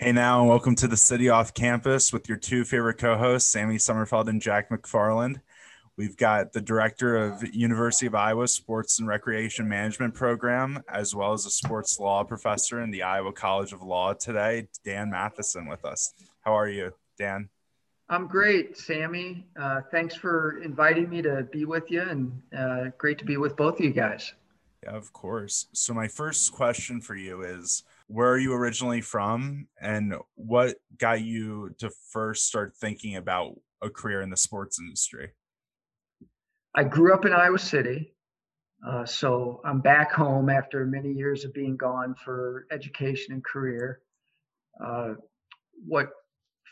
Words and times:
Hey 0.00 0.12
now, 0.12 0.38
and 0.38 0.48
welcome 0.48 0.76
to 0.76 0.86
the 0.86 0.96
City 0.96 1.28
Off 1.28 1.54
Campus 1.54 2.12
with 2.12 2.28
your 2.28 2.38
two 2.38 2.64
favorite 2.64 2.98
co-hosts, 2.98 3.50
Sammy 3.50 3.78
Summerfeld 3.78 4.28
and 4.28 4.40
Jack 4.40 4.70
McFarland. 4.70 5.40
We've 5.96 6.16
got 6.16 6.52
the 6.52 6.60
director 6.60 7.16
of 7.16 7.44
University 7.52 8.06
of 8.06 8.14
Iowa 8.14 8.46
Sports 8.46 9.00
and 9.00 9.08
Recreation 9.08 9.68
Management 9.68 10.14
Program, 10.14 10.84
as 10.88 11.16
well 11.16 11.32
as 11.32 11.46
a 11.46 11.50
sports 11.50 11.98
law 11.98 12.22
professor 12.22 12.80
in 12.80 12.92
the 12.92 13.02
Iowa 13.02 13.32
College 13.32 13.72
of 13.72 13.82
Law 13.82 14.12
today, 14.12 14.68
Dan 14.84 15.10
Matheson, 15.10 15.66
with 15.66 15.84
us. 15.84 16.12
How 16.42 16.52
are 16.56 16.68
you, 16.68 16.92
Dan? 17.18 17.48
I'm 18.08 18.28
great, 18.28 18.78
Sammy. 18.78 19.48
Uh, 19.60 19.80
thanks 19.90 20.14
for 20.14 20.62
inviting 20.62 21.10
me 21.10 21.22
to 21.22 21.48
be 21.50 21.64
with 21.64 21.90
you, 21.90 22.02
and 22.02 22.40
uh, 22.56 22.90
great 22.98 23.18
to 23.18 23.24
be 23.24 23.36
with 23.36 23.56
both 23.56 23.80
of 23.80 23.84
you 23.84 23.92
guys. 23.92 24.32
Yeah, 24.84 24.92
of 24.92 25.12
course. 25.12 25.66
So, 25.72 25.92
my 25.92 26.06
first 26.06 26.52
question 26.52 27.00
for 27.00 27.16
you 27.16 27.42
is 27.42 27.82
where 28.08 28.30
are 28.30 28.38
you 28.38 28.54
originally 28.54 29.02
from, 29.02 29.68
and 29.80 30.14
what 30.34 30.76
got 30.98 31.20
you 31.20 31.74
to 31.78 31.90
first 32.10 32.46
start 32.46 32.74
thinking 32.74 33.16
about 33.16 33.52
a 33.82 33.90
career 33.90 34.22
in 34.22 34.30
the 34.30 34.36
sports 34.36 34.78
industry? 34.80 35.30
I 36.74 36.84
grew 36.84 37.14
up 37.14 37.24
in 37.24 37.32
Iowa 37.32 37.58
City. 37.58 38.14
Uh, 38.86 39.04
so 39.04 39.60
I'm 39.64 39.80
back 39.80 40.12
home 40.12 40.48
after 40.48 40.86
many 40.86 41.12
years 41.12 41.44
of 41.44 41.52
being 41.52 41.76
gone 41.76 42.14
for 42.24 42.66
education 42.70 43.34
and 43.34 43.44
career. 43.44 44.00
Uh, 44.82 45.14
what 45.86 46.10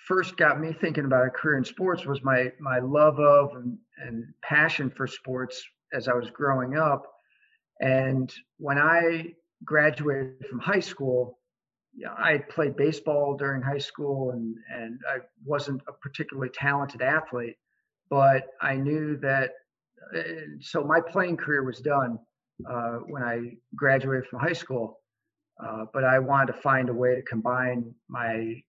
first 0.07 0.37
got 0.37 0.61
me 0.61 0.73
thinking 0.73 1.05
about 1.05 1.27
a 1.27 1.31
career 1.31 1.59
in 1.59 1.65
sports 1.65 2.07
was 2.07 2.23
my 2.23 2.53
my 2.61 2.79
love 2.79 3.19
of 3.19 3.57
and, 3.57 3.77
and 3.99 4.25
passion 4.43 4.89
for 4.89 5.07
sports 5.07 5.63
as 5.93 6.09
I 6.09 6.15
was 6.15 6.31
growing 6.31 6.77
up. 6.77 7.03
And 7.81 8.33
when 8.59 8.79
I 8.79 9.33
graduated 9.67 10.47
from 10.49 10.61
high 10.61 10.81
school, 10.81 11.39
I 12.19 12.39
played 12.39 12.77
baseball 12.77 13.37
during 13.37 13.63
high 13.63 13.79
school 13.79 14.31
and, 14.31 14.57
and 14.73 15.01
I 15.09 15.19
wasn't 15.45 15.83
a 15.89 15.93
particularly 15.93 16.51
talented 16.51 17.03
athlete, 17.03 17.57
but 18.09 18.45
I 18.61 18.77
knew 18.77 19.17
that 19.19 19.51
so 20.61 20.85
my 20.85 21.01
playing 21.01 21.37
career 21.37 21.65
was 21.65 21.81
done 21.81 22.19
uh, 22.69 22.99
when 23.09 23.23
I 23.23 23.57
graduated 23.75 24.27
from 24.29 24.41
high 24.41 24.53
school. 24.53 25.01
Uh, 25.63 25.87
but 25.93 26.05
I 26.05 26.19
wanted 26.19 26.53
to 26.53 26.61
find 26.61 26.91
a 26.91 26.95
way 26.95 27.15
to 27.15 27.23
combine 27.23 27.95
my 28.09 28.63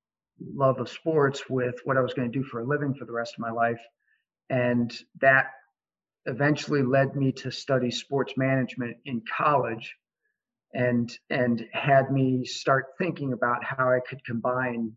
love 0.54 0.80
of 0.80 0.90
sports 0.90 1.44
with 1.50 1.76
what 1.84 1.98
I 1.98 2.02
was 2.02 2.14
going 2.14 2.32
to 2.32 2.40
do 2.40 2.46
for 2.46 2.62
a 2.62 2.66
living 2.66 2.94
for 2.94 3.06
the 3.06 3.12
rest 3.12 3.34
of 3.34 3.40
my 3.40 3.52
life. 3.52 3.82
And 4.50 4.98
that 5.20 5.48
eventually 6.26 6.84
led 6.84 7.16
me 7.16 7.34
to 7.34 7.52
study 7.52 7.92
sports 7.92 8.34
management 8.38 8.98
in 9.06 9.22
college 9.38 9.96
and 10.74 11.12
and 11.30 11.66
had 11.74 12.12
me 12.12 12.46
start 12.46 12.88
thinking 12.98 13.34
about 13.34 13.64
how 13.64 13.90
I 13.90 14.00
could 14.08 14.24
combine 14.26 14.92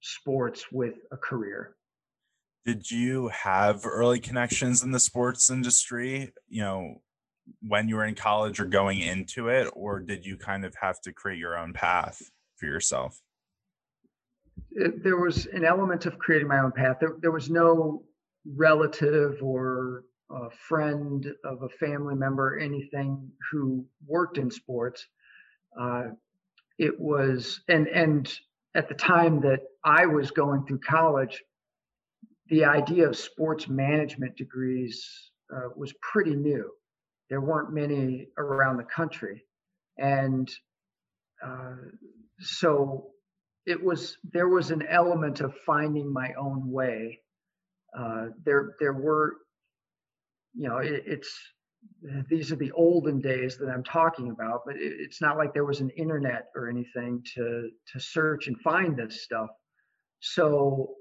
sports 0.00 0.66
with 0.72 0.94
a 1.12 1.16
career. 1.16 1.76
Did 2.64 2.90
you 2.90 3.28
have 3.28 3.84
early 3.84 4.20
connections 4.20 4.82
in 4.82 4.90
the 4.90 5.00
sports 5.00 5.50
industry 5.50 6.32
you 6.48 6.62
know 6.62 7.02
when 7.60 7.88
you 7.88 7.96
were 7.96 8.04
in 8.04 8.14
college 8.14 8.60
or 8.60 8.64
going 8.64 9.00
into 9.00 9.48
it 9.48 9.68
or 9.74 10.00
did 10.00 10.24
you 10.24 10.36
kind 10.36 10.64
of 10.64 10.74
have 10.80 11.00
to 11.00 11.12
create 11.12 11.38
your 11.38 11.58
own 11.58 11.72
path 11.72 12.22
for 12.56 12.66
yourself? 12.66 13.20
It, 14.70 15.02
there 15.02 15.18
was 15.18 15.46
an 15.46 15.64
element 15.64 16.06
of 16.06 16.18
creating 16.18 16.48
my 16.48 16.60
own 16.60 16.72
path. 16.72 16.98
There, 17.00 17.16
there 17.20 17.32
was 17.32 17.50
no 17.50 18.04
relative 18.46 19.42
or 19.42 20.04
a 20.32 20.50
friend 20.68 21.26
of 21.44 21.62
a 21.62 21.68
family 21.68 22.14
member 22.14 22.58
anything 22.58 23.30
who 23.50 23.84
worked 24.06 24.38
in 24.38 24.50
sports 24.50 25.06
uh, 25.80 26.04
it 26.78 26.98
was 26.98 27.60
and 27.68 27.86
and 27.88 28.32
at 28.74 28.88
the 28.88 28.94
time 28.94 29.40
that 29.40 29.60
i 29.84 30.06
was 30.06 30.30
going 30.30 30.64
through 30.66 30.80
college 30.80 31.42
the 32.52 32.64
idea 32.66 33.08
of 33.08 33.16
sports 33.16 33.66
management 33.66 34.36
degrees 34.36 35.30
uh, 35.54 35.68
was 35.74 35.92
pretty 36.02 36.34
new. 36.34 36.70
There 37.30 37.40
weren't 37.40 37.72
many 37.72 38.28
around 38.36 38.76
the 38.76 38.84
country, 38.84 39.44
and 39.98 40.50
uh, 41.42 41.76
so 42.40 43.10
it 43.64 43.82
was 43.82 44.18
there 44.32 44.48
was 44.48 44.70
an 44.70 44.82
element 44.86 45.40
of 45.40 45.54
finding 45.64 46.12
my 46.12 46.34
own 46.38 46.70
way. 46.70 47.20
Uh, 47.98 48.26
there 48.44 48.74
there 48.80 48.92
were, 48.92 49.36
you 50.54 50.68
know, 50.68 50.78
it, 50.78 51.02
it's 51.06 51.32
these 52.28 52.52
are 52.52 52.56
the 52.56 52.72
olden 52.72 53.20
days 53.20 53.58
that 53.58 53.68
I'm 53.68 53.82
talking 53.84 54.30
about, 54.30 54.62
but 54.66 54.76
it, 54.76 54.92
it's 55.00 55.20
not 55.20 55.36
like 55.36 55.52
there 55.52 55.64
was 55.64 55.80
an 55.80 55.90
internet 55.90 56.46
or 56.54 56.68
anything 56.68 57.22
to 57.34 57.70
to 57.92 58.00
search 58.00 58.46
and 58.46 58.60
find 58.60 58.96
this 58.96 59.22
stuff. 59.22 59.48
So 60.20 60.94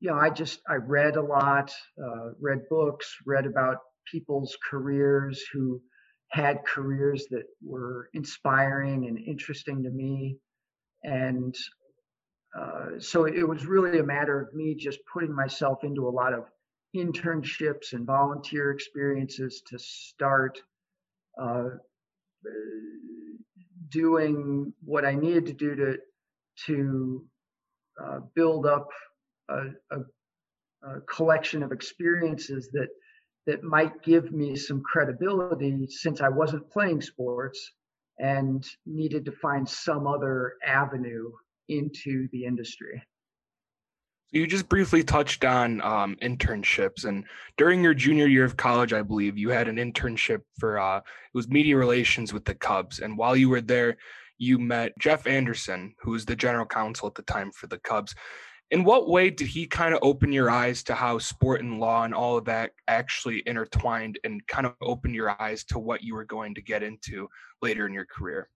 you 0.00 0.10
know, 0.10 0.16
I 0.16 0.30
just 0.30 0.60
I 0.68 0.74
read 0.74 1.16
a 1.16 1.22
lot, 1.22 1.72
uh, 2.02 2.30
read 2.40 2.60
books, 2.68 3.16
read 3.24 3.46
about 3.46 3.78
people's 4.10 4.56
careers 4.68 5.42
who 5.52 5.80
had 6.28 6.64
careers 6.66 7.26
that 7.30 7.44
were 7.64 8.08
inspiring 8.12 9.06
and 9.06 9.18
interesting 9.18 9.82
to 9.84 9.90
me, 9.90 10.36
and 11.02 11.54
uh, 12.58 12.98
so 12.98 13.24
it 13.24 13.46
was 13.46 13.66
really 13.66 13.98
a 13.98 14.04
matter 14.04 14.40
of 14.40 14.54
me 14.54 14.74
just 14.74 14.98
putting 15.12 15.34
myself 15.34 15.84
into 15.84 16.08
a 16.08 16.10
lot 16.10 16.32
of 16.32 16.44
internships 16.94 17.92
and 17.92 18.06
volunteer 18.06 18.70
experiences 18.70 19.62
to 19.66 19.78
start 19.78 20.60
uh, 21.40 21.64
doing 23.90 24.72
what 24.84 25.04
I 25.04 25.14
needed 25.14 25.46
to 25.46 25.52
do 25.52 25.74
to 25.76 25.98
to 26.66 27.24
uh, 28.02 28.20
build 28.34 28.66
up 28.66 28.88
a, 29.50 29.66
a, 29.90 30.00
a 30.82 31.00
collection 31.02 31.62
of 31.62 31.72
experiences 31.72 32.70
that 32.72 32.88
that 33.46 33.62
might 33.62 34.02
give 34.02 34.32
me 34.32 34.56
some 34.56 34.82
credibility 34.82 35.86
since 35.88 36.20
I 36.20 36.28
wasn't 36.28 36.70
playing 36.70 37.00
sports 37.00 37.72
and 38.18 38.66
needed 38.86 39.24
to 39.26 39.32
find 39.32 39.68
some 39.68 40.06
other 40.06 40.54
avenue 40.64 41.30
into 41.68 42.28
the 42.32 42.44
industry. 42.44 43.02
You 44.32 44.46
just 44.46 44.68
briefly 44.68 45.04
touched 45.04 45.44
on 45.44 45.80
um, 45.82 46.16
internships, 46.20 47.04
and 47.04 47.24
during 47.56 47.82
your 47.82 47.94
junior 47.94 48.26
year 48.26 48.44
of 48.44 48.56
college, 48.56 48.92
I 48.92 49.02
believe 49.02 49.38
you 49.38 49.50
had 49.50 49.68
an 49.68 49.76
internship 49.76 50.42
for 50.58 50.78
uh, 50.78 50.98
it 50.98 51.04
was 51.32 51.48
media 51.48 51.76
relations 51.76 52.32
with 52.32 52.44
the 52.44 52.54
Cubs. 52.54 52.98
And 52.98 53.16
while 53.16 53.36
you 53.36 53.48
were 53.48 53.60
there, 53.60 53.96
you 54.38 54.58
met 54.58 54.92
Jeff 54.98 55.26
Anderson, 55.26 55.94
who 56.00 56.10
was 56.10 56.24
the 56.24 56.36
general 56.36 56.66
counsel 56.66 57.06
at 57.08 57.14
the 57.14 57.22
time 57.22 57.52
for 57.52 57.66
the 57.68 57.78
Cubs. 57.78 58.14
In 58.72 58.82
what 58.82 59.08
way 59.08 59.30
did 59.30 59.46
he 59.46 59.66
kind 59.66 59.94
of 59.94 60.00
open 60.02 60.32
your 60.32 60.50
eyes 60.50 60.82
to 60.84 60.94
how 60.94 61.18
sport 61.18 61.62
and 61.62 61.78
law 61.78 62.02
and 62.02 62.12
all 62.12 62.36
of 62.36 62.46
that 62.46 62.72
actually 62.88 63.42
intertwined 63.46 64.18
and 64.24 64.44
kind 64.48 64.66
of 64.66 64.74
open 64.82 65.14
your 65.14 65.40
eyes 65.40 65.62
to 65.66 65.78
what 65.78 66.02
you 66.02 66.14
were 66.14 66.24
going 66.24 66.54
to 66.56 66.60
get 66.60 66.82
into 66.82 67.28
later 67.62 67.86
in 67.86 67.94
your 67.94 68.06
career? 68.06 68.50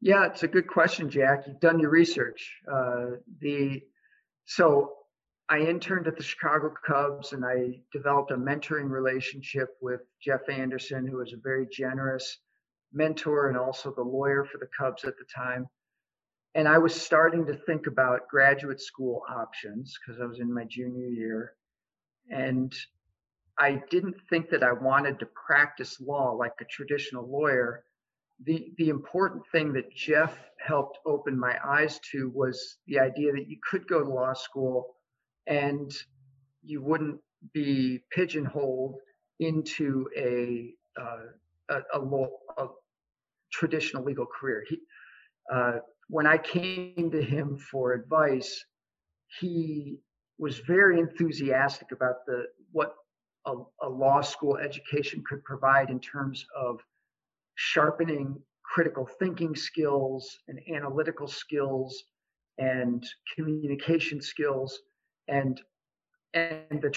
Yeah 0.00 0.26
it's 0.26 0.42
a 0.42 0.48
good 0.48 0.66
question 0.66 1.08
jack. 1.08 1.44
You've 1.46 1.60
done 1.60 1.78
your 1.78 1.90
research. 1.90 2.52
Uh, 2.70 3.18
the 3.40 3.80
so 4.46 4.92
i 5.48 5.58
interned 5.58 6.06
at 6.06 6.16
the 6.16 6.22
chicago 6.22 6.72
cubs 6.86 7.32
and 7.32 7.44
i 7.44 7.80
developed 7.92 8.30
a 8.30 8.36
mentoring 8.36 8.90
relationship 8.90 9.68
with 9.80 10.00
jeff 10.22 10.48
anderson 10.48 11.06
who 11.06 11.18
was 11.18 11.32
a 11.32 11.42
very 11.42 11.66
generous 11.70 12.38
mentor 12.92 13.48
and 13.48 13.58
also 13.58 13.92
the 13.92 14.02
lawyer 14.02 14.44
for 14.44 14.58
the 14.58 14.68
cubs 14.78 15.04
at 15.04 15.14
the 15.18 15.24
time 15.34 15.66
and 16.54 16.68
I 16.68 16.78
was 16.78 16.94
starting 16.94 17.46
to 17.46 17.54
think 17.54 17.86
about 17.88 18.28
graduate 18.28 18.80
school 18.80 19.22
options 19.28 19.98
because 19.98 20.20
I 20.20 20.26
was 20.26 20.38
in 20.38 20.52
my 20.52 20.64
junior 20.64 21.08
year. 21.08 21.54
And 22.30 22.72
I 23.58 23.82
didn't 23.90 24.16
think 24.30 24.50
that 24.50 24.62
I 24.62 24.72
wanted 24.72 25.18
to 25.18 25.26
practice 25.26 26.00
law 26.00 26.30
like 26.30 26.52
a 26.60 26.64
traditional 26.64 27.28
lawyer. 27.28 27.84
The, 28.42 28.72
the 28.78 28.88
important 28.88 29.42
thing 29.52 29.72
that 29.74 29.94
Jeff 29.94 30.36
helped 30.58 30.98
open 31.06 31.38
my 31.38 31.56
eyes 31.64 32.00
to 32.12 32.30
was 32.34 32.78
the 32.86 32.98
idea 32.98 33.32
that 33.32 33.48
you 33.48 33.58
could 33.68 33.86
go 33.86 34.02
to 34.02 34.08
law 34.08 34.32
school 34.32 34.96
and 35.46 35.92
you 36.62 36.82
wouldn't 36.82 37.20
be 37.52 38.00
pigeonholed 38.10 38.96
into 39.40 40.08
a, 40.16 40.74
uh, 41.00 41.26
a, 41.70 41.80
a, 41.94 41.98
law, 41.98 42.28
a 42.58 42.66
traditional 43.52 44.04
legal 44.04 44.26
career. 44.26 44.64
He, 44.68 44.78
uh, 45.52 45.78
when 46.08 46.26
I 46.26 46.38
came 46.38 47.10
to 47.10 47.22
him 47.22 47.56
for 47.56 47.92
advice, 47.92 48.64
he 49.40 49.98
was 50.38 50.58
very 50.60 50.98
enthusiastic 50.98 51.92
about 51.92 52.26
the 52.26 52.44
what 52.72 52.94
a, 53.46 53.54
a, 53.82 53.88
law 53.88 54.20
school 54.20 54.56
education 54.56 55.22
could 55.28 55.44
provide 55.44 55.90
in 55.90 56.00
terms 56.00 56.44
of 56.56 56.80
sharpening 57.54 58.40
critical 58.62 59.06
thinking 59.18 59.54
skills 59.54 60.38
and 60.48 60.58
analytical 60.74 61.28
skills 61.28 62.04
and 62.58 63.04
communication 63.36 64.20
skills 64.20 64.80
and 65.28 65.60
and 66.34 66.82
the 66.82 66.92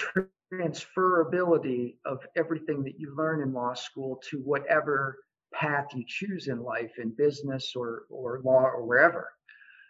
transferability 0.52 1.94
of 2.04 2.26
everything 2.36 2.82
that 2.82 2.98
you 2.98 3.14
learn 3.16 3.42
in 3.42 3.52
law 3.52 3.74
school 3.74 4.20
to 4.28 4.38
whatever 4.38 5.18
path 5.54 5.86
you 5.94 6.04
choose 6.06 6.48
in 6.48 6.62
life 6.62 6.98
in 6.98 7.10
business 7.10 7.74
or 7.76 8.04
or 8.10 8.40
law 8.44 8.64
or 8.64 8.84
wherever. 8.84 9.28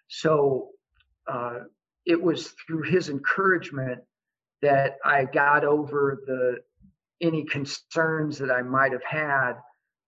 So 0.08 0.70
uh, 1.26 1.60
it 2.06 2.20
was 2.20 2.54
through 2.66 2.82
his 2.82 3.08
encouragement 3.08 4.00
that 4.62 4.96
I 5.04 5.24
got 5.24 5.64
over 5.64 6.22
the 6.26 6.58
any 7.20 7.44
concerns 7.44 8.38
that 8.38 8.50
I 8.50 8.62
might 8.62 8.92
have 8.92 9.04
had 9.04 9.54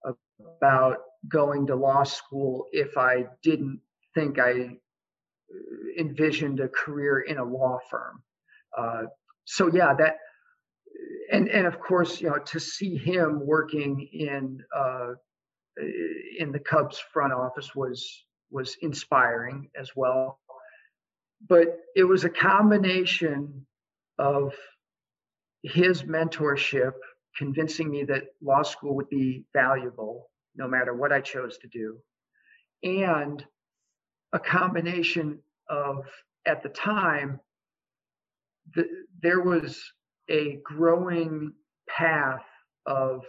about 0.05 0.99
going 1.29 1.67
to 1.67 1.76
law 1.76 2.02
school 2.02 2.67
if 2.73 2.97
I 2.97 3.26
didn't 3.43 3.81
think 4.14 4.38
I 4.38 4.76
envisioned 5.99 6.61
a 6.61 6.69
career 6.69 7.20
in 7.20 7.38
a 7.38 7.44
law 7.44 7.79
firm. 7.91 8.23
Uh, 8.76 9.02
so 9.44 9.70
yeah, 9.73 9.94
that 9.94 10.17
and 11.32 11.49
and 11.49 11.67
of 11.67 11.81
course, 11.81 12.20
you 12.20 12.29
know, 12.29 12.38
to 12.38 12.61
see 12.61 12.97
him 12.97 13.44
working 13.44 14.08
in 14.12 14.62
uh, 14.75 15.12
in 16.38 16.52
the 16.52 16.58
Cubs 16.58 16.99
front 17.12 17.32
office 17.32 17.75
was 17.75 18.25
was 18.50 18.76
inspiring 18.82 19.70
as 19.79 19.91
well. 19.94 20.41
But 21.49 21.79
it 21.97 22.05
was 22.05 22.25
a 22.25 22.31
combination 22.31 23.67
of 24.19 24.55
his 25.62 26.02
mentorship 26.02 26.93
convincing 27.37 27.91
me 27.91 28.05
that 28.05 28.25
law 28.43 28.62
school 28.62 28.97
would 28.97 29.09
be 29.09 29.44
valuable 29.53 30.31
no 30.56 30.67
matter 30.69 30.94
what 30.94 31.12
I 31.12 31.21
chose 31.21 31.59
to 31.59 31.69
do, 31.69 31.99
and 32.82 33.44
a 34.32 34.38
combination 34.38 35.38
of 35.69 36.05
at 36.47 36.62
the 36.62 36.69
time 36.69 37.41
the, 38.75 38.87
there 39.23 39.41
was 39.41 39.82
a 40.29 40.59
growing 40.65 41.53
path 41.88 42.44
of 42.87 43.25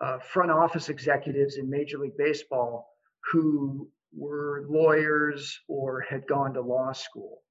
uh, 0.00 0.18
front 0.18 0.50
office 0.50 0.88
executives 0.88 1.56
in 1.56 1.70
Major 1.70 1.98
League 1.98 2.16
Baseball 2.16 2.88
who 3.32 3.88
were 4.16 4.64
lawyers 4.68 5.58
or 5.68 6.00
had 6.08 6.26
gone 6.26 6.54
to 6.54 6.60
law 6.60 6.92
school. 6.92 7.42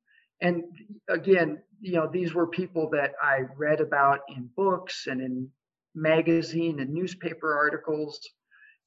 And 0.42 0.64
again, 1.10 1.62
you 1.80 1.94
know, 1.94 2.10
these 2.12 2.34
were 2.34 2.48
people 2.48 2.90
that 2.92 3.14
I 3.22 3.42
read 3.56 3.82
about 3.82 4.22
in 4.36 4.50
books 4.56 5.08
and 5.08 5.22
in 5.22 5.50
magazine 5.96 6.80
and 6.80 6.94
newspaper 6.94 7.56
articles. 7.56 8.20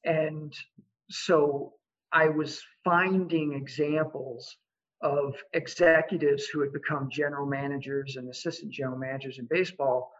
And 0.05 0.53
so 1.11 1.75
I 2.13 2.29
was 2.29 2.63
finding 2.85 3.55
examples 3.55 4.57
of 5.03 5.35
executives 5.55 6.47
who 6.47 6.61
had 6.61 6.73
become 6.73 7.09
general 7.11 7.47
managers 7.47 8.17
and 8.17 8.29
assistant 8.29 8.73
general 8.73 8.99
managers 8.99 9.39
in 9.39 9.47
baseball 9.51 10.13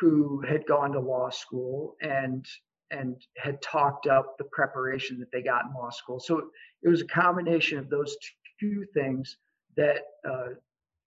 who 0.00 0.40
had 0.40 0.66
gone 0.66 0.92
to 0.92 1.00
law 1.00 1.30
school 1.30 1.96
and 2.00 2.46
and 2.90 3.16
had 3.36 3.60
talked 3.62 4.06
up 4.06 4.36
the 4.38 4.44
preparation 4.52 5.18
that 5.18 5.30
they 5.32 5.42
got 5.42 5.64
in 5.64 5.72
law 5.74 5.90
school. 5.90 6.20
So 6.20 6.42
it 6.82 6.88
was 6.88 7.00
a 7.00 7.06
combination 7.06 7.78
of 7.78 7.88
those 7.90 8.16
two 8.60 8.84
things 8.94 9.36
that 9.76 10.02
uh, 10.28 10.54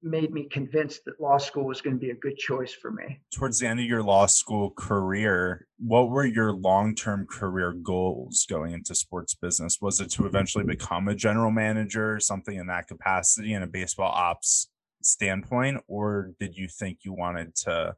made 0.03 0.31
me 0.31 0.45
convinced 0.45 1.05
that 1.05 1.19
law 1.19 1.37
school 1.37 1.65
was 1.65 1.81
going 1.81 1.95
to 1.95 1.99
be 1.99 2.11
a 2.11 2.15
good 2.15 2.37
choice 2.37 2.73
for 2.73 2.91
me. 2.91 3.19
Towards 3.33 3.59
the 3.59 3.67
end 3.67 3.79
of 3.79 3.85
your 3.85 4.03
law 4.03 4.25
school 4.25 4.71
career, 4.71 5.67
what 5.79 6.09
were 6.09 6.25
your 6.25 6.53
long 6.53 6.95
term 6.95 7.25
career 7.25 7.73
goals 7.73 8.45
going 8.49 8.73
into 8.73 8.95
sports 8.95 9.33
business? 9.33 9.79
Was 9.81 9.99
it 9.99 10.11
to 10.11 10.25
eventually 10.25 10.63
become 10.63 11.07
a 11.07 11.15
general 11.15 11.51
manager, 11.51 12.19
something 12.19 12.55
in 12.55 12.67
that 12.67 12.87
capacity 12.87 13.53
in 13.53 13.63
a 13.63 13.67
baseball 13.67 14.11
ops 14.11 14.69
standpoint? 15.01 15.83
Or 15.87 16.31
did 16.39 16.55
you 16.55 16.67
think 16.67 16.99
you 17.03 17.13
wanted 17.13 17.55
to 17.63 17.95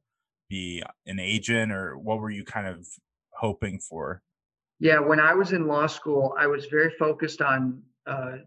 be 0.49 0.81
an 1.05 1.19
agent, 1.19 1.71
or 1.71 1.97
what 1.97 2.19
were 2.19 2.31
you 2.31 2.43
kind 2.43 2.67
of 2.67 2.87
hoping 3.31 3.79
for? 3.79 4.21
Yeah, 4.79 4.99
when 4.99 5.19
I 5.19 5.33
was 5.33 5.51
in 5.51 5.67
law 5.67 5.87
school, 5.87 6.33
I 6.39 6.47
was 6.47 6.65
very 6.67 6.91
focused 6.97 7.41
on 7.41 7.83
uh, 8.07 8.37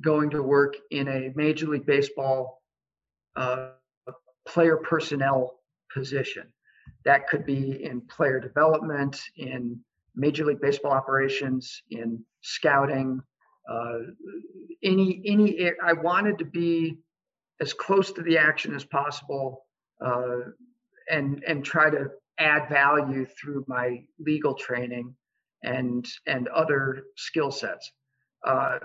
going 0.00 0.30
to 0.30 0.42
work 0.42 0.74
in 0.90 1.08
a 1.08 1.32
Major 1.34 1.66
League 1.68 1.86
Baseball 1.86 2.62
uh, 3.36 3.70
player 4.46 4.76
personnel 4.76 5.60
position. 5.92 6.44
That 7.04 7.28
could 7.28 7.44
be 7.44 7.84
in 7.84 8.00
player 8.02 8.40
development, 8.40 9.20
in 9.36 9.80
Major 10.14 10.44
League 10.44 10.60
Baseball 10.60 10.92
operations, 10.92 11.82
in 11.90 12.24
scouting, 12.42 13.20
uh, 13.68 13.98
any 14.82 15.22
any. 15.24 15.70
I 15.82 15.92
wanted 15.92 16.38
to 16.38 16.44
be 16.44 16.98
as 17.60 17.72
close 17.72 18.12
to 18.12 18.22
the 18.22 18.38
action 18.38 18.74
as 18.74 18.84
possible, 18.84 19.64
uh, 20.04 20.38
and 21.10 21.42
and 21.46 21.64
try 21.64 21.90
to 21.90 22.10
add 22.38 22.68
value 22.68 23.26
through 23.26 23.64
my 23.68 24.04
legal 24.18 24.54
training 24.54 25.14
and 25.62 26.06
and 26.26 26.48
other 26.48 27.04
skill 27.16 27.50
sets. 27.50 27.92
Uh, 28.46 28.78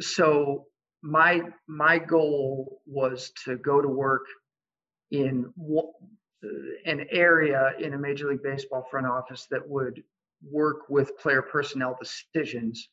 so 0.00 0.66
my 1.02 1.42
my 1.66 1.98
goal 1.98 2.82
was 2.86 3.32
to 3.44 3.56
go 3.56 3.80
to 3.80 3.88
work 3.88 4.26
in 5.10 5.52
an 6.84 7.06
area 7.10 7.72
in 7.78 7.94
a 7.94 7.98
major 7.98 8.28
league 8.28 8.42
baseball 8.42 8.86
front 8.90 9.06
office 9.06 9.46
that 9.50 9.66
would 9.66 10.02
work 10.50 10.88
with 10.88 11.16
player 11.18 11.42
personnel 11.42 11.96
decisions. 12.00 12.88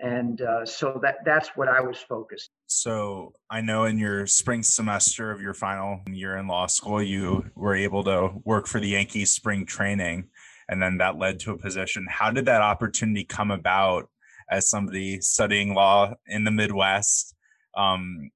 And 0.00 0.40
uh, 0.42 0.64
so 0.64 1.00
that 1.02 1.24
that's 1.24 1.50
what 1.56 1.68
i 1.68 1.80
was 1.80 1.98
focused. 1.98 2.50
So 2.66 3.32
i 3.50 3.60
know 3.60 3.84
in 3.84 3.98
your 3.98 4.26
spring 4.26 4.62
semester 4.62 5.30
of 5.32 5.40
your 5.40 5.54
final 5.54 6.00
year 6.06 6.36
in 6.36 6.46
law 6.46 6.66
school 6.66 7.02
you 7.02 7.50
were 7.56 7.74
able 7.74 8.04
to 8.04 8.30
work 8.44 8.66
for 8.68 8.78
the 8.80 8.88
yankees 8.88 9.32
spring 9.32 9.66
training 9.66 10.28
and 10.68 10.80
then 10.82 10.98
that 10.98 11.18
led 11.18 11.40
to 11.40 11.52
a 11.52 11.58
position. 11.58 12.06
How 12.08 12.30
did 12.30 12.46
that 12.46 12.62
opportunity 12.62 13.24
come 13.24 13.50
about 13.50 14.08
as 14.50 14.68
somebody 14.68 15.20
studying 15.20 15.74
law 15.74 16.14
in 16.26 16.44
the 16.44 16.50
midwest 16.50 17.34
um, 17.74 18.30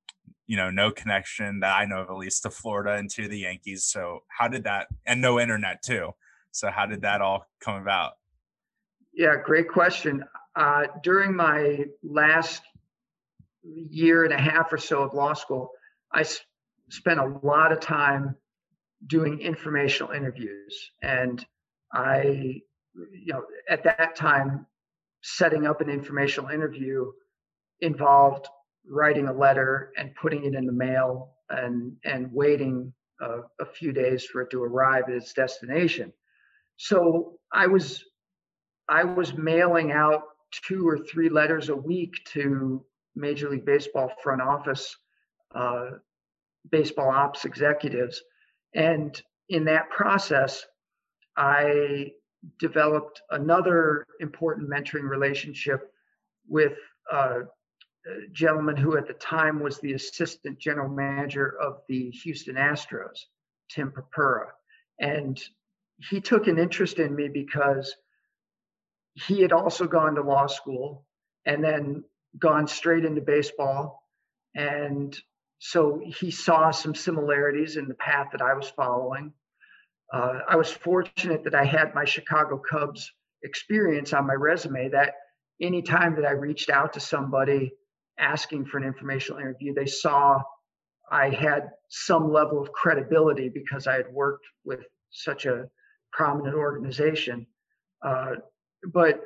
you 0.46 0.56
know, 0.56 0.70
no 0.70 0.90
connection 0.90 1.60
that 1.60 1.74
I 1.76 1.84
know 1.84 2.00
of 2.02 2.10
at 2.10 2.16
least 2.16 2.42
to 2.42 2.50
Florida 2.50 2.94
and 2.94 3.08
to 3.10 3.28
the 3.28 3.38
Yankees. 3.38 3.84
So 3.84 4.20
how 4.28 4.48
did 4.48 4.64
that 4.64 4.88
and 5.06 5.20
no 5.20 5.40
internet 5.40 5.82
too. 5.82 6.10
So 6.50 6.70
how 6.70 6.86
did 6.86 7.02
that 7.02 7.20
all 7.20 7.46
come 7.60 7.76
about? 7.76 8.12
Yeah, 9.14 9.36
great 9.42 9.68
question. 9.68 10.24
Uh, 10.54 10.84
during 11.02 11.34
my 11.34 11.84
last 12.02 12.62
year 13.62 14.24
and 14.24 14.32
a 14.32 14.38
half 14.38 14.72
or 14.72 14.78
so 14.78 15.02
of 15.02 15.14
law 15.14 15.32
school, 15.32 15.70
I 16.12 16.20
s- 16.20 16.40
spent 16.90 17.20
a 17.20 17.38
lot 17.42 17.72
of 17.72 17.80
time 17.80 18.36
doing 19.06 19.40
informational 19.40 20.12
interviews, 20.12 20.90
and 21.00 21.44
I, 21.92 22.60
you 22.94 23.32
know, 23.32 23.44
at 23.68 23.82
that 23.84 24.14
time, 24.16 24.66
setting 25.22 25.66
up 25.66 25.80
an 25.80 25.88
informational 25.88 26.50
interview 26.50 27.10
involved 27.80 28.48
writing 28.88 29.28
a 29.28 29.32
letter 29.32 29.92
and 29.96 30.14
putting 30.14 30.44
it 30.44 30.54
in 30.54 30.66
the 30.66 30.72
mail 30.72 31.34
and 31.50 31.92
and 32.04 32.32
waiting 32.32 32.92
a, 33.20 33.40
a 33.60 33.66
few 33.66 33.92
days 33.92 34.24
for 34.24 34.42
it 34.42 34.50
to 34.50 34.62
arrive 34.62 35.04
at 35.08 35.14
its 35.14 35.32
destination. 35.32 36.12
So 36.76 37.38
I 37.52 37.66
was 37.66 38.04
I 38.88 39.04
was 39.04 39.34
mailing 39.34 39.92
out 39.92 40.22
two 40.50 40.86
or 40.86 40.98
three 40.98 41.28
letters 41.28 41.68
a 41.68 41.76
week 41.76 42.14
to 42.26 42.84
Major 43.14 43.48
League 43.48 43.64
Baseball 43.64 44.12
front 44.22 44.42
office, 44.42 44.96
uh, 45.54 45.90
baseball 46.70 47.10
ops 47.10 47.44
executives, 47.44 48.22
and 48.74 49.20
in 49.48 49.64
that 49.64 49.90
process, 49.90 50.64
I 51.36 52.12
developed 52.58 53.22
another 53.30 54.06
important 54.20 54.68
mentoring 54.68 55.08
relationship 55.08 55.92
with 56.48 56.76
uh, 57.10 57.40
gentleman 58.32 58.76
who 58.76 58.96
at 58.96 59.06
the 59.06 59.14
time 59.14 59.60
was 59.60 59.78
the 59.78 59.92
assistant 59.92 60.58
general 60.58 60.88
manager 60.88 61.54
of 61.60 61.80
the 61.88 62.10
Houston 62.10 62.56
Astros, 62.56 63.26
Tim 63.70 63.92
Purpura. 63.92 64.48
And 64.98 65.40
he 66.10 66.20
took 66.20 66.48
an 66.48 66.58
interest 66.58 66.98
in 66.98 67.14
me 67.14 67.28
because 67.28 67.94
he 69.14 69.40
had 69.42 69.52
also 69.52 69.86
gone 69.86 70.16
to 70.16 70.22
law 70.22 70.46
school 70.46 71.06
and 71.44 71.62
then 71.62 72.04
gone 72.38 72.66
straight 72.66 73.04
into 73.04 73.20
baseball. 73.20 74.02
And 74.54 75.16
so 75.58 76.00
he 76.04 76.30
saw 76.30 76.70
some 76.70 76.94
similarities 76.94 77.76
in 77.76 77.88
the 77.88 77.94
path 77.94 78.28
that 78.32 78.42
I 78.42 78.54
was 78.54 78.68
following. 78.68 79.32
Uh, 80.12 80.40
I 80.48 80.56
was 80.56 80.70
fortunate 80.70 81.42
that 81.44 81.54
I 81.54 81.64
had 81.64 81.94
my 81.94 82.04
Chicago 82.04 82.60
Cubs 82.70 83.10
experience 83.42 84.12
on 84.12 84.26
my 84.26 84.34
resume 84.34 84.90
that 84.90 85.14
anytime 85.60 86.14
that 86.16 86.26
I 86.26 86.32
reached 86.32 86.70
out 86.70 86.92
to 86.92 87.00
somebody 87.00 87.72
asking 88.18 88.66
for 88.66 88.76
an 88.76 88.84
informational 88.84 89.40
interview, 89.40 89.72
they 89.74 89.86
saw 89.86 90.40
I 91.10 91.30
had 91.30 91.70
some 91.88 92.32
level 92.32 92.60
of 92.60 92.72
credibility 92.72 93.48
because 93.48 93.86
I 93.86 93.94
had 93.94 94.12
worked 94.12 94.46
with 94.64 94.80
such 95.10 95.46
a 95.46 95.68
prominent 96.12 96.54
organization. 96.54 97.46
Uh, 98.02 98.36
but 98.92 99.20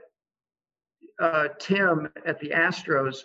uh, 1.20 1.48
Tim 1.58 2.08
at 2.26 2.40
the 2.40 2.50
Astros 2.50 3.18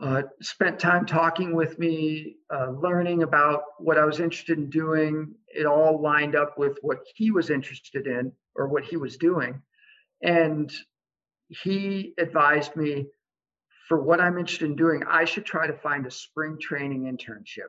uh, 0.00 0.22
spent 0.42 0.78
time 0.78 1.06
talking 1.06 1.54
with 1.54 1.78
me, 1.78 2.36
uh, 2.54 2.70
learning 2.70 3.22
about 3.22 3.62
what 3.78 3.98
I 3.98 4.04
was 4.04 4.20
interested 4.20 4.58
in 4.58 4.68
doing. 4.68 5.34
It 5.48 5.66
all 5.66 6.00
lined 6.00 6.36
up 6.36 6.58
with 6.58 6.78
what 6.82 6.98
he 7.14 7.30
was 7.30 7.50
interested 7.50 8.06
in 8.06 8.32
or 8.54 8.68
what 8.68 8.84
he 8.84 8.96
was 8.96 9.16
doing. 9.16 9.62
And 10.22 10.72
he 11.48 12.14
advised 12.18 12.76
me 12.76 13.06
for 13.88 14.02
what 14.02 14.20
I'm 14.20 14.38
interested 14.38 14.68
in 14.68 14.76
doing, 14.76 15.02
I 15.08 15.24
should 15.24 15.44
try 15.44 15.66
to 15.66 15.72
find 15.72 16.06
a 16.06 16.10
spring 16.10 16.58
training 16.60 17.04
internship. 17.04 17.68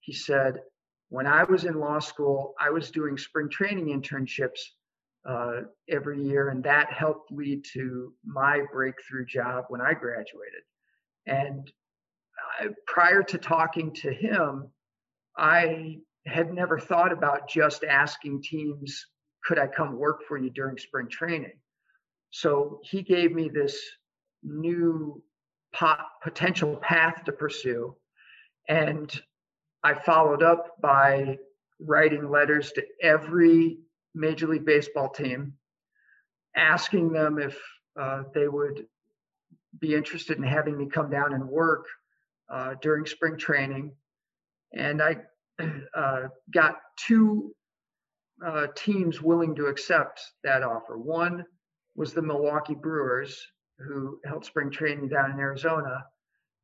He 0.00 0.12
said, 0.12 0.60
when 1.08 1.26
I 1.26 1.44
was 1.44 1.64
in 1.64 1.80
law 1.80 1.98
school, 1.98 2.54
I 2.60 2.70
was 2.70 2.90
doing 2.90 3.18
spring 3.18 3.48
training 3.48 3.86
internships 3.86 4.60
uh, 5.28 5.62
every 5.88 6.22
year, 6.22 6.50
and 6.50 6.62
that 6.64 6.92
helped 6.92 7.32
lead 7.32 7.64
to 7.72 8.12
my 8.24 8.62
breakthrough 8.72 9.26
job 9.26 9.64
when 9.68 9.80
I 9.80 9.92
graduated. 9.94 10.62
And 11.26 11.70
I, 12.60 12.68
prior 12.86 13.22
to 13.24 13.38
talking 13.38 13.92
to 13.94 14.12
him, 14.12 14.68
I 15.36 15.98
had 16.26 16.52
never 16.52 16.78
thought 16.78 17.12
about 17.12 17.48
just 17.48 17.84
asking 17.84 18.42
teams, 18.42 19.06
could 19.44 19.58
I 19.58 19.66
come 19.66 19.96
work 19.96 20.22
for 20.26 20.36
you 20.36 20.50
during 20.50 20.78
spring 20.78 21.08
training? 21.08 21.58
So 22.30 22.80
he 22.82 23.02
gave 23.02 23.32
me 23.32 23.48
this 23.48 23.80
new 24.42 25.22
pot, 25.72 26.06
potential 26.22 26.76
path 26.76 27.24
to 27.24 27.32
pursue. 27.32 27.96
And 28.68 29.10
I 29.84 29.94
followed 29.94 30.42
up 30.42 30.80
by 30.80 31.38
writing 31.78 32.28
letters 32.30 32.72
to 32.72 32.84
every 33.02 33.78
Major 34.14 34.48
League 34.48 34.64
Baseball 34.64 35.10
team, 35.10 35.52
asking 36.56 37.12
them 37.12 37.38
if 37.38 37.58
uh, 38.00 38.24
they 38.34 38.48
would 38.48 38.86
be 39.80 39.94
interested 39.94 40.36
in 40.36 40.42
having 40.42 40.76
me 40.76 40.86
come 40.86 41.10
down 41.10 41.34
and 41.34 41.48
work 41.48 41.86
uh, 42.52 42.74
during 42.80 43.06
spring 43.06 43.36
training. 43.36 43.92
And 44.74 45.02
I 45.02 45.16
uh, 45.94 46.28
got 46.52 46.76
two 46.96 47.54
uh, 48.44 48.66
teams 48.74 49.22
willing 49.22 49.54
to 49.56 49.66
accept 49.66 50.20
that 50.44 50.62
offer. 50.62 50.98
One 50.98 51.44
was 51.94 52.12
the 52.12 52.22
Milwaukee 52.22 52.74
Brewers, 52.74 53.40
who 53.78 54.20
held 54.24 54.44
spring 54.44 54.70
training 54.70 55.08
down 55.08 55.30
in 55.30 55.38
Arizona, 55.38 56.04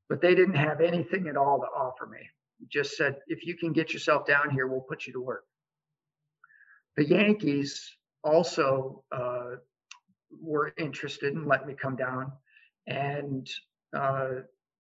but 0.09 0.21
they 0.21 0.35
didn't 0.35 0.55
have 0.55 0.81
anything 0.81 1.29
at 1.29 1.37
all 1.37 1.59
to 1.59 1.67
offer 1.67 2.07
me. 2.07 2.19
Just 2.69 2.97
said, 2.97 3.17
if 3.27 3.47
you 3.47 3.57
can 3.57 3.73
get 3.73 3.93
yourself 3.93 4.27
down 4.27 4.51
here, 4.51 4.67
we'll 4.67 4.81
put 4.83 5.07
you 5.07 5.13
to 5.15 5.21
work. 5.21 5.45
The 6.97 7.07
Yankees 7.07 7.91
also 8.23 9.03
uh, 9.11 9.57
were 10.41 10.73
interested 10.79 11.35
and 11.35 11.47
let 11.47 11.67
me 11.67 11.75
come 11.75 11.97
down, 11.97 12.33
and 12.87 13.49
uh, 13.97 14.29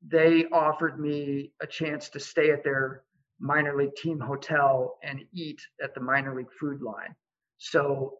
they 0.07 0.47
offered 0.47 0.99
me 0.99 1.53
a 1.61 1.67
chance 1.67 2.09
to 2.11 2.21
stay 2.21 2.51
at 2.51 2.65
their 2.65 3.03
minor 3.39 3.77
league 3.77 3.95
team 3.97 4.19
hotel 4.19 4.99
and 5.03 5.25
eat 5.33 5.61
at 5.83 5.95
the 5.95 6.01
minor 6.01 6.35
league 6.35 6.53
food 6.59 6.83
line. 6.83 7.15
So 7.59 8.15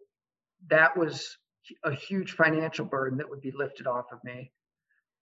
that 0.67 0.95
was 0.95 1.37
a 1.83 1.91
huge 1.91 2.33
financial 2.33 2.85
burden 2.85 3.17
that 3.17 3.29
would 3.29 3.41
be 3.41 3.51
lifted 3.51 3.87
off 3.87 4.11
of 4.11 4.23
me. 4.23 4.51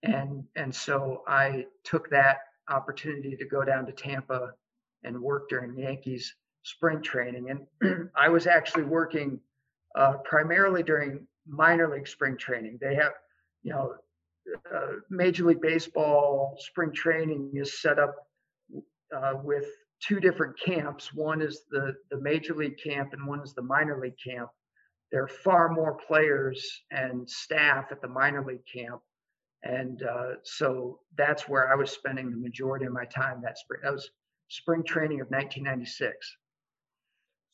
And 0.02 0.44
and 0.56 0.74
so 0.74 1.22
I 1.28 1.66
took 1.84 2.10
that 2.10 2.38
opportunity 2.68 3.36
to 3.36 3.44
go 3.46 3.64
down 3.64 3.86
to 3.86 3.92
Tampa 3.92 4.52
and 5.04 5.20
work 5.20 5.48
during 5.48 5.76
Yankees 5.78 6.34
spring 6.64 7.02
training. 7.02 7.50
And 7.80 8.08
I 8.16 8.28
was 8.28 8.46
actually 8.46 8.84
working 8.84 9.40
uh, 9.96 10.14
primarily 10.24 10.82
during 10.82 11.26
minor 11.46 11.92
league 11.92 12.08
spring 12.08 12.36
training. 12.36 12.78
They 12.80 12.94
have, 12.96 13.12
you 13.62 13.72
know, 13.72 13.94
uh, 14.74 14.86
Major 15.10 15.46
League 15.46 15.60
Baseball 15.60 16.56
spring 16.58 16.92
training 16.92 17.52
is 17.54 17.80
set 17.80 17.98
up 17.98 18.14
uh, 19.14 19.34
with 19.42 19.66
two 20.00 20.20
different 20.20 20.58
camps. 20.58 21.14
One 21.14 21.40
is 21.40 21.62
the, 21.70 21.94
the 22.10 22.20
major 22.20 22.54
league 22.54 22.78
camp 22.82 23.12
and 23.12 23.26
one 23.26 23.40
is 23.42 23.54
the 23.54 23.62
minor 23.62 24.00
league 24.00 24.16
camp. 24.24 24.48
There 25.10 25.22
are 25.22 25.28
far 25.28 25.68
more 25.68 25.94
players 25.94 26.82
and 26.90 27.28
staff 27.28 27.86
at 27.90 28.00
the 28.00 28.08
minor 28.08 28.44
league 28.44 28.66
camp. 28.72 29.00
And 29.62 30.02
uh, 30.02 30.34
so 30.42 30.98
that's 31.16 31.48
where 31.48 31.70
I 31.70 31.76
was 31.76 31.90
spending 31.90 32.30
the 32.30 32.36
majority 32.36 32.86
of 32.86 32.92
my 32.92 33.04
time 33.04 33.40
that 33.42 33.58
spring. 33.58 33.80
That 33.84 33.92
was 33.92 34.10
spring 34.48 34.82
training 34.82 35.20
of 35.20 35.28
1996. 35.28 36.36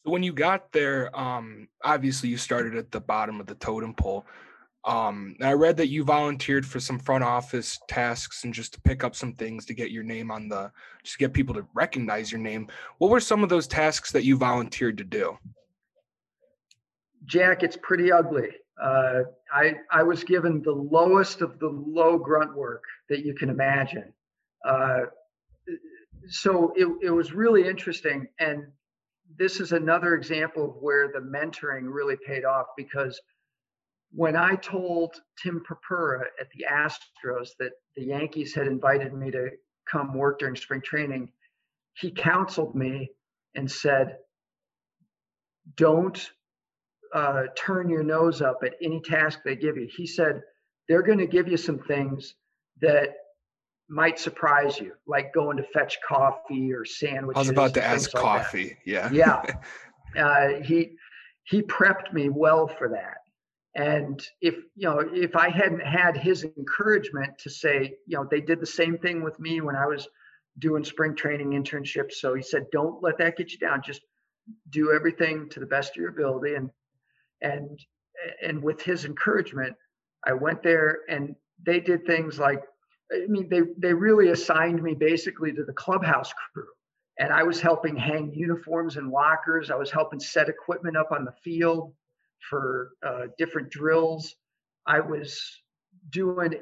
So 0.07 0.13
when 0.13 0.23
you 0.23 0.33
got 0.33 0.73
there, 0.73 1.15
um, 1.19 1.69
obviously 1.85 2.31
you 2.31 2.39
started 2.39 2.77
at 2.77 2.91
the 2.91 3.01
bottom 3.01 3.41
of 3.41 3.47
the 3.47 3.57
totem 3.57 3.93
pole. 3.93 4.25
Um, 4.85 5.37
I 5.43 5.53
read 5.53 5.77
that 5.79 5.89
you 5.89 6.05
volunteered 6.05 6.65
for 6.65 6.81
some 6.81 6.99
front 6.99 7.25
office 7.25 7.79
tasks 7.89 8.45
and 8.45 8.55
just 8.55 8.75
to 8.75 8.81
pick 8.81 9.05
up 9.05 9.15
some 9.15 9.35
things 9.35 9.67
to 9.67 9.75
get 9.75 9.91
your 9.91 10.05
name 10.05 10.31
on 10.31 10.49
the, 10.49 10.71
just 11.03 11.19
to 11.19 11.25
get 11.25 11.33
people 11.33 11.55
to 11.57 11.67
recognize 11.75 12.31
your 12.31 12.41
name. 12.41 12.69
What 12.99 13.11
were 13.11 13.21
some 13.21 13.43
of 13.43 13.49
those 13.49 13.67
tasks 13.67 14.13
that 14.13 14.25
you 14.25 14.37
volunteered 14.37 14.97
to 14.99 15.05
do? 15.05 15.37
Jack, 17.27 17.63
it's 17.63 17.77
pretty 17.83 18.11
ugly. 18.11 18.49
Uh, 18.81 19.23
I 19.53 19.75
I 19.91 20.03
was 20.05 20.23
given 20.23 20.63
the 20.63 20.73
lowest 20.73 21.43
of 21.43 21.59
the 21.59 21.69
low 21.69 22.17
grunt 22.17 22.57
work 22.57 22.85
that 23.09 23.25
you 23.25 23.35
can 23.35 23.51
imagine. 23.51 24.13
Uh, 24.65 25.01
so 26.29 26.73
it, 26.77 26.87
it 27.03 27.11
was 27.11 27.33
really 27.33 27.67
interesting, 27.67 28.29
and 28.39 28.65
this 29.37 29.61
is 29.61 29.73
another 29.73 30.15
example 30.15 30.65
of 30.65 30.77
where 30.81 31.09
the 31.09 31.19
mentoring 31.19 31.93
really 31.93 32.17
paid 32.27 32.45
off 32.45 32.67
because 32.77 33.21
when 34.13 34.37
I 34.37 34.55
told 34.57 35.21
Tim 35.43 35.63
Purpura 35.65 36.25
at 36.41 36.49
the 36.55 36.67
Astros 36.71 37.51
that 37.59 37.73
the 37.97 38.05
Yankees 38.05 38.55
had 38.55 38.67
invited 38.67 39.13
me 39.13 39.31
to 39.31 39.51
come 39.91 40.15
work 40.15 40.39
during 40.39 40.57
spring 40.57 40.81
training, 40.81 41.31
he 41.95 42.11
counseled 42.11 42.75
me 42.75 43.11
and 43.55 43.71
said, 43.71 44.17
Don't 45.77 46.31
uh, 47.15 47.45
turn 47.57 47.89
your 47.89 48.03
nose 48.03 48.41
up 48.41 48.59
at 48.65 48.75
any 48.83 49.01
task 49.01 49.41
they 49.45 49.57
give 49.57 49.77
you. 49.77 49.89
He 49.95 50.07
said, 50.07 50.43
They're 50.89 51.03
going 51.03 51.19
to 51.19 51.27
give 51.27 51.49
you 51.49 51.57
some 51.57 51.79
things 51.79 52.35
that 52.81 53.15
might 53.91 54.19
surprise 54.19 54.79
you, 54.79 54.93
like 55.07 55.33
going 55.35 55.57
to 55.57 55.63
fetch 55.63 55.99
coffee 56.07 56.73
or 56.73 56.85
sandwiches. 56.85 57.37
I 57.37 57.41
was 57.41 57.49
about 57.49 57.75
to 57.75 57.85
ask 57.85 58.15
like 58.15 58.23
coffee. 58.23 58.69
That. 58.69 58.77
Yeah. 58.87 59.11
Yeah. 59.13 59.43
Uh, 60.17 60.63
he 60.65 60.97
he 61.45 61.61
prepped 61.61 62.15
me 62.15 62.31
well 62.31 62.67
for 62.67 62.89
that 62.89 63.19
and 63.75 64.25
if 64.41 64.55
you 64.75 64.89
know 64.89 64.99
if 65.13 65.37
i 65.37 65.49
hadn't 65.49 65.83
had 65.83 66.17
his 66.17 66.45
encouragement 66.57 67.37
to 67.39 67.51
say 67.51 67.95
you 68.07 68.17
know 68.17 68.27
they 68.31 68.41
did 68.41 68.61
the 68.61 68.67
same 68.67 68.97
thing 68.99 69.23
with 69.23 69.39
me 69.39 69.61
when 69.61 69.77
i 69.77 69.87
was 69.87 70.09
doing 70.59 70.85
spring 70.85 71.15
training 71.15 71.51
internships. 71.51 72.15
So 72.15 72.35
he 72.35 72.43
said 72.43 72.67
don't 72.73 73.03
let 73.03 73.19
that 73.19 73.37
get 73.37 73.53
you 73.53 73.59
down. 73.59 73.83
Just 73.83 74.03
do 74.71 74.93
everything 74.93 75.49
to 75.51 75.61
the 75.61 75.67
best 75.67 75.91
of 75.91 75.97
your 75.97 76.11
ability. 76.11 76.55
And 76.55 76.71
and 77.43 77.79
and 78.43 78.63
with 78.63 78.83
his 78.83 79.05
encouragement 79.05 79.77
i 80.27 80.33
went 80.33 80.61
there 80.61 81.03
and 81.09 81.37
they 81.65 81.79
did 81.79 82.05
things 82.05 82.37
like 82.37 82.61
i 83.13 83.27
mean 83.29 83.49
they 83.49 83.61
they 83.77 83.95
really 83.95 84.31
assigned 84.31 84.83
me 84.83 84.93
basically 84.93 85.53
to 85.53 85.65
the 85.65 85.73
clubhouse 85.73 86.33
crew. 86.53 86.67
And 87.21 87.33
i 87.33 87.43
was 87.43 87.61
helping 87.61 87.97
hang 87.97 88.33
uniforms 88.35 88.97
and 88.97 89.11
lockers. 89.11 89.71
I 89.71 89.77
was 89.77 89.91
helping 89.91 90.21
set 90.21 90.49
equipment 90.49 90.97
up 90.97 91.13
on 91.13 91.25
the 91.25 91.35
field 91.45 91.93
for 92.49 92.91
uh, 93.07 93.27
different 93.39 93.71
drills. 93.71 94.35
I 94.87 95.01
was 95.01 95.41
doing 96.11 96.55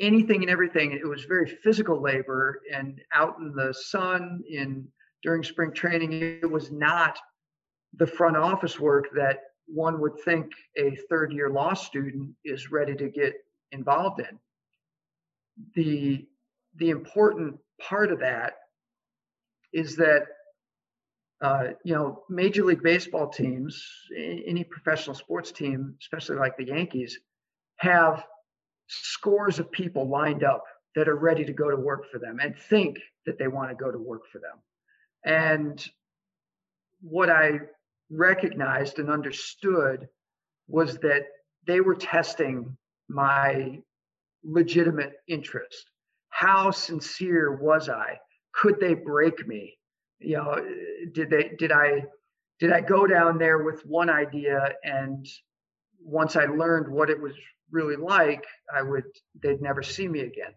anything 0.00 0.42
and 0.42 0.50
everything. 0.50 0.92
It 0.92 1.06
was 1.06 1.24
very 1.24 1.46
physical 1.62 2.00
labor 2.00 2.60
and 2.72 3.00
out 3.12 3.36
in 3.38 3.54
the 3.54 3.72
sun 3.72 4.42
in 4.48 4.88
during 5.22 5.42
spring 5.42 5.72
training. 5.72 6.12
It 6.12 6.50
was 6.50 6.70
not 6.70 7.18
the 7.96 8.06
front 8.06 8.36
office 8.36 8.80
work 8.80 9.06
that 9.14 9.38
one 9.66 10.00
would 10.00 10.20
think 10.24 10.50
a 10.76 10.96
third 11.08 11.32
year 11.32 11.50
law 11.50 11.74
student 11.74 12.34
is 12.44 12.70
ready 12.70 12.94
to 12.96 13.08
get 13.08 13.34
involved 13.72 14.20
in. 14.20 14.38
The 15.74 16.26
the 16.76 16.90
important 16.90 17.56
part 17.80 18.10
of 18.10 18.18
that 18.20 18.54
is 19.72 19.96
that 19.96 20.26
uh, 21.44 21.74
you 21.84 21.94
know, 21.94 22.22
Major 22.30 22.64
League 22.64 22.82
Baseball 22.82 23.28
teams, 23.28 23.86
any 24.16 24.64
professional 24.64 25.14
sports 25.14 25.52
team, 25.52 25.94
especially 26.00 26.36
like 26.36 26.56
the 26.56 26.64
Yankees, 26.64 27.18
have 27.76 28.24
scores 28.86 29.58
of 29.58 29.70
people 29.70 30.08
lined 30.08 30.42
up 30.42 30.64
that 30.94 31.06
are 31.06 31.16
ready 31.16 31.44
to 31.44 31.52
go 31.52 31.68
to 31.68 31.76
work 31.76 32.10
for 32.10 32.18
them 32.18 32.38
and 32.40 32.56
think 32.56 32.96
that 33.26 33.38
they 33.38 33.46
want 33.46 33.68
to 33.68 33.76
go 33.76 33.92
to 33.92 33.98
work 33.98 34.22
for 34.32 34.38
them. 34.38 34.58
And 35.26 35.86
what 37.02 37.28
I 37.28 37.60
recognized 38.10 38.98
and 38.98 39.10
understood 39.10 40.08
was 40.66 40.96
that 40.98 41.26
they 41.66 41.82
were 41.82 41.94
testing 41.94 42.74
my 43.08 43.82
legitimate 44.42 45.16
interest. 45.28 45.90
How 46.30 46.70
sincere 46.70 47.52
was 47.52 47.90
I? 47.90 48.18
Could 48.54 48.80
they 48.80 48.94
break 48.94 49.46
me? 49.46 49.76
You 50.24 50.36
know 50.36 50.56
did 51.12 51.30
they 51.30 51.52
did 51.58 51.72
i 51.72 52.04
did 52.58 52.72
i 52.72 52.80
go 52.80 53.06
down 53.06 53.38
there 53.38 53.58
with 53.58 53.84
one 53.86 54.10
idea 54.10 54.74
and 54.84 55.26
once 56.00 56.36
i 56.36 56.44
learned 56.44 56.88
what 56.88 57.10
it 57.10 57.20
was 57.20 57.34
really 57.70 57.96
like 57.96 58.44
i 58.74 58.82
would 58.82 59.04
they'd 59.42 59.60
never 59.60 59.82
see 59.82 60.08
me 60.08 60.20
again. 60.20 60.52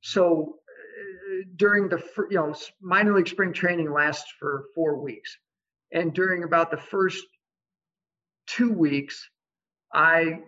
So 0.00 0.56
uh, 0.58 1.44
during 1.56 1.88
the 1.88 2.02
you 2.30 2.36
know 2.36 2.54
minor 2.80 3.14
league 3.14 3.28
spring 3.28 3.52
training 3.52 3.92
lasts 3.92 4.32
for 4.38 4.64
four 4.74 5.00
weeks. 5.00 5.36
And 5.92 6.12
during 6.12 6.42
about 6.42 6.70
the 6.70 6.78
first 6.78 7.24
two 8.46 8.72
weeks 8.72 9.28
i 9.94 10.40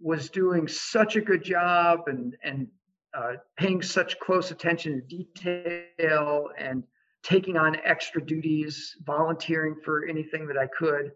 was 0.00 0.28
doing 0.30 0.66
such 0.66 1.16
a 1.16 1.20
good 1.20 1.42
job 1.42 2.00
and 2.06 2.36
and 2.42 2.66
uh, 3.14 3.34
paying 3.56 3.80
such 3.80 4.18
close 4.18 4.50
attention 4.50 4.92
to 5.00 5.16
detail 5.16 6.48
and 6.58 6.82
taking 7.28 7.58
on 7.58 7.76
extra 7.84 8.24
duties, 8.24 8.96
volunteering 9.04 9.76
for 9.84 10.06
anything 10.06 10.46
that 10.46 10.56
I 10.56 10.66
could, 10.66 11.12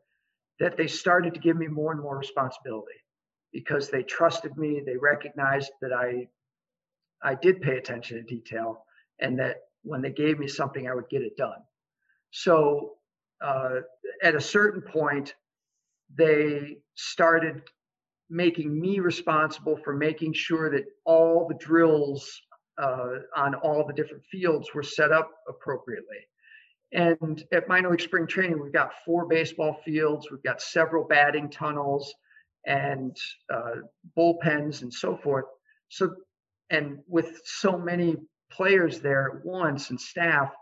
that 0.60 0.76
they 0.76 0.86
started 0.86 1.32
to 1.32 1.40
give 1.40 1.56
me 1.56 1.68
more 1.68 1.92
and 1.92 2.02
more 2.02 2.18
responsibility 2.18 3.00
because 3.50 3.88
they 3.88 4.02
trusted 4.02 4.56
me. 4.58 4.82
They 4.84 4.96
recognized 4.96 5.72
that 5.80 5.92
I 5.92 6.28
I 7.24 7.34
did 7.36 7.62
pay 7.62 7.78
attention 7.78 8.16
to 8.16 8.22
detail 8.24 8.84
and 9.20 9.38
that 9.38 9.56
when 9.84 10.02
they 10.02 10.10
gave 10.10 10.38
me 10.38 10.48
something, 10.48 10.88
I 10.88 10.94
would 10.94 11.08
get 11.08 11.22
it 11.22 11.36
done. 11.36 11.62
So 12.30 12.96
uh, 13.40 13.76
at 14.22 14.34
a 14.34 14.40
certain 14.40 14.82
point, 14.82 15.34
they 16.14 16.78
started 16.94 17.62
making 18.28 18.78
me 18.78 18.98
responsible 18.98 19.78
for 19.84 19.94
making 19.94 20.32
sure 20.32 20.68
that 20.70 20.84
all 21.04 21.46
the 21.48 21.54
drills 21.54 22.42
uh, 22.78 23.18
on 23.36 23.54
all 23.56 23.86
the 23.86 23.92
different 23.92 24.24
fields 24.24 24.68
were 24.74 24.82
set 24.82 25.12
up 25.12 25.30
appropriately. 25.48 26.18
And 26.92 27.42
at 27.52 27.68
minor 27.68 27.90
league 27.90 28.00
spring 28.00 28.26
training, 28.26 28.60
we've 28.62 28.72
got 28.72 28.92
four 29.04 29.26
baseball 29.26 29.78
fields, 29.84 30.30
we've 30.30 30.42
got 30.42 30.60
several 30.60 31.04
batting 31.04 31.50
tunnels 31.50 32.12
and 32.66 33.16
uh, 33.52 33.76
bullpens 34.16 34.82
and 34.82 34.92
so 34.92 35.16
forth. 35.16 35.46
So, 35.88 36.14
and 36.70 36.98
with 37.08 37.40
so 37.44 37.78
many 37.78 38.16
players 38.50 39.00
there 39.00 39.32
at 39.32 39.44
once 39.44 39.90
and 39.90 40.00
staff, 40.00 40.52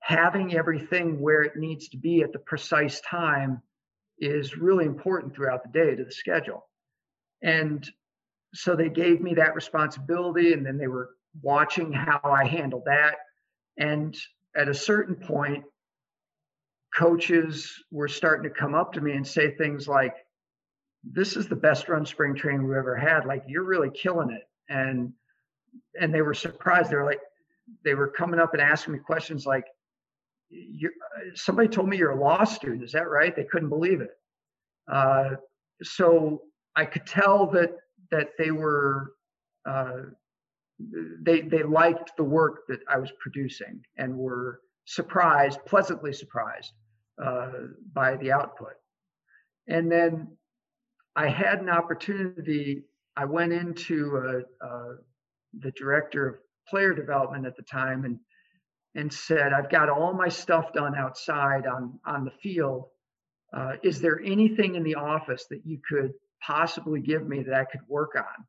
having 0.00 0.54
everything 0.54 1.20
where 1.20 1.42
it 1.42 1.56
needs 1.56 1.88
to 1.88 1.96
be 1.96 2.22
at 2.22 2.32
the 2.32 2.38
precise 2.38 3.00
time 3.00 3.62
is 4.18 4.56
really 4.56 4.84
important 4.84 5.34
throughout 5.34 5.62
the 5.64 5.70
day 5.70 5.96
to 5.96 6.04
the 6.04 6.12
schedule. 6.12 6.68
And 7.42 7.88
so 8.54 8.76
they 8.76 8.88
gave 8.88 9.20
me 9.20 9.34
that 9.34 9.54
responsibility, 9.54 10.52
and 10.52 10.64
then 10.64 10.78
they 10.78 10.86
were 10.86 11.10
watching 11.42 11.92
how 11.92 12.20
I 12.24 12.46
handle 12.46 12.82
that. 12.86 13.16
And 13.78 14.16
at 14.56 14.68
a 14.68 14.74
certain 14.74 15.16
point, 15.16 15.64
coaches 16.96 17.72
were 17.90 18.08
starting 18.08 18.44
to 18.44 18.54
come 18.54 18.74
up 18.74 18.92
to 18.92 19.00
me 19.00 19.12
and 19.12 19.26
say 19.26 19.54
things 19.56 19.88
like, 19.88 20.14
This 21.02 21.36
is 21.36 21.48
the 21.48 21.56
best 21.56 21.88
run 21.88 22.06
spring 22.06 22.34
training 22.34 22.66
we've 22.66 22.76
ever 22.76 22.96
had. 22.96 23.26
Like, 23.26 23.44
you're 23.46 23.64
really 23.64 23.90
killing 23.90 24.30
it. 24.30 24.42
And 24.68 25.12
and 26.00 26.14
they 26.14 26.22
were 26.22 26.34
surprised. 26.34 26.90
They 26.90 26.96
were 26.96 27.04
like, 27.04 27.20
they 27.84 27.94
were 27.94 28.08
coming 28.08 28.40
up 28.40 28.52
and 28.52 28.62
asking 28.62 28.94
me 28.94 29.00
questions 29.00 29.46
like, 29.46 29.64
you 30.50 30.90
somebody 31.34 31.68
told 31.68 31.88
me 31.88 31.96
you're 31.96 32.12
a 32.12 32.20
law 32.20 32.44
student. 32.44 32.84
Is 32.84 32.92
that 32.92 33.08
right? 33.08 33.34
They 33.34 33.44
couldn't 33.44 33.70
believe 33.70 34.00
it. 34.00 34.10
Uh, 34.90 35.30
so 35.82 36.42
I 36.76 36.84
could 36.84 37.06
tell 37.06 37.46
that 37.52 37.70
that 38.10 38.30
they 38.38 38.50
were 38.50 39.12
uh, 39.66 40.02
they 41.22 41.42
they 41.42 41.62
liked 41.62 42.16
the 42.16 42.24
work 42.24 42.66
that 42.68 42.80
I 42.88 42.98
was 42.98 43.12
producing 43.20 43.82
and 43.96 44.16
were 44.16 44.60
surprised, 44.84 45.64
pleasantly 45.66 46.12
surprised 46.12 46.72
uh, 47.22 47.50
by 47.92 48.16
the 48.16 48.32
output. 48.32 48.74
And 49.68 49.90
then 49.90 50.36
I 51.16 51.28
had 51.28 51.60
an 51.60 51.70
opportunity. 51.70 52.84
I 53.16 53.24
went 53.24 53.52
into 53.52 54.44
uh, 54.62 54.66
uh, 54.66 54.94
the 55.60 55.70
director 55.72 56.28
of 56.28 56.34
player 56.68 56.92
development 56.94 57.46
at 57.46 57.56
the 57.56 57.62
time 57.62 58.04
and 58.04 58.18
and 58.96 59.12
said, 59.12 59.52
"I've 59.52 59.70
got 59.70 59.88
all 59.88 60.12
my 60.12 60.28
stuff 60.28 60.72
done 60.72 60.94
outside 60.96 61.66
on 61.66 61.98
on 62.04 62.24
the 62.24 62.30
field. 62.30 62.88
Uh, 63.52 63.74
is 63.82 64.00
there 64.00 64.20
anything 64.24 64.74
in 64.74 64.82
the 64.82 64.96
office 64.96 65.46
that 65.50 65.64
you 65.64 65.78
could 65.88 66.12
possibly 66.44 67.00
give 67.00 67.26
me 67.26 67.42
that 67.44 67.54
I 67.54 67.64
could 67.64 67.86
work 67.88 68.14
on?" 68.16 68.46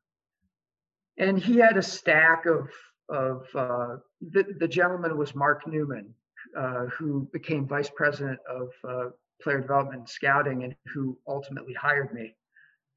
And 1.18 1.38
he 1.38 1.56
had 1.56 1.76
a 1.76 1.82
stack 1.82 2.46
of 2.46 2.68
of 3.08 3.46
uh, 3.54 3.96
the, 4.20 4.44
the 4.58 4.68
gentleman 4.68 5.16
was 5.16 5.34
Mark 5.34 5.66
Newman, 5.66 6.12
uh, 6.56 6.86
who 6.86 7.28
became 7.32 7.66
vice 7.66 7.90
president 7.94 8.38
of 8.50 8.68
uh, 8.88 9.10
player 9.40 9.60
development 9.60 10.00
and 10.00 10.08
scouting, 10.08 10.64
and 10.64 10.74
who 10.92 11.16
ultimately 11.28 11.74
hired 11.74 12.12
me, 12.12 12.34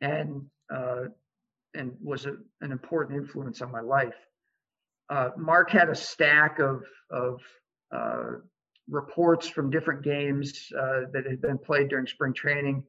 and 0.01 0.41
uh, 0.73 1.05
and 1.75 1.95
was 2.01 2.25
a, 2.25 2.36
an 2.62 2.71
important 2.71 3.21
influence 3.21 3.62
on 3.62 3.71
my 3.71 3.82
life. 3.82 4.15
Uh, 5.10 5.29
Mark 5.38 5.69
had 5.69 5.89
a 5.89 5.95
stack 5.95 6.60
of 6.60 6.84
of 7.12 7.41
uh, 7.91 8.32
reports 8.89 9.47
from 9.47 9.69
different 9.69 10.01
games 10.03 10.67
that 10.71 11.23
had 11.27 11.41
been 11.41 11.58
played 11.58 11.89
during 11.89 12.08
spring 12.08 12.34
training, 12.34 12.84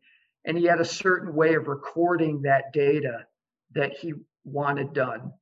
and 0.47 0.57
he 0.57 0.64
had 0.64 0.81
a 0.81 0.85
certain 0.85 1.35
way 1.35 1.55
of 1.55 1.69
recording 1.69 2.40
that 2.43 2.73
data 2.73 3.27
that 3.75 3.93
he 3.93 4.14
wanted 4.44 4.92
done. 4.92 5.33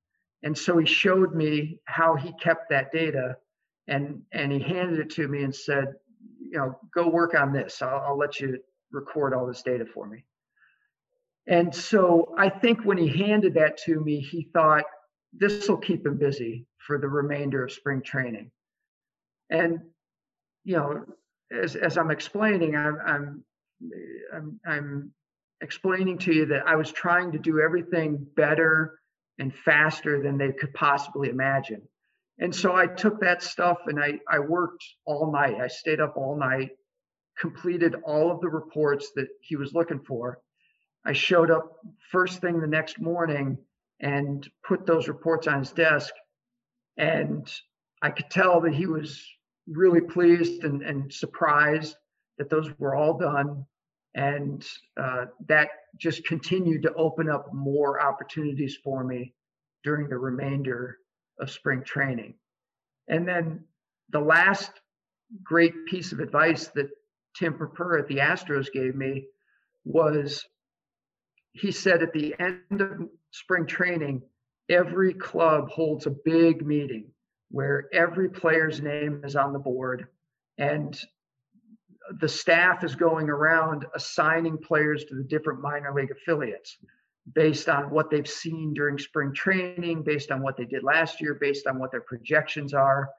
And 0.43 0.57
so 0.57 0.79
he 0.79 0.87
showed 0.87 1.35
me 1.35 1.81
how 1.85 2.15
he 2.15 2.33
kept 2.41 2.71
that 2.71 2.93
data 2.93 3.37
and, 3.87 4.23
and 4.33 4.53
he 4.53 4.59
handed 4.59 5.01
it 5.01 5.11
to 5.11 5.27
me 5.27 5.43
and 5.43 5.55
said, 5.55 5.95
you 6.41 6.59
know, 6.59 6.79
go 6.95 7.09
work 7.09 7.35
on 7.35 7.53
this. 7.53 7.83
I'll, 7.83 8.03
I'll 8.07 8.19
let 8.19 8.39
you 8.39 8.59
record 8.93 9.35
all 9.35 9.47
this 9.47 9.63
data 9.63 9.85
for 9.85 10.07
me. 10.07 10.25
And 11.47 11.75
so 11.75 12.35
I 12.37 12.51
think 12.51 12.85
when 12.85 12.99
he 12.99 13.09
handed 13.09 13.55
that 13.55 13.79
to 13.85 14.01
me, 14.01 14.21
he 14.21 14.49
thought, 14.53 14.85
this 15.33 15.69
will 15.69 15.79
keep 15.79 16.07
him 16.07 16.19
busy 16.19 16.67
for 16.79 16.99
the 16.99 17.09
remainder 17.09 17.65
of 17.65 17.73
spring 17.73 18.03
training. 18.03 18.51
And, 19.51 19.81
you 20.65 20.77
know, 20.77 21.05
as, 21.51 21.75
as 21.77 21.97
I'm 21.97 22.11
explaining, 22.11 22.77
I'm, 22.77 22.99
I'm, 23.05 23.45
I'm, 24.35 24.61
I'm 24.67 25.13
explaining 25.61 26.19
to 26.19 26.33
you 26.33 26.47
that 26.47 26.67
I 26.67 26.77
was 26.77 26.93
trying 26.93 27.33
to 27.33 27.39
do 27.39 27.61
everything 27.61 28.27
better 28.37 28.99
and 29.39 29.55
faster 29.55 30.23
than 30.23 30.39
they 30.39 30.53
could 30.53 30.73
possibly 30.75 31.29
imagine. 31.29 31.83
And 32.39 32.55
so 32.55 32.75
I 32.75 32.87
took 32.87 33.21
that 33.21 33.43
stuff 33.43 33.79
and 33.87 33.99
I, 33.99 34.21
I 34.29 34.39
worked 34.39 34.85
all 35.05 35.33
night. 35.33 35.57
I 35.61 35.69
stayed 35.69 36.01
up 36.01 36.17
all 36.17 36.37
night, 36.37 36.71
completed 37.39 37.97
all 38.05 38.31
of 38.31 38.41
the 38.41 38.49
reports 38.49 39.11
that 39.17 39.29
he 39.41 39.57
was 39.57 39.75
looking 39.75 40.01
for. 40.01 40.41
I 41.05 41.13
showed 41.13 41.51
up 41.51 41.79
first 42.11 42.41
thing 42.41 42.61
the 42.61 42.67
next 42.67 43.01
morning 43.01 43.59
and 44.01 44.49
put 44.67 44.87
those 44.87 45.09
reports 45.09 45.49
on 45.49 45.61
his 45.61 45.73
desk. 45.73 46.13
And 46.97 47.51
I 48.03 48.11
could 48.11 48.31
tell 48.31 48.61
that 48.61 48.75
he 48.75 48.87
was 48.87 49.25
really 49.67 50.01
pleased 50.01 50.63
and, 50.65 50.83
and 50.83 51.13
surprised 51.13 51.97
that 52.39 52.51
those 52.51 52.71
were 52.79 52.95
all 52.95 53.19
done 53.19 53.67
and 54.15 54.67
uh, 55.01 55.27
that 55.47 55.69
just 55.99 56.25
continued 56.27 56.83
to 56.83 56.95
open 56.95 57.31
up 57.31 57.53
more 57.53 58.01
opportunities 58.01 58.77
for 58.83 59.05
me 59.05 59.35
during 59.85 60.09
the 60.09 60.19
remainder 60.19 60.99
of 61.41 61.51
spring 61.51 61.83
training. 61.85 62.35
And 63.09 63.27
then 63.27 63.65
the 64.11 64.21
last 64.21 64.71
great 65.43 65.87
piece 65.87 66.13
of 66.13 66.21
advice 66.21 66.69
that 66.69 66.89
Tim 67.37 67.55
Purpura 67.55 68.01
at 68.01 68.09
the 68.09 68.17
Astros 68.17 68.73
gave 68.73 68.95
me 68.95 69.27
was 69.85 70.45
he 71.53 71.71
said 71.71 72.03
at 72.03 72.13
the 72.13 72.35
end 72.39 72.81
of 72.81 73.09
spring 73.31 73.67
training, 73.67 74.23
every 74.69 75.15
club 75.15 75.69
holds 75.69 76.07
a 76.07 76.15
big 76.25 76.65
meeting 76.67 77.11
where 77.51 77.89
every 77.93 78.29
player's 78.29 78.81
name 78.81 79.23
is 79.25 79.37
on 79.37 79.53
the 79.53 79.59
board 79.59 80.07
and 80.59 81.01
the 82.21 82.29
staff 82.29 82.85
is 82.85 82.95
going 82.95 83.29
around 83.29 83.87
assigning 83.95 84.59
players 84.59 85.05
to 85.05 85.15
the 85.15 85.23
different 85.23 85.61
minor 85.61 85.93
league 85.95 86.11
affiliates 86.11 86.79
based 87.35 87.69
on 87.69 87.91
what 87.91 88.11
they've 88.11 88.29
seen 88.29 88.73
during 88.73 88.99
spring 88.99 89.35
training, 89.35 90.03
based 90.03 90.31
on 90.31 90.43
what 90.43 90.57
they 90.57 90.65
did 90.65 90.83
last 90.83 91.21
year, 91.21 91.35
based 91.35 91.67
on 91.67 91.79
what 91.79 91.91
their 91.91 92.01
projections 92.01 92.73
are. 92.73 93.11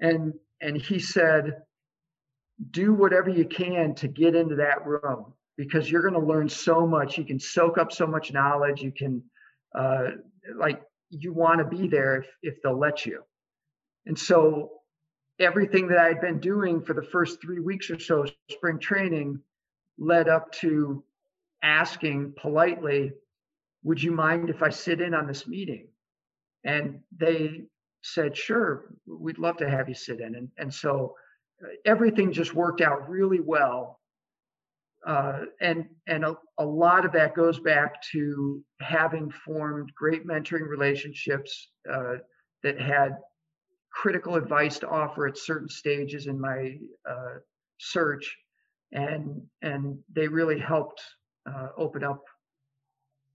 And 0.00 0.34
and 0.60 0.76
he 0.76 0.98
said, 0.98 1.62
do 2.70 2.92
whatever 2.92 3.30
you 3.30 3.46
can 3.46 3.94
to 3.94 4.08
get 4.08 4.34
into 4.34 4.56
that 4.56 4.86
room 4.86 5.32
because 5.56 5.90
you're 5.90 6.02
going 6.02 6.14
to 6.14 6.20
learn 6.20 6.48
so 6.48 6.86
much. 6.86 7.16
You 7.16 7.24
can 7.24 7.40
soak 7.40 7.78
up 7.78 7.92
so 7.92 8.06
much 8.06 8.32
knowledge. 8.32 8.82
You 8.82 8.92
can 8.92 9.22
uh, 9.74 10.08
like 10.56 10.82
you 11.08 11.32
want 11.32 11.58
to 11.58 11.64
be 11.64 11.88
there 11.88 12.16
if 12.16 12.26
if 12.42 12.62
they'll 12.62 12.78
let 12.78 13.06
you. 13.06 13.22
And 14.06 14.18
so 14.18 14.79
everything 15.40 15.88
that 15.88 15.98
I 15.98 16.08
had 16.08 16.20
been 16.20 16.38
doing 16.38 16.82
for 16.82 16.92
the 16.92 17.02
first 17.02 17.40
three 17.40 17.60
weeks 17.60 17.90
or 17.90 17.98
so 17.98 18.26
spring 18.50 18.78
training 18.78 19.40
led 19.98 20.28
up 20.28 20.52
to 20.52 21.02
asking 21.62 22.34
politely, 22.40 23.12
would 23.82 24.02
you 24.02 24.12
mind 24.12 24.50
if 24.50 24.62
I 24.62 24.68
sit 24.68 25.00
in 25.00 25.14
on 25.14 25.26
this 25.26 25.48
meeting? 25.48 25.88
And 26.64 27.00
they 27.16 27.62
said, 28.02 28.36
sure, 28.36 28.94
we'd 29.06 29.38
love 29.38 29.56
to 29.58 29.68
have 29.68 29.88
you 29.88 29.94
sit 29.94 30.20
in. 30.20 30.34
And, 30.34 30.48
and 30.58 30.72
so 30.72 31.14
uh, 31.64 31.68
everything 31.86 32.32
just 32.32 32.54
worked 32.54 32.82
out 32.82 33.08
really 33.08 33.40
well. 33.40 33.98
Uh, 35.06 35.44
and 35.62 35.86
and 36.08 36.26
a, 36.26 36.36
a 36.58 36.64
lot 36.64 37.06
of 37.06 37.12
that 37.12 37.34
goes 37.34 37.58
back 37.58 38.02
to 38.12 38.62
having 38.82 39.30
formed 39.30 39.90
great 39.94 40.26
mentoring 40.26 40.68
relationships 40.68 41.70
uh, 41.90 42.16
that 42.62 42.78
had 42.78 43.16
critical 43.92 44.36
advice 44.36 44.78
to 44.80 44.88
offer 44.88 45.26
at 45.26 45.38
certain 45.38 45.68
stages 45.68 46.26
in 46.26 46.40
my 46.40 46.78
uh, 47.08 47.38
search, 47.78 48.36
and 48.92 49.42
and 49.62 49.98
they 50.12 50.28
really 50.28 50.58
helped 50.58 51.00
uh, 51.46 51.68
open 51.76 52.04
up 52.04 52.22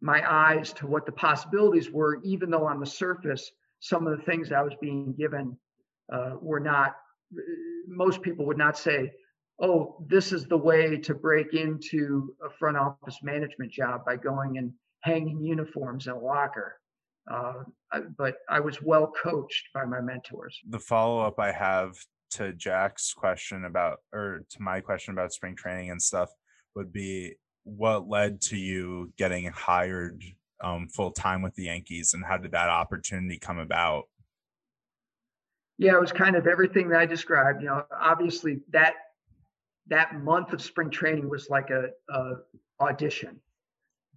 my 0.02 0.22
eyes 0.30 0.74
to 0.74 0.88
what 0.88 1.06
the 1.06 1.12
possibilities 1.12 1.90
were. 1.92 2.22
Even 2.24 2.50
though 2.50 2.66
on 2.66 2.80
the 2.80 2.86
surface 2.86 3.52
some 3.80 4.08
of 4.08 4.18
the 4.18 4.24
things 4.24 4.52
I 4.52 4.62
was 4.62 4.74
being 4.82 5.14
given 5.14 5.58
uh, 6.12 6.36
were 6.42 6.60
not. 6.60 6.96
Most 7.88 8.22
people 8.22 8.46
would 8.46 8.58
not 8.58 8.78
say, 8.78 9.12
"Oh, 9.60 10.04
this 10.08 10.32
is 10.32 10.46
the 10.46 10.58
way 10.58 10.98
to 10.98 11.14
break 11.14 11.54
into 11.54 12.36
a 12.44 12.50
front 12.50 12.78
office 12.78 13.20
management 13.22 13.72
job 13.72 14.06
by 14.06 14.16
going 14.16 14.58
and 14.58 14.74
hanging 15.02 15.44
uniforms 15.44 16.08
in 16.08 16.14
a 16.14 16.20
locker." 16.20 16.80
Uh, 17.32 17.64
but 18.18 18.36
I 18.50 18.60
was 18.60 18.82
well 18.82 19.12
coached 19.22 19.70
by 19.74 19.86
my 19.86 20.02
mentors. 20.02 20.60
The 20.70 20.80
follow 20.80 21.22
up 21.22 21.40
I 21.40 21.52
have 21.52 21.96
to 22.32 22.54
Jack's 22.54 23.14
question 23.14 23.66
about, 23.66 24.00
or 24.14 24.42
to 24.50 24.62
my 24.62 24.82
question 24.82 25.14
about 25.14 25.34
spring 25.34 25.56
training 25.56 25.90
and 25.92 26.02
stuff, 26.02 26.30
would 26.76 26.92
be 26.92 27.36
what 27.64 28.08
led 28.08 28.42
to 28.42 28.58
you 28.58 29.12
getting 29.18 29.46
hired 29.46 30.24
um, 30.64 30.88
full 30.88 31.12
time 31.12 31.42
with 31.42 31.56
the 31.56 31.64
Yankees, 31.64 32.14
and 32.14 32.24
how 32.24 32.38
did 32.38 32.52
that 32.52 32.70
opportunity 32.70 33.40
come 33.40 33.60
about? 33.60 34.04
Yeah, 35.78 35.96
it 35.96 36.02
was 36.02 36.12
kind 36.12 36.36
of 36.36 36.48
everything 36.48 36.90
that 36.90 37.00
I 37.00 37.06
described. 37.06 37.62
You 37.62 37.68
know, 37.68 37.84
obviously 37.92 38.62
that 38.72 38.94
that 39.88 40.16
month 40.16 40.54
of 40.54 40.62
spring 40.62 40.90
training 40.90 41.30
was 41.30 41.50
like 41.50 41.70
a, 41.70 41.90
a 42.10 42.34
audition. 42.80 43.40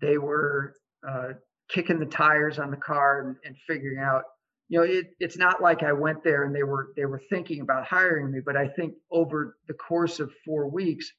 They 0.01 0.18
were 0.18 0.75
uh, 1.07 1.31
kicking 1.69 1.99
the 1.99 2.07
tires 2.07 2.59
on 2.59 2.71
the 2.71 2.77
car 2.77 3.21
and, 3.21 3.37
and 3.45 3.57
figuring 3.67 3.99
out 3.99 4.23
you 4.69 4.79
know 4.79 4.85
it, 4.85 5.07
it's 5.21 5.37
not 5.37 5.63
like 5.63 5.83
i 5.83 5.93
went 5.93 6.23
there 6.23 6.45
and 6.45 6.55
they 6.55 6.63
were 6.63 6.89
they 6.97 7.05
were 7.05 7.23
thinking 7.31 7.61
about 7.61 7.87
hiring 7.87 8.31
me 8.31 8.41
but 8.45 8.57
i 8.57 8.67
think 8.69 8.95
over 9.11 9.57
the 9.67 9.75
course 9.75 10.21
of 10.21 10.31
four 10.45 10.69
weeks 10.69 11.13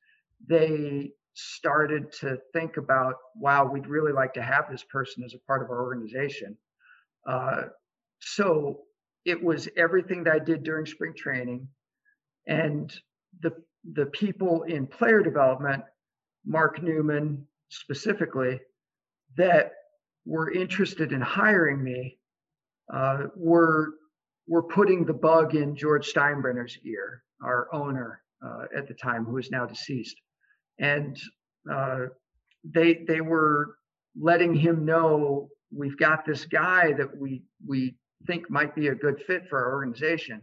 they 0.48 1.12
started 1.40 2.12
to 2.12 2.38
think 2.54 2.78
about 2.78 3.16
wow 3.36 3.66
we'd 3.66 3.88
really 3.88 4.12
like 4.12 4.34
to 4.34 4.42
have 4.42 4.66
this 4.70 4.84
person 4.84 5.24
as 5.24 5.34
a 5.34 5.40
part 5.48 5.62
of 5.64 5.70
our 5.70 5.82
organization. 5.82 6.58
Uh, 7.26 7.64
so 8.20 8.82
it 9.26 9.42
was 9.42 9.70
everything 9.78 10.24
that 10.24 10.34
i 10.34 10.40
did 10.40 10.64
during 10.64 10.86
spring 10.86 11.14
training 11.16 11.68
and 12.48 13.00
the 13.42 13.52
the 13.94 14.06
people 14.08 14.64
in 14.64 14.88
player 14.88 15.22
development 15.22 15.84
mark 16.46 16.82
newman 16.82 17.46
specifically 17.70 18.60
that 19.38 19.72
were 20.26 20.52
interested 20.52 21.12
in 21.12 21.22
hiring 21.22 21.84
me 21.84 22.18
uh, 22.94 23.28
were 23.36 23.94
were 24.48 24.64
putting 24.64 25.06
the 25.06 25.14
bug 25.14 25.54
in 25.54 25.76
George 25.76 26.12
Steinbrenner's 26.12 26.78
ear, 26.84 27.24
our 27.44 27.68
owner 27.72 28.22
uh, 28.44 28.66
at 28.76 28.88
the 28.88 28.96
time, 28.96 29.24
who 29.24 29.38
is 29.38 29.52
now 29.52 29.66
deceased, 29.66 30.16
and 30.80 31.18
uh, 31.72 32.06
they 32.64 33.06
they 33.08 33.22
were 33.22 33.76
letting 34.20 34.56
him 34.56 34.86
know 34.86 35.50
we've 35.72 35.98
got 35.98 36.26
this 36.26 36.46
guy 36.46 36.94
that 36.94 37.16
we 37.16 37.44
we 37.66 37.96
think 38.26 38.50
might 38.50 38.76
be 38.76 38.88
a 38.88 38.96
good 38.96 39.22
fit 39.22 39.48
for 39.48 39.64
our 39.64 39.74
organization, 39.74 40.42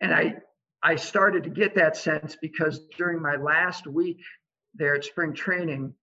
and 0.00 0.12
I 0.12 0.36
I 0.82 0.96
started 0.96 1.44
to 1.44 1.50
get 1.50 1.74
that 1.76 1.96
sense 1.96 2.36
because 2.40 2.80
during 2.96 3.22
my 3.22 3.36
last 3.36 3.86
week 3.86 4.18
there 4.74 4.94
at 4.94 5.04
spring 5.04 5.34
training, 5.34 5.94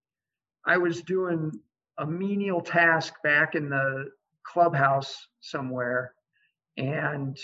I 0.66 0.78
was 0.78 1.02
doing 1.02 1.52
a 1.98 2.06
menial 2.06 2.60
task 2.60 3.14
back 3.22 3.54
in 3.54 3.68
the 3.68 4.10
clubhouse 4.44 5.28
somewhere 5.40 6.12
and 6.76 7.38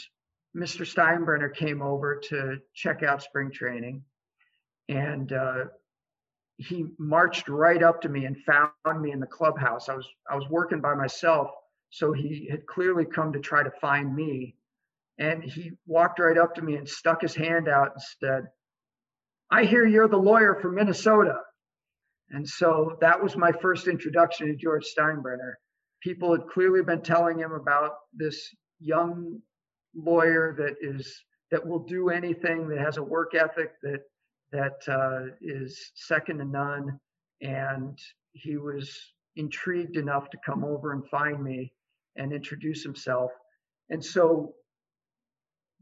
mr 0.56 0.86
steinbrenner 0.86 1.54
came 1.54 1.82
over 1.82 2.16
to 2.16 2.58
check 2.74 3.02
out 3.02 3.22
spring 3.22 3.50
training 3.50 4.02
and 4.88 5.32
uh, 5.32 5.64
he 6.58 6.86
marched 6.98 7.48
right 7.48 7.82
up 7.82 8.00
to 8.02 8.08
me 8.08 8.24
and 8.26 8.36
found 8.44 9.00
me 9.00 9.10
in 9.10 9.20
the 9.20 9.26
clubhouse. 9.26 9.88
I 9.88 9.94
was 9.94 10.06
i 10.30 10.34
was 10.34 10.48
working 10.48 10.80
by 10.80 10.94
myself 10.94 11.50
so 11.90 12.12
he 12.12 12.48
had 12.50 12.66
clearly 12.66 13.04
come 13.04 13.32
to 13.32 13.40
try 13.40 13.62
to 13.62 13.70
find 13.80 14.14
me 14.14 14.54
and 15.18 15.42
he 15.42 15.72
walked 15.86 16.18
right 16.18 16.38
up 16.38 16.54
to 16.54 16.62
me 16.62 16.76
and 16.76 16.88
stuck 16.88 17.20
his 17.20 17.34
hand 17.34 17.68
out 17.68 17.92
and 17.92 18.02
said 18.20 18.44
i 19.50 19.64
hear 19.64 19.86
you're 19.86 20.08
the 20.08 20.16
lawyer 20.16 20.54
from 20.60 20.74
minnesota 20.74 21.36
and 22.32 22.48
so 22.48 22.96
that 23.00 23.22
was 23.22 23.36
my 23.36 23.52
first 23.52 23.86
introduction 23.86 24.46
to 24.48 24.56
George 24.56 24.86
Steinbrenner. 24.98 25.52
People 26.02 26.32
had 26.32 26.48
clearly 26.48 26.82
been 26.82 27.02
telling 27.02 27.38
him 27.38 27.52
about 27.52 27.92
this 28.14 28.48
young 28.80 29.38
lawyer 29.94 30.54
that 30.58 30.76
is 30.80 31.22
that 31.50 31.64
will 31.64 31.80
do 31.84 32.08
anything, 32.08 32.66
that 32.68 32.78
has 32.78 32.96
a 32.96 33.02
work 33.02 33.34
ethic 33.34 33.72
that 33.82 34.00
that 34.50 34.80
uh, 34.88 35.34
is 35.42 35.92
second 35.94 36.38
to 36.38 36.44
none, 36.44 36.98
and 37.42 37.98
he 38.32 38.56
was 38.56 38.98
intrigued 39.36 39.96
enough 39.96 40.30
to 40.30 40.38
come 40.44 40.64
over 40.64 40.92
and 40.92 41.06
find 41.08 41.42
me 41.42 41.72
and 42.16 42.32
introduce 42.32 42.82
himself. 42.82 43.30
And 43.90 44.02
so 44.02 44.54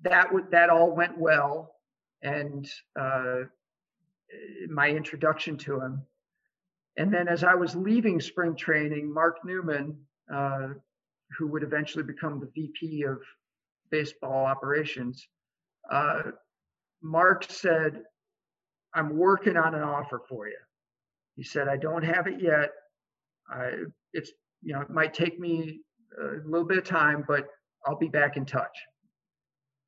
that 0.03 0.27
w- 0.27 0.47
that 0.51 0.69
all 0.69 0.91
went 0.91 1.17
well, 1.17 1.77
and 2.23 2.69
uh, 2.99 3.43
my 4.69 4.89
introduction 4.89 5.57
to 5.59 5.81
him 5.81 6.03
and 7.01 7.11
then 7.11 7.29
as 7.29 7.45
I 7.45 7.55
was 7.55 7.75
leaving 7.75 8.21
spring 8.21 8.55
training, 8.55 9.11
Mark 9.11 9.39
Newman, 9.43 9.97
uh, 10.31 10.69
who 11.39 11.47
would 11.47 11.63
eventually 11.63 12.05
become 12.05 12.39
the 12.39 12.51
VP 12.55 13.05
of 13.05 13.23
baseball 13.91 14.45
operations, 14.45 15.27
uh, 15.91 16.25
Mark 17.03 17.47
said, 17.49 18.03
I'm 18.93 19.17
working 19.17 19.57
on 19.57 19.75
an 19.75 19.83
offer 19.83 20.21
for 20.29 20.47
you. 20.47 20.59
He 21.37 21.43
said, 21.43 21.69
I 21.69 21.79
don't 21.79 22.03
have 22.03 22.27
it 22.27 22.39
yet. 22.39 22.69
I, 23.51 23.71
it's, 24.13 24.33
you 24.61 24.75
know, 24.75 24.83
it 24.83 24.91
might 24.91 25.15
take 25.15 25.41
me 25.41 25.81
a 26.21 26.47
little 26.47 26.69
bit 26.69 26.77
of 26.77 26.85
time, 26.85 27.25
but 27.27 27.47
I'll 27.87 27.97
be 27.97 28.09
back 28.09 28.37
in 28.37 28.45
touch. 28.45 28.77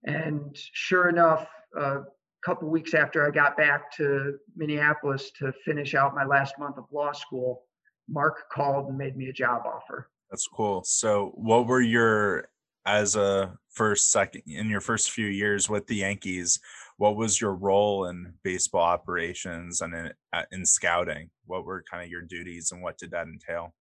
And 0.04 0.56
sure 0.72 1.10
enough, 1.10 1.46
uh, 1.78 2.04
couple 2.44 2.68
weeks 2.68 2.94
after 2.94 3.26
I 3.26 3.30
got 3.30 3.56
back 3.56 3.90
to 3.96 4.38
Minneapolis 4.56 5.30
to 5.38 5.52
finish 5.64 5.94
out 5.94 6.14
my 6.14 6.24
last 6.24 6.58
month 6.58 6.76
of 6.78 6.84
law 6.92 7.12
school, 7.12 7.62
Mark 8.08 8.48
called 8.52 8.88
and 8.88 8.98
made 8.98 9.16
me 9.16 9.28
a 9.28 9.32
job 9.32 9.62
offer. 9.66 10.08
That's 10.30 10.46
cool. 10.46 10.82
So, 10.84 11.32
what 11.34 11.66
were 11.66 11.80
your 11.80 12.48
as 12.84 13.14
a 13.16 13.56
first 13.70 14.10
second 14.10 14.42
in 14.46 14.68
your 14.68 14.80
first 14.80 15.10
few 15.10 15.26
years 15.26 15.68
with 15.68 15.86
the 15.86 15.96
Yankees? 15.96 16.58
What 16.96 17.16
was 17.16 17.40
your 17.40 17.54
role 17.54 18.06
in 18.06 18.34
baseball 18.42 18.82
operations 18.82 19.80
and 19.80 19.94
in, 19.94 20.12
in 20.50 20.66
scouting? 20.66 21.30
What 21.46 21.64
were 21.64 21.84
kind 21.90 22.02
of 22.02 22.10
your 22.10 22.22
duties 22.22 22.72
and 22.72 22.82
what 22.82 22.98
did 22.98 23.10
that 23.12 23.26
entail? 23.26 23.74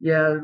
Yeah, 0.00 0.38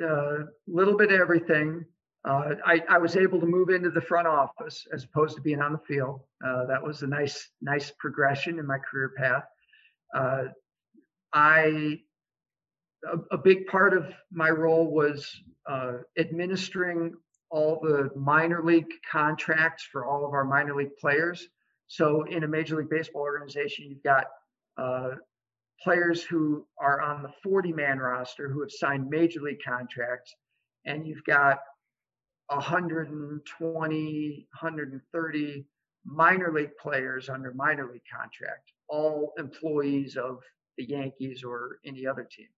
a 0.00 0.06
uh, 0.06 0.38
little 0.66 0.96
bit 0.96 1.12
of 1.12 1.20
everything. 1.20 1.84
Uh, 2.24 2.54
I, 2.64 2.82
I, 2.88 2.98
was 2.98 3.16
able 3.16 3.40
to 3.40 3.46
move 3.46 3.68
into 3.68 3.90
the 3.90 4.00
front 4.00 4.28
office 4.28 4.86
as 4.92 5.02
opposed 5.02 5.34
to 5.34 5.42
being 5.42 5.60
on 5.60 5.72
the 5.72 5.78
field. 5.78 6.20
Uh, 6.44 6.66
that 6.66 6.80
was 6.80 7.02
a 7.02 7.06
nice, 7.06 7.48
nice 7.60 7.90
progression 7.98 8.60
in 8.60 8.66
my 8.66 8.78
career 8.78 9.12
path. 9.16 9.42
Uh, 10.14 10.44
I, 11.32 11.98
a, 13.04 13.34
a, 13.34 13.38
big 13.38 13.66
part 13.66 13.92
of 13.92 14.06
my 14.30 14.50
role 14.50 14.94
was 14.94 15.28
uh, 15.68 15.94
administering 16.16 17.14
all 17.50 17.80
the 17.82 18.10
minor 18.14 18.62
league 18.62 18.86
contracts 19.10 19.82
for 19.90 20.06
all 20.06 20.24
of 20.24 20.32
our 20.32 20.44
minor 20.44 20.76
league 20.76 20.96
players. 21.00 21.48
So 21.88 22.22
in 22.22 22.44
a 22.44 22.48
Major 22.48 22.76
League 22.76 22.88
Baseball 22.88 23.22
organization, 23.22 23.86
you've 23.88 24.02
got 24.02 24.26
uh, 24.78 25.16
players 25.82 26.22
who 26.22 26.66
are 26.80 27.00
on 27.00 27.22
the 27.22 27.32
40 27.42 27.72
man 27.72 27.98
roster 27.98 28.48
who 28.48 28.60
have 28.60 28.70
signed 28.70 29.08
major 29.10 29.40
league 29.40 29.62
contracts, 29.64 30.34
and 30.86 31.06
you've 31.06 31.24
got 31.24 31.58
120, 32.56 34.48
130 34.60 35.66
minor 36.04 36.52
league 36.52 36.76
players 36.76 37.28
under 37.28 37.52
minor 37.54 37.90
league 37.92 38.02
contract, 38.12 38.72
all 38.88 39.32
employees 39.38 40.16
of 40.16 40.42
the 40.76 40.84
Yankees 40.84 41.44
or 41.44 41.78
any 41.84 42.06
other 42.06 42.26
team. 42.30 42.48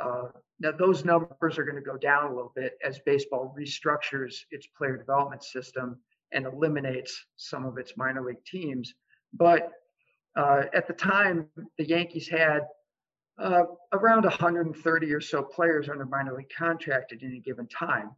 Uh, 0.00 0.28
now, 0.58 0.72
those 0.72 1.04
numbers 1.04 1.58
are 1.58 1.64
going 1.64 1.76
to 1.76 1.82
go 1.82 1.96
down 1.96 2.32
a 2.32 2.34
little 2.34 2.52
bit 2.56 2.78
as 2.84 2.98
baseball 3.04 3.54
restructures 3.58 4.36
its 4.50 4.66
player 4.76 4.96
development 4.96 5.44
system 5.44 5.98
and 6.32 6.46
eliminates 6.46 7.26
some 7.36 7.66
of 7.66 7.76
its 7.78 7.96
minor 7.96 8.24
league 8.24 8.44
teams. 8.44 8.94
But 9.34 9.70
uh, 10.34 10.62
at 10.72 10.86
the 10.86 10.94
time, 10.94 11.48
the 11.76 11.84
Yankees 11.84 12.26
had 12.28 12.62
uh, 13.38 13.64
around 13.92 14.24
130 14.24 15.12
or 15.12 15.20
so 15.20 15.42
players 15.42 15.88
under 15.88 16.06
minor 16.06 16.36
league 16.36 16.50
contract 16.56 17.12
at 17.12 17.22
any 17.22 17.40
given 17.40 17.66
time. 17.68 18.10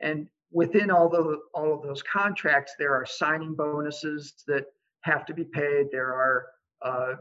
And 0.00 0.28
within 0.52 0.90
all 0.90 1.08
the 1.08 1.40
all 1.54 1.74
of 1.74 1.82
those 1.82 2.02
contracts, 2.02 2.74
there 2.78 2.94
are 2.94 3.06
signing 3.06 3.54
bonuses 3.54 4.34
that 4.46 4.66
have 5.02 5.24
to 5.26 5.34
be 5.34 5.44
paid. 5.44 5.86
There 5.90 6.12
are 6.12 6.46
uh, 6.82 7.14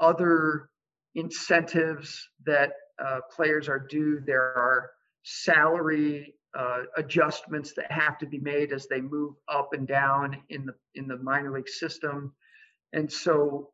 other 0.00 0.70
incentives 1.14 2.28
that 2.44 2.72
uh, 3.04 3.20
players 3.34 3.68
are 3.68 3.78
due. 3.78 4.20
There 4.24 4.56
are 4.56 4.90
salary 5.22 6.34
uh, 6.56 6.82
adjustments 6.96 7.72
that 7.74 7.90
have 7.90 8.18
to 8.18 8.26
be 8.26 8.38
made 8.38 8.72
as 8.72 8.86
they 8.86 9.00
move 9.00 9.34
up 9.48 9.72
and 9.72 9.88
down 9.88 10.36
in 10.50 10.66
the 10.66 10.74
in 10.94 11.08
the 11.08 11.16
minor 11.16 11.52
league 11.52 11.68
system, 11.68 12.32
and 12.92 13.10
so 13.10 13.70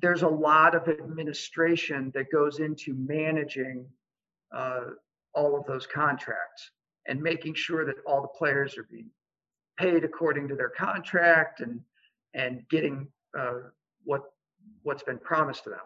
there's 0.00 0.22
a 0.22 0.28
lot 0.28 0.74
of 0.74 0.88
administration 0.88 2.12
that 2.14 2.30
goes 2.30 2.60
into 2.60 2.94
managing 2.94 3.84
uh, 4.54 4.84
all 5.34 5.58
of 5.58 5.66
those 5.66 5.86
contracts 5.86 6.70
and 7.08 7.20
making 7.20 7.54
sure 7.54 7.84
that 7.84 7.96
all 8.06 8.22
the 8.22 8.28
players 8.28 8.76
are 8.78 8.86
being 8.90 9.10
paid 9.78 10.04
according 10.04 10.46
to 10.48 10.54
their 10.54 10.68
contract 10.70 11.60
and 11.60 11.80
and 12.34 12.62
getting 12.70 13.08
uh, 13.36 13.54
what 14.04 14.22
what's 14.82 15.02
been 15.02 15.18
promised 15.18 15.64
to 15.64 15.70
them. 15.70 15.78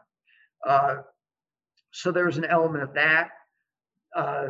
Uh, 0.67 0.97
so 1.93 2.11
there's 2.11 2.39
an 2.39 2.45
element 2.45 2.83
of 2.83 2.95
that. 2.95 3.31
Uh, 4.15 4.49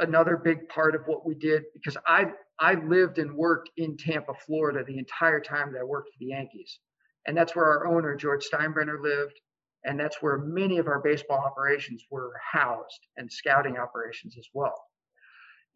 another 0.00 0.36
big 0.36 0.68
part 0.68 0.94
of 0.94 1.02
what 1.06 1.26
we 1.26 1.34
did 1.34 1.64
because 1.74 1.96
I 2.06 2.32
I 2.58 2.74
lived 2.74 3.18
and 3.18 3.34
worked 3.34 3.70
in 3.76 3.96
Tampa, 3.96 4.32
Florida, 4.46 4.82
the 4.82 4.98
entire 4.98 5.40
time 5.40 5.72
that 5.72 5.80
I 5.80 5.84
worked 5.84 6.08
for 6.08 6.18
the 6.18 6.26
Yankees, 6.26 6.78
and 7.26 7.36
that's 7.36 7.54
where 7.54 7.66
our 7.66 7.86
owner 7.86 8.16
George 8.16 8.44
Steinbrenner 8.50 9.02
lived, 9.02 9.38
and 9.84 10.00
that's 10.00 10.22
where 10.22 10.38
many 10.38 10.78
of 10.78 10.86
our 10.88 11.00
baseball 11.00 11.38
operations 11.38 12.04
were 12.10 12.32
housed 12.52 13.08
and 13.16 13.30
scouting 13.30 13.76
operations 13.76 14.36
as 14.38 14.48
well. 14.54 14.85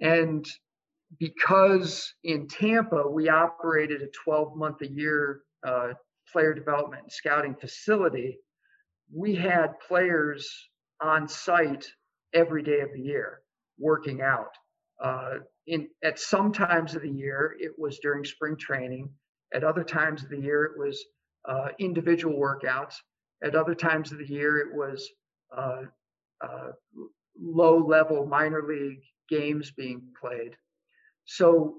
And 0.00 0.46
because 1.18 2.14
in 2.24 2.48
Tampa 2.48 3.08
we 3.08 3.28
operated 3.28 4.02
a 4.02 4.08
12 4.24 4.56
month 4.56 4.80
a 4.82 4.90
year 4.90 5.40
uh, 5.66 5.92
player 6.32 6.54
development 6.54 7.02
and 7.02 7.12
scouting 7.12 7.54
facility, 7.54 8.38
we 9.12 9.34
had 9.34 9.78
players 9.86 10.48
on 11.02 11.28
site 11.28 11.86
every 12.32 12.62
day 12.62 12.80
of 12.80 12.92
the 12.92 13.00
year 13.00 13.42
working 13.78 14.20
out. 14.22 14.54
Uh, 15.02 15.38
in 15.66 15.88
at 16.04 16.18
some 16.18 16.52
times 16.52 16.94
of 16.94 17.02
the 17.02 17.10
year, 17.10 17.56
it 17.58 17.72
was 17.78 17.98
during 18.00 18.24
spring 18.24 18.56
training. 18.56 19.10
At 19.52 19.64
other 19.64 19.82
times 19.82 20.22
of 20.22 20.28
the 20.28 20.38
year, 20.38 20.64
it 20.64 20.78
was 20.78 21.02
uh, 21.48 21.68
individual 21.78 22.38
workouts. 22.38 22.94
At 23.42 23.54
other 23.54 23.74
times 23.74 24.12
of 24.12 24.18
the 24.18 24.26
year, 24.26 24.58
it 24.58 24.74
was 24.74 25.08
uh, 25.56 25.82
uh 26.40 26.72
low 27.42 27.78
level 27.78 28.26
minor 28.26 28.62
league 28.66 29.02
games 29.30 29.70
being 29.70 30.02
played. 30.20 30.56
So 31.24 31.76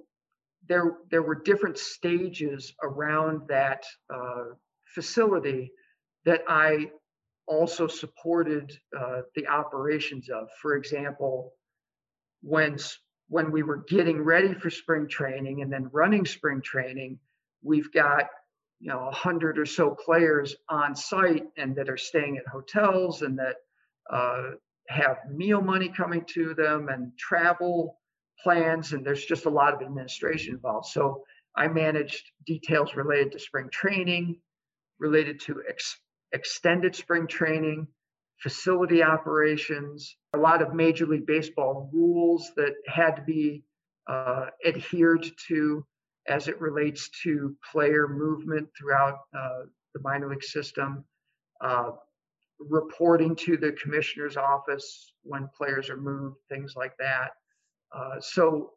there 0.67 0.97
there 1.09 1.23
were 1.23 1.35
different 1.35 1.77
stages 1.77 2.73
around 2.81 3.47
that 3.49 3.83
uh, 4.13 4.55
facility 4.93 5.71
that 6.25 6.41
I 6.47 6.91
also 7.47 7.87
supported 7.87 8.71
uh, 8.97 9.21
the 9.35 9.47
operations 9.47 10.29
of. 10.29 10.47
For 10.61 10.75
example, 10.75 11.53
when 12.41 12.77
when 13.27 13.51
we 13.51 13.63
were 13.63 13.83
getting 13.87 14.21
ready 14.21 14.53
for 14.53 14.69
spring 14.69 15.07
training 15.07 15.61
and 15.61 15.71
then 15.71 15.89
running 15.91 16.25
spring 16.25 16.61
training, 16.61 17.19
we've 17.63 17.91
got 17.91 18.27
you 18.79 18.89
know 18.89 19.07
a 19.07 19.11
hundred 19.11 19.57
or 19.57 19.65
so 19.65 19.91
players 19.91 20.55
on 20.69 20.95
site 20.95 21.45
and 21.57 21.75
that 21.75 21.89
are 21.89 21.97
staying 21.97 22.37
at 22.37 22.47
hotels 22.47 23.21
and 23.21 23.39
that 23.39 23.55
uh, 24.11 24.51
have 24.91 25.17
meal 25.29 25.61
money 25.61 25.89
coming 25.89 26.23
to 26.25 26.53
them 26.53 26.89
and 26.89 27.11
travel 27.17 27.99
plans 28.43 28.93
and 28.93 29.05
there's 29.05 29.25
just 29.25 29.45
a 29.45 29.49
lot 29.49 29.73
of 29.73 29.81
administration 29.81 30.55
involved. 30.55 30.87
So 30.87 31.23
i 31.55 31.67
managed 31.67 32.31
details 32.45 32.95
related 32.95 33.31
to 33.33 33.39
spring 33.39 33.69
training 33.71 34.39
related 34.99 35.39
to 35.41 35.61
ex- 35.67 35.99
extended 36.31 36.95
spring 36.95 37.27
training 37.27 37.87
facility 38.39 39.03
operations 39.03 40.15
a 40.33 40.37
lot 40.37 40.61
of 40.61 40.73
major 40.73 41.05
league 41.05 41.25
baseball 41.25 41.89
rules 41.93 42.51
that 42.55 42.73
had 42.87 43.15
to 43.17 43.21
be 43.23 43.63
uh, 44.07 44.45
adhered 44.65 45.29
to 45.47 45.85
as 46.27 46.47
it 46.47 46.59
relates 46.61 47.09
to 47.23 47.55
player 47.71 48.07
movement 48.07 48.67
throughout 48.77 49.19
uh, 49.37 49.63
the 49.93 50.01
minor 50.01 50.29
league 50.29 50.43
system. 50.43 51.03
Uh, 51.59 51.91
reporting 52.69 53.35
to 53.35 53.57
the 53.57 53.71
commissioner's 53.73 54.37
office 54.37 55.13
when 55.23 55.49
players 55.55 55.89
are 55.89 55.97
moved, 55.97 56.37
things 56.49 56.73
like 56.75 56.93
that. 56.99 57.31
Uh, 57.95 58.19
so 58.19 58.71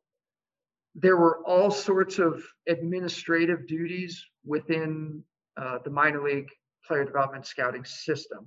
there 0.94 1.16
were 1.16 1.44
all 1.46 1.70
sorts 1.70 2.18
of 2.18 2.44
administrative 2.68 3.66
duties 3.66 4.24
within 4.44 5.22
uh, 5.56 5.78
the 5.84 5.90
minor 5.90 6.22
league 6.22 6.48
player 6.86 7.04
development 7.04 7.46
scouting 7.46 7.84
system. 7.84 8.46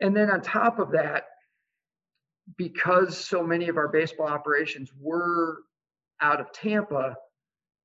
And 0.00 0.16
then 0.16 0.30
on 0.30 0.40
top 0.40 0.78
of 0.78 0.92
that, 0.92 1.24
because 2.56 3.16
so 3.16 3.42
many 3.42 3.68
of 3.68 3.76
our 3.76 3.88
baseball 3.88 4.26
operations 4.26 4.90
were 4.98 5.58
out 6.20 6.40
of 6.40 6.52
Tampa, 6.52 7.14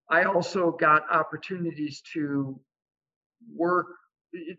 I 0.09 0.23
also 0.23 0.71
got 0.71 1.03
opportunities 1.11 2.01
to 2.13 2.59
work 3.53 3.87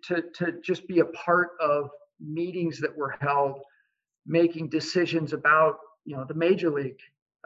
to, 0.05 0.23
to 0.35 0.61
just 0.63 0.87
be 0.89 1.01
a 1.01 1.07
part 1.07 1.51
of 1.61 1.91
meetings 2.21 2.81
that 2.81 2.97
were 2.97 3.17
held, 3.21 3.61
making 4.27 4.69
decisions 4.69 5.33
about 5.33 5.77
you 6.05 6.17
know 6.17 6.25
the 6.25 6.35
major 6.35 6.71
league 6.71 6.99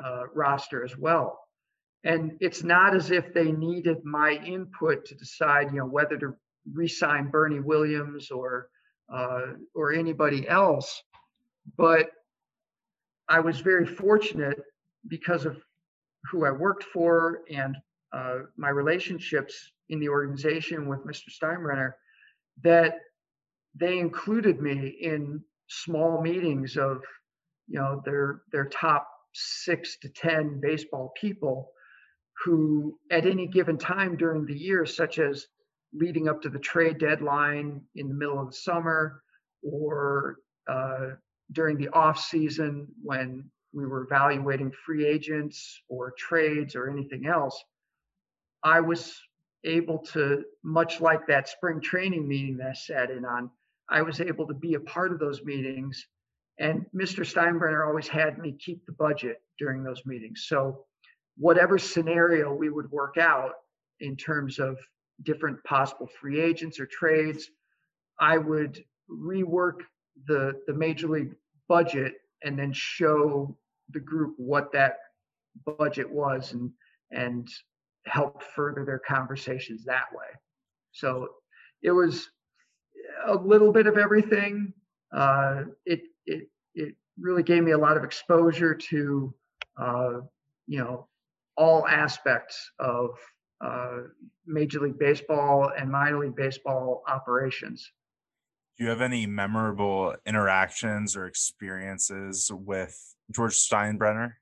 uh, 0.02 0.24
roster 0.34 0.84
as 0.84 0.96
well. 0.96 1.38
And 2.04 2.36
it's 2.40 2.64
not 2.64 2.96
as 2.96 3.10
if 3.10 3.32
they 3.32 3.52
needed 3.52 4.04
my 4.04 4.32
input 4.44 5.04
to 5.06 5.14
decide 5.14 5.72
you 5.72 5.78
know 5.78 5.86
whether 5.86 6.16
to 6.18 6.34
re-sign 6.72 7.30
Bernie 7.30 7.60
Williams 7.60 8.30
or 8.30 8.68
uh, 9.12 9.54
or 9.74 9.92
anybody 9.92 10.48
else, 10.48 11.02
but 11.76 12.10
I 13.28 13.40
was 13.40 13.60
very 13.60 13.86
fortunate 13.86 14.60
because 15.08 15.44
of 15.44 15.56
who 16.30 16.44
I 16.44 16.50
worked 16.50 16.84
for 16.84 17.40
and 17.50 17.76
uh, 18.12 18.40
my 18.56 18.68
relationships 18.68 19.72
in 19.88 20.00
the 20.00 20.08
organization 20.08 20.86
with 20.86 21.00
Mr. 21.06 21.30
Steinbrenner 21.30 21.92
that 22.62 22.94
they 23.74 23.98
included 23.98 24.60
me 24.60 24.88
in 25.00 25.42
small 25.68 26.20
meetings 26.20 26.76
of 26.76 27.02
you 27.68 27.78
know 27.78 28.02
their 28.04 28.42
their 28.52 28.66
top 28.66 29.08
six 29.32 29.96
to 29.98 30.08
ten 30.10 30.60
baseball 30.60 31.12
people 31.18 31.70
who 32.44 32.98
at 33.10 33.26
any 33.26 33.46
given 33.46 33.78
time 33.78 34.16
during 34.16 34.44
the 34.44 34.56
year 34.56 34.84
such 34.84 35.18
as 35.18 35.46
leading 35.94 36.28
up 36.28 36.42
to 36.42 36.48
the 36.48 36.58
trade 36.58 36.98
deadline 36.98 37.80
in 37.94 38.08
the 38.08 38.14
middle 38.14 38.40
of 38.40 38.48
the 38.48 38.56
summer 38.56 39.22
or 39.62 40.36
uh, 40.68 41.10
during 41.52 41.76
the 41.76 41.88
off 41.90 42.18
season 42.18 42.86
when 43.02 43.44
we 43.72 43.86
were 43.86 44.04
evaluating 44.04 44.72
free 44.84 45.06
agents 45.06 45.80
or 45.88 46.12
trades 46.18 46.74
or 46.74 46.90
anything 46.90 47.26
else 47.26 47.62
i 48.62 48.80
was 48.80 49.18
able 49.64 49.98
to, 49.98 50.44
much 50.62 51.00
like 51.00 51.26
that 51.26 51.48
spring 51.48 51.80
training 51.80 52.26
meeting 52.26 52.56
that 52.58 52.68
I 52.68 52.72
sat 52.72 53.10
in 53.10 53.24
on, 53.24 53.50
I 53.88 54.02
was 54.02 54.20
able 54.20 54.46
to 54.46 54.54
be 54.54 54.74
a 54.74 54.80
part 54.80 55.12
of 55.12 55.18
those 55.18 55.42
meetings. 55.42 56.06
And 56.58 56.86
Mr. 56.94 57.24
Steinbrenner 57.24 57.86
always 57.86 58.08
had 58.08 58.38
me 58.38 58.52
keep 58.52 58.84
the 58.86 58.92
budget 58.92 59.40
during 59.58 59.82
those 59.82 60.04
meetings. 60.04 60.46
So, 60.46 60.84
whatever 61.38 61.78
scenario 61.78 62.52
we 62.52 62.68
would 62.68 62.90
work 62.90 63.16
out 63.16 63.52
in 64.00 64.16
terms 64.16 64.58
of 64.58 64.78
different 65.22 65.62
possible 65.64 66.08
free 66.20 66.40
agents 66.40 66.78
or 66.78 66.86
trades, 66.86 67.48
I 68.20 68.36
would 68.38 68.84
rework 69.10 69.80
the, 70.26 70.60
the 70.66 70.74
major 70.74 71.08
league 71.08 71.34
budget 71.68 72.14
and 72.44 72.58
then 72.58 72.72
show 72.72 73.56
the 73.90 74.00
group 74.00 74.34
what 74.36 74.72
that 74.72 74.98
budget 75.78 76.10
was 76.10 76.52
and 76.52 76.70
and 77.10 77.48
helped 78.06 78.42
further 78.42 78.84
their 78.84 78.98
conversations 78.98 79.84
that 79.84 80.06
way. 80.12 80.26
So 80.92 81.28
it 81.82 81.90
was 81.90 82.28
a 83.26 83.34
little 83.34 83.72
bit 83.72 83.86
of 83.86 83.98
everything. 83.98 84.72
Uh, 85.12 85.64
it 85.84 86.02
it 86.26 86.48
it 86.74 86.94
really 87.18 87.42
gave 87.42 87.62
me 87.62 87.72
a 87.72 87.78
lot 87.78 87.96
of 87.96 88.04
exposure 88.04 88.74
to 88.74 89.34
uh, 89.80 90.20
you 90.66 90.78
know 90.78 91.08
all 91.56 91.86
aspects 91.86 92.70
of 92.78 93.10
uh, 93.62 93.98
Major 94.46 94.80
League 94.80 94.98
Baseball 94.98 95.70
and 95.78 95.90
minor 95.90 96.18
league 96.18 96.36
baseball 96.36 97.02
operations. 97.06 97.90
Do 98.76 98.84
you 98.84 98.90
have 98.90 99.02
any 99.02 99.26
memorable 99.26 100.16
interactions 100.26 101.14
or 101.14 101.26
experiences 101.26 102.50
with 102.52 102.98
George 103.30 103.54
Steinbrenner? 103.54 104.32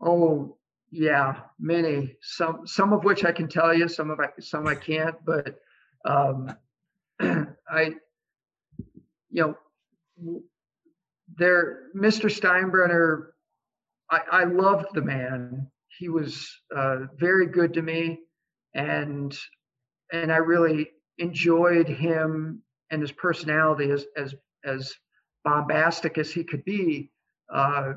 Oh, 0.00 0.56
yeah, 0.92 1.36
many. 1.58 2.16
Some 2.20 2.66
some 2.66 2.92
of 2.92 3.02
which 3.02 3.24
I 3.24 3.32
can 3.32 3.48
tell 3.48 3.72
you, 3.72 3.88
some 3.88 4.10
of 4.10 4.20
I 4.20 4.28
some 4.40 4.68
I 4.68 4.74
can't. 4.74 5.16
But 5.24 5.58
um, 6.04 6.54
I, 7.20 7.94
you 9.30 9.56
know, 10.18 10.42
there, 11.34 11.84
Mr. 11.96 12.30
Steinbrenner, 12.30 13.28
I, 14.10 14.42
I 14.42 14.44
loved 14.44 14.88
the 14.92 15.00
man. 15.00 15.66
He 15.98 16.10
was 16.10 16.54
uh, 16.76 17.06
very 17.16 17.46
good 17.46 17.72
to 17.72 17.82
me, 17.82 18.20
and 18.74 19.36
and 20.12 20.30
I 20.30 20.36
really 20.36 20.90
enjoyed 21.16 21.88
him 21.88 22.62
and 22.90 23.00
his 23.00 23.12
personality 23.12 23.90
as 23.90 24.04
as 24.18 24.34
as 24.66 24.92
bombastic 25.42 26.18
as 26.18 26.30
he 26.30 26.44
could 26.44 26.64
be. 26.66 27.10
Uh, 27.50 27.94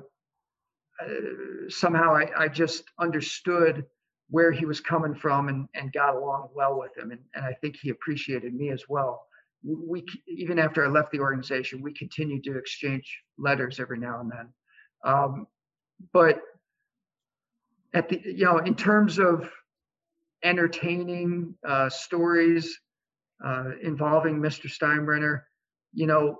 uh, 1.01 1.69
somehow 1.69 2.15
I, 2.15 2.29
I, 2.37 2.47
just 2.47 2.83
understood 2.99 3.85
where 4.29 4.51
he 4.51 4.65
was 4.65 4.79
coming 4.79 5.13
from 5.13 5.49
and, 5.49 5.67
and 5.75 5.91
got 5.91 6.15
along 6.15 6.49
well 6.55 6.79
with 6.79 6.95
him. 6.97 7.11
And, 7.11 7.19
and 7.33 7.43
I 7.43 7.53
think 7.61 7.75
he 7.75 7.89
appreciated 7.89 8.53
me 8.53 8.69
as 8.69 8.83
well. 8.87 9.25
We, 9.63 10.05
even 10.27 10.57
after 10.57 10.85
I 10.85 10.89
left 10.89 11.11
the 11.11 11.19
organization, 11.19 11.81
we 11.81 11.93
continued 11.93 12.43
to 12.45 12.57
exchange 12.57 13.21
letters 13.37 13.79
every 13.79 13.99
now 13.99 14.21
and 14.21 14.31
then. 14.31 14.53
Um, 15.03 15.47
but 16.13 16.41
at 17.93 18.09
the 18.09 18.21
you 18.23 18.45
know 18.45 18.57
in 18.59 18.75
terms 18.75 19.19
of 19.19 19.49
entertaining 20.43 21.55
uh, 21.67 21.89
stories 21.89 22.77
uh, 23.43 23.71
involving 23.81 24.39
Mr. 24.39 24.69
Steinbrenner, 24.69 25.41
you 25.93 26.07
know, 26.07 26.37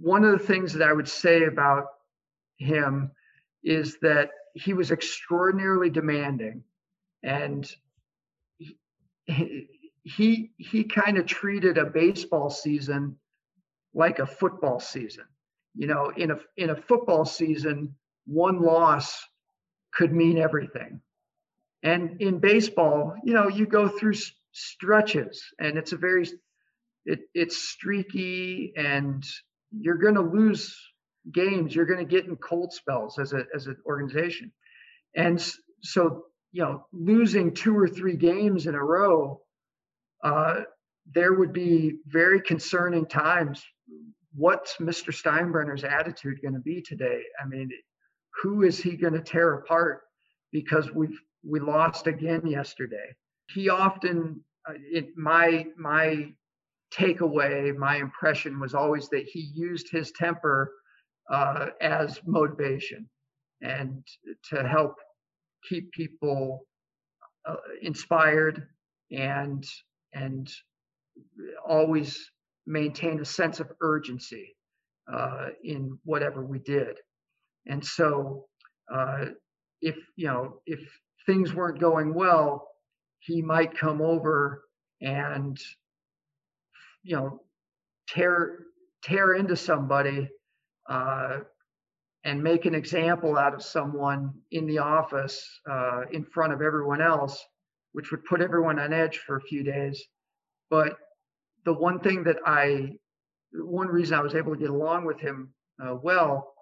one 0.00 0.24
of 0.24 0.38
the 0.38 0.44
things 0.44 0.72
that 0.74 0.86
I 0.86 0.92
would 0.92 1.08
say 1.08 1.44
about 1.44 1.86
him 2.58 3.10
is 3.62 3.98
that 4.02 4.30
he 4.54 4.74
was 4.74 4.90
extraordinarily 4.90 5.90
demanding. 5.90 6.64
And 7.22 7.70
he 9.26 9.68
he, 10.04 10.52
he 10.56 10.84
kind 10.84 11.18
of 11.18 11.26
treated 11.26 11.76
a 11.76 11.84
baseball 11.84 12.48
season 12.48 13.16
like 13.92 14.20
a 14.20 14.26
football 14.26 14.80
season. 14.80 15.24
You 15.74 15.86
know 15.86 16.12
in 16.16 16.30
a 16.30 16.38
in 16.56 16.70
a 16.70 16.76
football 16.76 17.24
season 17.24 17.94
one 18.26 18.60
loss 18.60 19.22
could 19.92 20.12
mean 20.12 20.38
everything. 20.38 21.00
And 21.82 22.20
in 22.20 22.38
baseball 22.38 23.14
you 23.24 23.34
know 23.34 23.48
you 23.48 23.66
go 23.66 23.88
through 23.88 24.14
stretches 24.52 25.44
and 25.60 25.76
it's 25.78 25.92
a 25.92 25.96
very 25.96 26.28
it, 27.04 27.20
it's 27.34 27.56
streaky 27.56 28.72
and 28.76 29.24
you're 29.70 29.96
going 29.96 30.14
to 30.14 30.20
lose 30.20 30.76
games 31.32 31.74
you're 31.74 31.86
going 31.86 31.98
to 31.98 32.04
get 32.04 32.26
in 32.26 32.36
cold 32.36 32.72
spells 32.72 33.18
as 33.18 33.32
a 33.32 33.44
as 33.54 33.66
an 33.66 33.76
organization. 33.86 34.52
And 35.14 35.40
so 35.82 36.24
you 36.52 36.62
know 36.62 36.86
losing 36.92 37.54
two 37.54 37.76
or 37.76 37.88
three 37.88 38.16
games 38.16 38.66
in 38.66 38.74
a 38.74 38.82
row 38.82 39.40
uh, 40.24 40.62
there 41.14 41.32
would 41.32 41.52
be 41.52 41.98
very 42.06 42.40
concerning 42.40 43.06
times. 43.06 43.62
What's 44.34 44.76
mr 44.76 45.12
steinbrenner's 45.12 45.84
attitude 45.84 46.40
going 46.42 46.54
to 46.54 46.60
be 46.60 46.82
today? 46.82 47.22
I 47.42 47.46
mean 47.46 47.70
who 48.42 48.62
is 48.62 48.80
he 48.80 48.96
going 48.96 49.14
to 49.14 49.20
tear 49.20 49.54
apart 49.54 50.02
because 50.52 50.92
we've 50.92 51.18
we 51.44 51.60
lost 51.60 52.06
again 52.06 52.46
yesterday? 52.46 53.14
He 53.50 53.68
often 53.68 54.42
uh, 54.68 54.74
it, 54.76 55.16
my 55.16 55.66
my 55.76 56.32
takeaway 56.92 57.74
my 57.76 57.96
impression 57.96 58.58
was 58.58 58.74
always 58.74 59.08
that 59.10 59.24
he 59.24 59.40
used 59.54 59.90
his 59.90 60.12
temper 60.12 60.72
uh, 61.30 61.66
as 61.80 62.20
motivation 62.26 63.08
and 63.60 64.04
to 64.50 64.66
help 64.66 64.94
keep 65.68 65.90
people 65.92 66.66
uh, 67.46 67.56
inspired 67.82 68.68
and 69.10 69.64
and 70.12 70.48
always 71.66 72.30
maintain 72.66 73.20
a 73.20 73.24
sense 73.24 73.60
of 73.60 73.70
urgency 73.80 74.54
uh, 75.12 75.48
in 75.64 75.98
whatever 76.04 76.44
we 76.44 76.58
did. 76.60 76.96
And 77.66 77.84
so, 77.84 78.46
uh, 78.92 79.26
if 79.80 79.96
you 80.16 80.26
know 80.26 80.60
if 80.66 80.80
things 81.26 81.54
weren't 81.54 81.80
going 81.80 82.14
well, 82.14 82.68
he 83.20 83.42
might 83.42 83.76
come 83.76 84.00
over 84.00 84.62
and 85.00 85.58
you 87.02 87.16
know 87.16 87.40
tear 88.08 88.60
tear 89.02 89.34
into 89.34 89.56
somebody 89.56 90.28
uh, 90.88 91.38
and 92.24 92.42
make 92.42 92.66
an 92.66 92.74
example 92.74 93.38
out 93.38 93.54
of 93.54 93.62
someone 93.62 94.32
in 94.50 94.66
the 94.66 94.78
office 94.78 95.60
uh, 95.70 96.02
in 96.12 96.24
front 96.24 96.52
of 96.52 96.60
everyone 96.60 97.00
else, 97.00 97.42
which 97.92 98.10
would 98.10 98.24
put 98.24 98.40
everyone 98.40 98.78
on 98.78 98.92
edge 98.92 99.18
for 99.18 99.36
a 99.36 99.42
few 99.42 99.62
days. 99.62 100.02
But 100.70 100.96
the 101.64 101.72
one 101.72 102.00
thing 102.00 102.24
that 102.24 102.38
I, 102.44 102.96
one 103.52 103.88
reason 103.88 104.18
I 104.18 104.22
was 104.22 104.34
able 104.34 104.52
to 104.54 104.60
get 104.60 104.70
along 104.70 105.04
with 105.04 105.20
him 105.20 105.54
uh, 105.82 105.94
well 105.94 106.52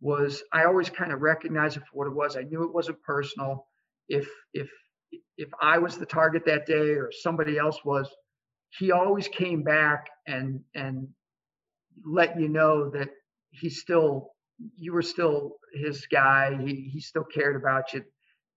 was 0.00 0.42
I 0.52 0.64
always 0.64 0.90
kind 0.90 1.12
of 1.12 1.20
recognized 1.20 1.76
it 1.76 1.84
for 1.90 1.98
what 1.98 2.06
it 2.06 2.14
was. 2.14 2.36
I 2.36 2.42
knew 2.42 2.64
it 2.64 2.74
wasn't 2.74 3.02
personal. 3.02 3.66
If 4.08 4.28
if 4.52 4.68
if 5.38 5.48
I 5.60 5.78
was 5.78 5.96
the 5.96 6.06
target 6.06 6.44
that 6.46 6.66
day 6.66 6.90
or 6.90 7.10
somebody 7.12 7.56
else 7.56 7.78
was, 7.84 8.08
he 8.70 8.90
always 8.90 9.28
came 9.28 9.62
back 9.62 10.08
and 10.26 10.60
and 10.74 11.08
let 12.04 12.38
you 12.38 12.48
know 12.48 12.90
that 12.90 13.08
he 13.52 13.70
still 13.70 14.32
you 14.76 14.92
were 14.92 15.02
still 15.02 15.56
his 15.72 16.06
guy. 16.06 16.56
He 16.60 16.88
he 16.92 17.00
still 17.00 17.24
cared 17.24 17.56
about 17.56 17.92
you, 17.92 18.04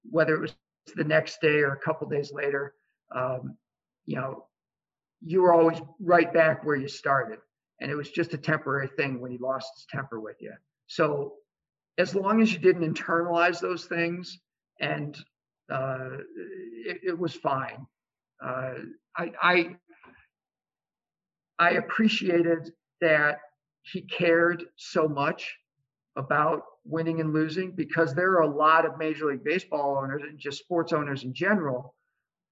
whether 0.10 0.36
it 0.36 0.41
was 0.41 0.55
the 0.95 1.03
next 1.03 1.41
day 1.41 1.60
or 1.60 1.73
a 1.73 1.79
couple 1.79 2.08
days 2.08 2.31
later. 2.34 2.73
Um, 3.13 3.58
you 4.05 4.15
know, 4.15 4.45
you 5.21 5.41
were 5.41 5.53
always 5.53 5.79
right 5.99 6.31
back 6.31 6.63
where 6.63 6.75
you 6.75 6.88
started, 6.88 7.39
and 7.79 7.89
it 7.89 7.95
was 7.95 8.10
just 8.10 8.34
a 8.34 8.38
temporary 8.38 8.88
thing 8.88 9.19
when 9.19 9.31
he 9.31 9.38
lost 9.38 9.71
his 9.75 9.86
temper 9.89 10.19
with 10.19 10.38
you. 10.39 10.53
So, 10.88 11.34
as 11.97 12.13
long 12.13 12.41
as 12.41 12.53
you 12.53 12.60
didn't 12.60 12.93
internalize 12.93 13.60
those 13.60 13.86
things, 13.86 14.39
and 14.79 15.17
uh, 15.71 16.10
it, 16.86 16.99
it, 17.03 17.19
was 17.19 17.34
fine. 17.34 17.88
Uh, 18.43 18.73
I, 19.17 19.31
I 19.41 19.75
I 21.58 21.69
appreciated 21.71 22.71
that 23.01 23.39
he 23.91 24.02
cared 24.02 24.65
so 24.76 25.08
much 25.08 25.56
about 26.15 26.63
winning 26.86 27.19
and 27.19 27.34
losing 27.34 27.71
because 27.71 28.13
there 28.13 28.32
are 28.32 28.41
a 28.41 28.56
lot 28.56 28.86
of 28.86 28.98
Major 28.98 29.28
League 29.28 29.43
Baseball 29.43 29.98
owners 29.98 30.24
and 30.24 30.39
just 30.39 30.60
sports 30.60 30.93
owners 30.93 31.24
in 31.24 31.34
general 31.34 31.95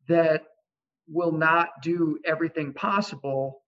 that 0.08 0.44
will 1.08 1.32
not 1.32 1.70
do 1.82 2.18
everything 2.26 2.74
possible 2.74 3.64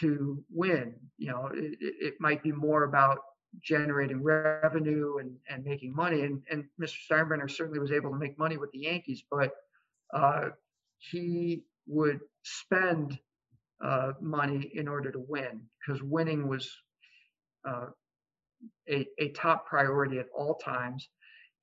to 0.00 0.42
win. 0.50 0.94
You 1.16 1.30
know, 1.30 1.50
it, 1.52 1.76
it 1.80 2.14
might 2.20 2.42
be 2.42 2.52
more 2.52 2.84
about 2.84 3.18
generating 3.62 4.22
revenue 4.22 5.18
and, 5.18 5.34
and 5.48 5.64
making 5.64 5.94
money. 5.94 6.22
And, 6.22 6.42
and 6.50 6.64
Mr. 6.80 6.96
Steinbrenner 7.10 7.50
certainly 7.50 7.78
was 7.78 7.92
able 7.92 8.10
to 8.10 8.18
make 8.18 8.38
money 8.38 8.58
with 8.58 8.70
the 8.72 8.80
Yankees, 8.80 9.22
but 9.30 9.52
uh, 10.14 10.50
he 10.98 11.64
would 11.86 12.20
spend 12.42 13.18
uh, 13.82 14.12
money 14.20 14.70
in 14.74 14.88
order 14.88 15.10
to 15.10 15.20
win 15.20 15.62
because 15.80 16.02
winning 16.02 16.48
was 16.48 16.70
uh, 17.66 17.86
a, 18.88 19.06
a 19.18 19.28
top 19.30 19.66
priority 19.66 20.18
at 20.18 20.26
all 20.36 20.54
times. 20.54 21.08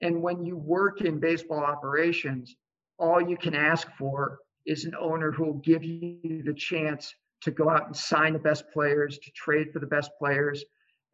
And 0.01 0.21
when 0.21 0.45
you 0.45 0.57
work 0.57 1.01
in 1.01 1.19
baseball 1.19 1.63
operations, 1.63 2.55
all 2.97 3.21
you 3.21 3.37
can 3.37 3.55
ask 3.55 3.87
for 3.97 4.39
is 4.65 4.85
an 4.85 4.95
owner 4.99 5.31
who 5.31 5.45
will 5.45 5.53
give 5.59 5.83
you 5.83 6.43
the 6.43 6.53
chance 6.53 7.13
to 7.41 7.51
go 7.51 7.69
out 7.69 7.85
and 7.85 7.95
sign 7.95 8.33
the 8.33 8.39
best 8.39 8.65
players, 8.73 9.19
to 9.19 9.31
trade 9.31 9.71
for 9.71 9.79
the 9.79 9.87
best 9.87 10.11
players. 10.17 10.63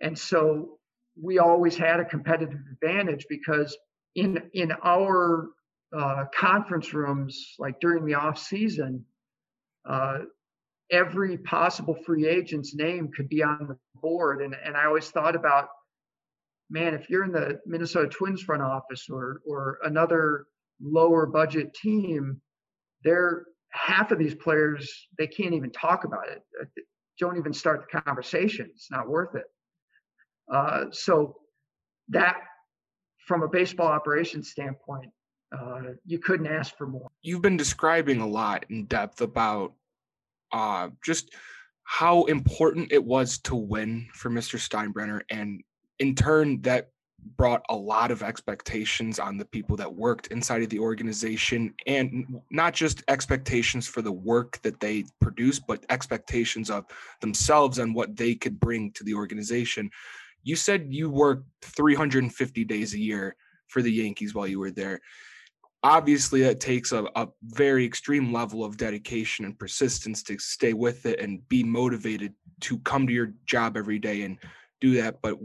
And 0.02 0.18
so 0.18 0.80
we 1.22 1.40
always 1.40 1.76
had 1.76 2.00
a 2.00 2.06
competitive 2.06 2.60
advantage 2.72 3.26
because 3.30 3.78
in 4.16 4.42
in 4.54 4.72
our 4.84 5.50
uh, 5.96 6.26
conference 6.34 6.94
rooms, 6.94 7.56
like 7.60 7.80
during 7.82 8.06
the 8.06 8.14
off 8.14 8.38
season, 8.38 9.06
uh, 9.88 10.20
every 10.92 11.38
possible 11.38 11.96
free 12.06 12.28
agent's 12.28 12.76
name 12.76 13.10
could 13.16 13.30
be 13.30 13.42
on 13.42 13.68
the 13.68 13.78
board. 14.02 14.42
And, 14.42 14.56
and 14.64 14.76
I 14.76 14.86
always 14.86 15.10
thought 15.10 15.36
about, 15.36 15.70
man, 16.70 16.94
if 16.94 17.10
you're 17.10 17.24
in 17.24 17.32
the 17.32 17.60
Minnesota 17.66 18.08
Twins 18.08 18.42
front 18.42 18.62
office 18.62 19.08
or, 19.10 19.42
or 19.48 19.80
another 19.84 20.46
lower 20.82 21.26
budget 21.26 21.74
team, 21.74 22.42
they're 23.04 23.46
half 23.72 24.12
of 24.12 24.20
these 24.20 24.36
players, 24.36 25.08
they 25.18 25.28
can't 25.28 25.54
even 25.54 25.72
talk 25.72 26.04
about 26.04 26.28
it. 26.30 26.42
Uh, 26.60 26.66
don't 27.20 27.38
even 27.38 27.54
start 27.54 27.86
the 27.90 28.02
conversation. 28.02 28.70
It's 28.74 28.92
not 28.92 29.08
worth 29.08 29.36
it. 29.36 29.46
Uh, 30.52 30.86
so 30.92 31.38
that 32.10 32.38
from 33.26 33.44
a 33.44 33.48
baseball 33.48 33.88
operations 33.88 34.50
standpoint, 34.52 35.10
uh, 35.58 35.94
you 36.06 36.20
couldn't 36.20 36.48
ask 36.48 36.76
for 36.78 36.88
more. 36.88 37.10
You've 37.22 37.42
been 37.42 37.58
describing 37.58 38.22
a 38.22 38.28
lot 38.28 38.66
in 38.70 38.86
depth 38.86 39.22
about 39.22 39.74
uh, 40.54 40.90
just 41.04 41.34
how 41.84 42.24
important 42.26 42.92
it 42.92 43.04
was 43.04 43.38
to 43.40 43.56
win 43.56 44.08
for 44.14 44.30
Mr. 44.30 44.58
Steinbrenner. 44.58 45.22
And 45.30 45.62
in 46.00 46.16
turn, 46.16 46.62
that 46.62 46.90
brought 47.38 47.64
a 47.70 47.76
lot 47.76 48.12
of 48.12 48.24
expectations 48.24 49.20
on 49.20 49.38
the 49.38 49.46
people 49.46 49.76
that 49.78 49.94
worked 49.94 50.28
inside 50.28 50.64
of 50.64 50.70
the 50.70 50.80
organization 50.80 51.74
and 51.86 52.42
not 52.50 52.74
just 52.74 53.04
expectations 53.08 53.88
for 53.88 54.02
the 54.02 54.12
work 54.12 54.60
that 54.64 54.80
they 54.80 55.04
produce 55.20 55.60
but 55.60 55.86
expectations 55.90 56.70
of 56.70 56.86
themselves 57.20 57.78
and 57.78 57.94
what 57.94 58.16
they 58.16 58.34
could 58.34 58.60
bring 58.60 58.92
to 58.92 59.04
the 59.04 59.14
organization 59.14 59.90
you 60.44 60.56
said 60.56 60.88
you 60.90 61.10
worked 61.10 61.46
350 61.62 62.66
days 62.66 62.94
a 62.94 63.00
year 63.00 63.36
for 63.68 63.82
the 63.82 63.92
yankees 63.92 64.34
while 64.34 64.48
you 64.48 64.60
were 64.60 64.72
there 64.72 65.00
obviously 65.84 66.42
that 66.44 66.60
takes 66.60 66.92
a, 66.92 67.06
a 67.16 67.28
very 67.44 67.86
extreme 67.86 68.32
level 68.32 68.64
of 68.64 68.78
dedication 68.78 69.46
and 69.46 69.58
persistence 69.58 70.22
to 70.24 70.38
stay 70.38 70.74
with 70.74 71.06
it 71.06 71.20
and 71.20 71.48
be 71.50 71.64
motivated 71.64 72.34
to 72.62 72.78
come 72.80 73.08
to 73.08 73.14
your 73.14 73.34
job 73.46 73.76
every 73.76 73.98
day 73.98 74.22
and 74.22 74.38
do 74.80 75.02
that. 75.02 75.22
But 75.22 75.38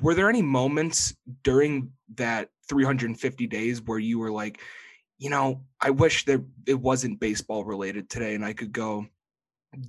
were 0.00 0.14
there 0.14 0.28
any 0.28 0.42
moments 0.42 1.14
during 1.42 1.92
that 2.14 2.50
350 2.68 3.46
days 3.46 3.82
where 3.82 3.98
you 3.98 4.18
were 4.18 4.30
like 4.30 4.60
you 5.18 5.30
know 5.30 5.62
i 5.80 5.90
wish 5.90 6.24
that 6.24 6.42
it 6.66 6.78
wasn't 6.78 7.20
baseball 7.20 7.64
related 7.64 8.08
today 8.08 8.34
and 8.34 8.44
i 8.44 8.52
could 8.52 8.72
go 8.72 9.06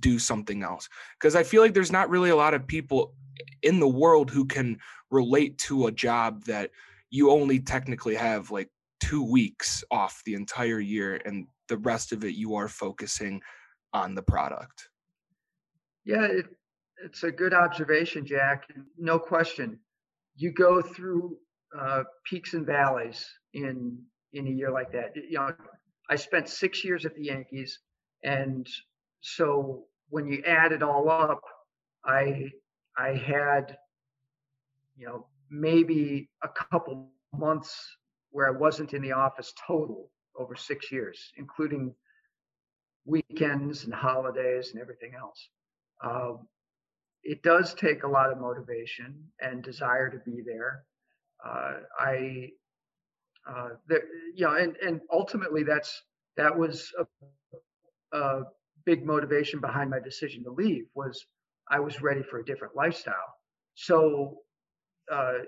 do 0.00 0.18
something 0.18 0.62
else? 0.62 0.88
Because 1.18 1.34
i 1.34 1.42
feel 1.42 1.62
like 1.62 1.74
there's 1.74 1.92
not 1.92 2.10
really 2.10 2.30
a 2.30 2.36
lot 2.36 2.54
of 2.54 2.66
people 2.66 3.14
in 3.62 3.80
the 3.80 3.88
world 3.88 4.30
who 4.30 4.44
can 4.44 4.78
relate 5.10 5.58
to 5.58 5.86
a 5.86 5.92
job 5.92 6.44
that 6.44 6.70
you 7.10 7.30
only 7.30 7.58
technically 7.58 8.14
have 8.14 8.50
like 8.50 8.68
two 9.08 9.22
weeks 9.22 9.84
off 9.90 10.22
the 10.24 10.34
entire 10.34 10.80
year 10.80 11.20
and 11.24 11.46
the 11.68 11.78
rest 11.78 12.12
of 12.12 12.24
it 12.24 12.34
you 12.34 12.54
are 12.54 12.68
focusing 12.68 13.40
on 13.92 14.14
the 14.14 14.22
product? 14.22 14.88
Yeah 16.04 16.24
it, 16.24 16.46
it's 17.04 17.22
a 17.22 17.30
good 17.30 17.54
observation 17.54 18.24
jack 18.26 18.68
no 18.98 19.18
question. 19.18 19.78
You 20.36 20.52
go 20.52 20.82
through 20.82 21.36
uh, 21.78 22.04
peaks 22.24 22.54
and 22.54 22.66
valleys 22.66 23.26
in 23.52 23.98
in 24.32 24.46
a 24.46 24.50
year 24.50 24.70
like 24.70 24.92
that. 24.92 25.14
You 25.16 25.38
know 25.38 25.54
i 26.10 26.16
spent 26.16 26.48
six 26.48 26.84
years 26.84 27.04
at 27.04 27.14
the 27.14 27.24
yankees 27.24 27.78
and 28.22 28.68
so 29.20 29.84
when 30.10 30.26
you 30.26 30.42
add 30.46 30.72
it 30.72 30.82
all 30.82 31.08
up 31.08 31.40
i 32.04 32.50
i 32.98 33.08
had 33.14 33.76
you 34.96 35.06
know 35.06 35.26
maybe 35.50 36.28
a 36.42 36.48
couple 36.48 37.10
months 37.34 37.96
where 38.34 38.48
I 38.48 38.50
wasn't 38.50 38.94
in 38.94 39.00
the 39.00 39.12
office 39.12 39.54
total 39.64 40.10
over 40.36 40.56
six 40.56 40.90
years, 40.90 41.32
including 41.36 41.94
weekends 43.06 43.84
and 43.84 43.94
holidays 43.94 44.72
and 44.72 44.82
everything 44.82 45.12
else. 45.16 45.48
Um, 46.02 46.48
it 47.22 47.44
does 47.44 47.74
take 47.74 48.02
a 48.02 48.08
lot 48.08 48.32
of 48.32 48.40
motivation 48.40 49.22
and 49.40 49.62
desire 49.62 50.10
to 50.10 50.18
be 50.18 50.42
there. 50.44 50.82
Uh, 51.46 51.74
I, 51.96 52.48
uh, 53.48 53.68
there, 53.86 54.02
you 54.34 54.46
know, 54.46 54.56
and 54.56 54.74
and 54.78 55.00
ultimately 55.12 55.62
that's 55.62 56.02
that 56.36 56.58
was 56.58 56.90
a, 56.98 58.18
a 58.18 58.42
big 58.84 59.06
motivation 59.06 59.60
behind 59.60 59.90
my 59.90 60.00
decision 60.00 60.42
to 60.42 60.50
leave 60.50 60.86
was 60.96 61.24
I 61.70 61.78
was 61.78 62.02
ready 62.02 62.24
for 62.24 62.40
a 62.40 62.44
different 62.44 62.74
lifestyle. 62.74 63.14
So 63.76 64.38
uh, 65.10 65.38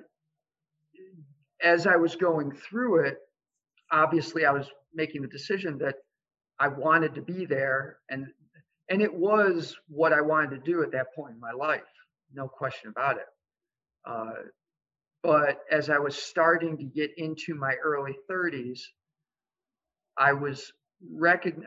as 1.63 1.87
I 1.87 1.97
was 1.97 2.17
going 2.17 2.53
through 2.53 3.07
it, 3.07 3.19
obviously 3.93 4.45
I 4.45 4.53
was 4.53 4.69
making 4.95 5.23
the 5.23 5.29
decision 5.29 5.79
that 5.79 5.97
I 6.59 6.69
wanted 6.69 7.15
to 7.15 7.23
be 7.23 7.45
there 7.45 7.99
and 8.11 8.27
and 8.89 9.03
it 9.03 9.13
was 9.13 9.77
what 9.89 10.13
I 10.13 10.21
wanted 10.21 10.51
to 10.51 10.59
do 10.59 10.83
at 10.83 10.93
that 10.93 11.13
point 11.15 11.35
in 11.35 11.41
my 11.41 11.51
life, 11.51 11.81
no 12.33 12.47
question 12.47 12.89
about 12.89 13.17
it. 13.17 13.27
Uh, 14.09 14.31
but 15.25 15.59
as 15.73 15.91
I 15.91 15.99
was 15.99 16.15
starting 16.17 16.77
to 16.79 16.85
get 16.85 17.11
into 17.17 17.57
my 17.57 17.75
early 17.83 18.15
30s, 18.31 18.81
I 20.17 20.33
was 20.33 20.73
recognize 21.13 21.67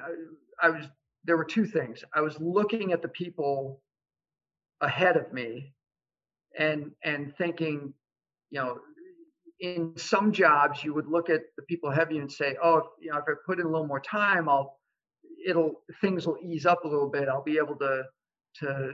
I 0.61 0.69
was 0.69 0.85
there 1.25 1.37
were 1.37 1.45
two 1.45 1.65
things. 1.65 2.03
I 2.13 2.21
was 2.21 2.39
looking 2.39 2.93
at 2.93 3.01
the 3.01 3.09
people 3.09 3.81
ahead 4.81 5.17
of 5.17 5.33
me 5.33 5.73
and 6.57 6.91
and 7.03 7.35
thinking, 7.37 7.93
you 8.49 8.59
know, 8.59 8.79
in 9.59 9.93
some 9.97 10.31
jobs 10.31 10.83
you 10.83 10.93
would 10.93 11.07
look 11.07 11.29
at 11.29 11.41
the 11.57 11.63
people 11.63 11.91
you 11.91 12.21
and 12.21 12.31
say 12.31 12.55
oh 12.63 12.77
if, 12.77 12.85
you 13.01 13.11
know 13.11 13.17
if 13.17 13.23
i 13.27 13.33
put 13.45 13.59
in 13.59 13.65
a 13.65 13.69
little 13.69 13.87
more 13.87 13.99
time 13.99 14.47
i'll 14.47 14.79
it'll 15.45 15.81
things 16.01 16.27
will 16.27 16.37
ease 16.41 16.65
up 16.65 16.83
a 16.85 16.87
little 16.87 17.09
bit. 17.09 17.27
I'll 17.27 17.43
be 17.43 17.57
able 17.57 17.75
to 17.77 18.03
to 18.55 18.91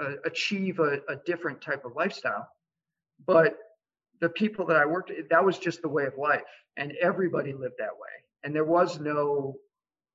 uh, 0.00 0.12
achieve 0.24 0.80
a, 0.80 1.00
a 1.08 1.16
different 1.24 1.60
type 1.60 1.84
of 1.84 1.92
lifestyle. 1.96 2.48
But 3.26 3.56
the 4.20 4.28
people 4.28 4.64
that 4.66 4.76
i 4.76 4.86
worked 4.86 5.10
that 5.30 5.44
was 5.44 5.58
just 5.58 5.82
the 5.82 5.88
way 5.88 6.04
of 6.06 6.14
life 6.16 6.42
and 6.76 6.92
everybody 7.00 7.52
lived 7.52 7.74
that 7.78 7.92
way 7.92 8.08
and 8.42 8.54
there 8.54 8.64
was 8.64 9.00
no 9.00 9.56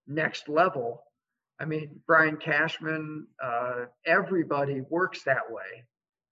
next 0.08 0.48
level. 0.48 1.04
I 1.60 1.66
mean 1.66 2.00
brian 2.08 2.38
cashman 2.38 3.28
uh, 3.44 3.86
everybody 4.06 4.82
works 4.90 5.24
that 5.26 5.50
way 5.50 5.84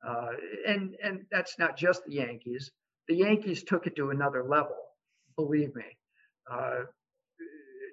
uh, 0.07 0.31
and 0.65 0.95
and 1.03 1.25
that's 1.29 1.59
not 1.59 1.75
just 1.77 2.05
the 2.05 2.13
yankees 2.13 2.71
the 3.07 3.15
Yankees 3.15 3.63
took 3.63 3.87
it 3.87 3.95
to 3.95 4.09
another 4.09 4.43
level, 4.43 4.75
believe 5.35 5.75
me. 5.75 5.83
Uh, 6.51 6.81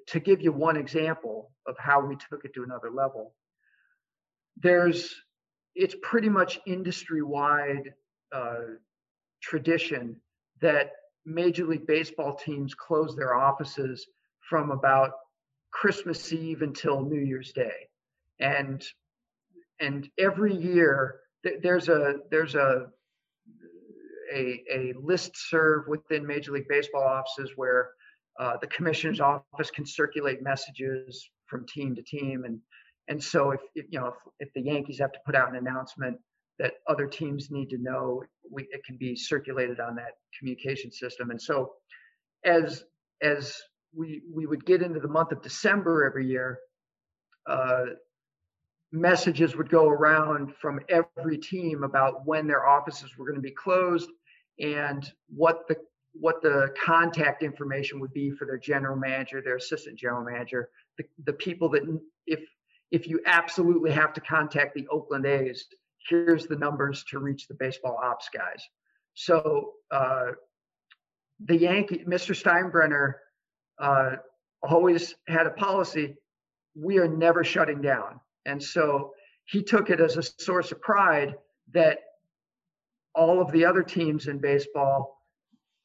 to 0.09 0.21
give 0.21 0.43
you 0.43 0.53
one 0.53 0.77
example 0.77 1.51
of 1.67 1.77
how 1.79 2.05
we 2.05 2.17
took 2.17 2.45
it 2.45 2.53
to 2.55 2.63
another 2.63 2.91
level, 2.91 3.35
there's 4.57 5.15
it's 5.75 5.97
pretty 6.03 6.29
much 6.29 6.61
industry-wide 6.67 7.93
uh, 8.33 8.61
tradition 9.43 10.17
that 10.61 10.93
Major 11.27 11.67
League 11.67 11.87
Baseball 11.87 12.35
teams 12.35 12.75
close 12.75 13.17
their 13.17 13.35
offices 13.35 14.07
from 14.41 14.71
about 14.71 15.13
Christmas 15.73 16.33
Eve 16.33 16.63
until 16.63 17.03
New 17.03 17.21
Year's 17.21 17.53
Day, 17.53 17.89
and 18.39 18.85
and 19.81 20.09
every 20.19 20.55
year 20.55 21.21
there's 21.63 21.89
a 21.89 22.17
there's 22.31 22.55
a 22.55 22.87
a, 24.35 24.63
a 24.71 24.95
listserv 24.95 25.89
within 25.89 26.27
Major 26.27 26.53
League 26.53 26.69
Baseball 26.69 27.05
offices 27.05 27.53
where 27.57 27.91
uh, 28.39 28.57
the 28.61 28.67
commissioner's 28.67 29.21
office 29.21 29.71
can 29.71 29.87
circulate 29.87 30.43
messages 30.43 31.29
from 31.47 31.67
team 31.67 31.95
to 31.95 32.03
team. 32.03 32.45
And, 32.45 32.59
and 33.09 33.23
so 33.23 33.53
if, 33.53 33.61
if 33.75 33.87
you 33.91 34.01
know, 34.01 34.09
if, 34.09 34.15
if, 34.41 34.49
the 34.55 34.63
Yankees 34.63 34.99
have 34.99 35.13
to 35.13 35.19
put 35.25 35.37
out 35.37 35.51
an 35.51 35.57
announcement 35.57 36.19
that 36.59 36.75
other 36.89 37.07
teams 37.07 37.51
need 37.51 37.71
to 37.71 37.79
know, 37.79 38.23
we, 38.51 38.67
it 38.71 38.85
can 38.85 38.97
be 38.97 39.15
circulated 39.15 39.79
on 39.79 39.95
that 39.97 40.13
communication 40.39 40.91
system. 40.91 41.31
And 41.31 41.41
so 41.41 41.73
as, 42.45 42.85
as 43.23 43.57
we, 43.97 44.23
we 44.33 44.47
would 44.47 44.65
get 44.67 44.83
into 44.83 45.01
the 45.01 45.09
month 45.09 45.31
of 45.31 45.43
December 45.43 46.05
every 46.05 46.27
year, 46.27 46.59
uh, 47.49 47.85
messages 48.91 49.57
would 49.57 49.69
go 49.69 49.89
around 49.89 50.55
from 50.61 50.81
every 50.89 51.39
team 51.39 51.83
about 51.85 52.27
when 52.27 52.47
their 52.47 52.67
offices 52.67 53.17
were 53.17 53.27
going 53.27 53.37
to 53.37 53.43
be 53.43 53.51
closed 53.51 54.09
and 54.59 55.11
what 55.29 55.67
the 55.69 55.77
what 56.13 56.41
the 56.43 56.73
contact 56.81 57.43
information 57.43 57.99
would 57.99 58.13
be 58.13 58.31
for 58.31 58.47
their 58.47 58.59
general 58.59 58.97
manager, 58.97 59.43
their 59.43 59.57
assistant 59.57 59.99
general 59.99 60.25
manager, 60.25 60.71
the, 60.97 61.05
the 61.25 61.33
people 61.33 61.69
that 61.71 61.83
if 62.27 62.41
if 62.91 63.09
you 63.09 63.21
absolutely 63.27 63.91
have 63.91 64.13
to 64.13 64.21
contact 64.21 64.75
the 64.75 64.87
Oakland 64.89 65.27
A's, 65.27 65.67
here's 66.09 66.47
the 66.47 66.57
numbers 66.57 67.05
to 67.11 67.19
reach 67.19 67.49
the 67.49 67.55
baseball 67.55 67.99
ops 68.03 68.29
guys. 68.33 68.63
So 69.15 69.73
uh, 69.91 70.33
the 71.45 71.57
Yankee, 71.57 72.05
Mr. 72.07 72.41
Steinbrenner, 72.41 73.15
uh, 73.81 74.17
always 74.63 75.15
had 75.27 75.47
a 75.47 75.51
policy: 75.51 76.17
we 76.77 76.99
are 76.99 77.09
never 77.09 77.43
shutting 77.43 77.81
down. 77.81 78.21
And 78.47 78.63
so 78.63 79.13
he 79.47 79.63
took 79.63 79.91
it 79.91 80.01
as 80.01 80.17
a 80.17 80.23
source 80.23 80.71
of 80.71 80.81
pride 80.81 81.35
that 81.73 81.99
all 83.15 83.41
of 83.41 83.51
the 83.53 83.65
other 83.65 83.83
teams 83.83 84.27
in 84.27 84.39
baseball 84.39 85.21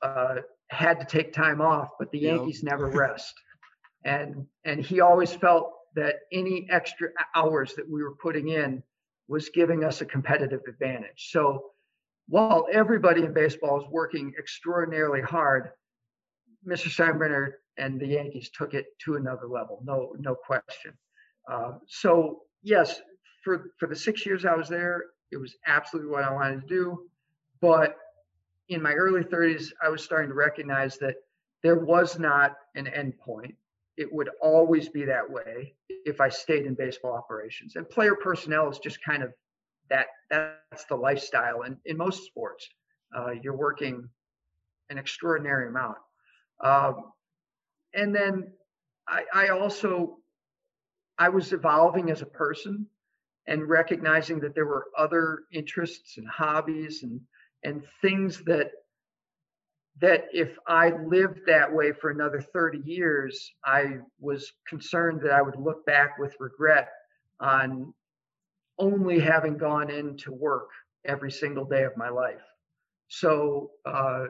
uh, 0.02 0.36
had 0.70 1.00
to 1.00 1.06
take 1.06 1.34
time 1.34 1.62
off, 1.62 1.90
but 2.00 2.12
the 2.12 2.20
Yankees 2.20 2.62
yep. 2.64 2.72
never 2.72 2.88
rest. 2.88 3.34
And 4.06 4.46
and 4.66 4.80
he 4.84 5.02
always 5.02 5.34
felt 5.34 5.74
that 5.96 6.16
any 6.32 6.68
extra 6.70 7.10
hours 7.36 7.74
that 7.76 7.90
we 7.90 8.04
were 8.04 8.16
putting 8.22 8.50
in 8.50 8.82
was 9.28 9.50
giving 9.50 9.84
us 9.84 10.02
a 10.02 10.06
competitive 10.06 10.62
advantage. 10.68 11.30
So 11.32 11.64
while 12.28 12.68
everybody 12.72 13.24
in 13.24 13.34
baseball 13.34 13.82
is 13.82 13.88
working 13.90 14.34
extraordinarily 14.38 15.22
hard, 15.22 15.72
Mr. 16.68 16.88
Steinbrenner 16.88 17.54
and 17.78 18.00
the 18.00 18.08
Yankees 18.08 18.50
took 18.56 18.74
it 18.74 18.86
to 19.06 19.16
another 19.16 19.48
level. 19.48 19.82
No, 19.84 20.16
no 20.20 20.36
question. 20.36 20.94
Uh, 21.52 21.74
so 21.88 22.42
yes, 22.62 23.02
for 23.44 23.72
for 23.80 23.88
the 23.88 23.96
six 23.96 24.26
years 24.26 24.46
I 24.46 24.56
was 24.56 24.70
there, 24.70 25.04
it 25.32 25.38
was 25.38 25.56
absolutely 25.66 26.12
what 26.12 26.24
I 26.24 26.32
wanted 26.32 26.62
to 26.62 26.68
do. 26.68 27.10
But 27.62 27.98
in 28.70 28.82
my 28.82 28.94
early 28.94 29.24
30s, 29.24 29.72
I 29.82 29.90
was 29.90 30.04
starting 30.04 30.30
to 30.30 30.36
recognize 30.36 30.98
that 31.00 31.16
there 31.64 31.80
was 31.80 32.20
not 32.20 32.56
an 32.76 32.88
end 32.88 33.18
point. 33.18 33.56
It 33.98 34.12
would 34.14 34.30
always 34.42 34.88
be 34.88 35.04
that 35.06 35.30
way 35.30 35.74
if 35.90 36.22
I 36.22 36.30
stayed 36.30 36.66
in 36.66 36.74
baseball 36.74 37.14
operations. 37.14 37.76
And 37.76 37.90
player 37.90 38.16
personnel 38.16 38.70
is 38.70 38.80
just 38.80 39.04
kind 39.04 39.24
of 39.24 39.34
that. 39.90 40.08
That's 40.30 40.86
the 40.86 40.96
lifestyle. 40.96 41.64
And 41.64 41.78
in 41.86 41.98
most 41.98 42.26
sports, 42.26 42.70
uh, 43.16 43.32
you're 43.32 43.58
working 43.58 44.08
an 44.90 44.98
extraordinary 44.98 45.68
amount. 45.68 45.98
Um, 46.64 47.12
and 47.94 48.16
then 48.16 48.54
I, 49.08 49.24
I 49.34 49.48
also 49.50 50.18
I 51.18 51.30
was 51.30 51.52
evolving 51.52 52.10
as 52.12 52.22
a 52.22 52.26
person 52.26 52.86
and 53.48 53.68
recognizing 53.68 54.40
that 54.40 54.56
there 54.56 54.66
were 54.66 54.86
other 54.98 55.40
interests 55.52 56.18
and 56.18 56.28
hobbies 56.28 57.04
and 57.04 57.20
and 57.64 57.84
things 58.02 58.44
that 58.46 58.72
that 60.02 60.26
if 60.32 60.58
I 60.66 60.92
lived 60.92 61.42
that 61.48 61.74
way 61.74 61.92
for 61.92 62.10
another 62.10 62.42
30 62.42 62.80
years, 62.86 63.52
I 63.66 63.98
was 64.20 64.54
concerned 64.68 65.22
that 65.24 65.32
I 65.32 65.42
would 65.42 65.58
look 65.58 65.86
back 65.86 66.18
with 66.18 66.34
regret 66.40 66.90
on 67.42 67.94
only 68.78 69.20
having 69.20 69.58
gone 69.58 69.92
into 69.92 70.32
work 70.32 70.70
every 71.06 71.32
single 71.32 71.66
day 71.66 71.84
of 71.84 71.98
my 71.98 72.08
life. 72.08 72.42
So, 73.10 73.72
uh, 73.86 74.28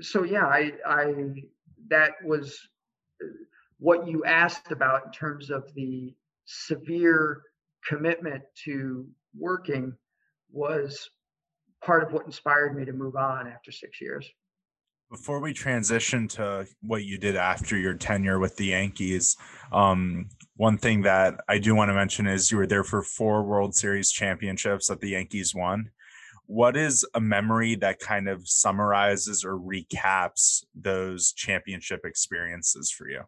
so 0.00 0.22
yeah, 0.22 0.46
I, 0.46 0.72
I 0.86 1.14
that 1.88 2.12
was 2.24 2.56
what 3.78 4.06
you 4.06 4.24
asked 4.24 4.70
about 4.70 5.06
in 5.06 5.12
terms 5.12 5.50
of 5.50 5.72
the 5.74 6.14
severe 6.44 7.42
commitment 7.84 8.42
to 8.64 9.08
working 9.36 9.96
was 10.52 11.10
part 11.84 12.02
of 12.02 12.12
what 12.12 12.26
inspired 12.26 12.76
me 12.76 12.84
to 12.84 12.92
move 12.92 13.16
on 13.16 13.46
after 13.46 13.70
six 13.70 14.00
years. 14.00 14.28
Before 15.10 15.40
we 15.40 15.54
transition 15.54 16.28
to 16.28 16.66
what 16.82 17.04
you 17.04 17.16
did 17.16 17.34
after 17.34 17.78
your 17.78 17.94
tenure 17.94 18.38
with 18.38 18.56
the 18.56 18.66
Yankees, 18.66 19.36
um, 19.72 20.28
one 20.56 20.76
thing 20.76 21.02
that 21.02 21.40
I 21.48 21.58
do 21.58 21.74
want 21.74 21.88
to 21.88 21.94
mention 21.94 22.26
is 22.26 22.50
you 22.50 22.58
were 22.58 22.66
there 22.66 22.84
for 22.84 23.02
four 23.02 23.42
World 23.42 23.74
Series 23.74 24.10
championships 24.10 24.88
that 24.88 25.00
the 25.00 25.10
Yankees 25.10 25.54
won. 25.54 25.90
What 26.44 26.76
is 26.76 27.06
a 27.14 27.20
memory 27.20 27.74
that 27.76 28.00
kind 28.00 28.28
of 28.28 28.46
summarizes 28.46 29.44
or 29.44 29.58
recaps 29.58 30.64
those 30.74 31.32
championship 31.32 32.00
experiences 32.04 32.90
for 32.90 33.08
you? 33.08 33.22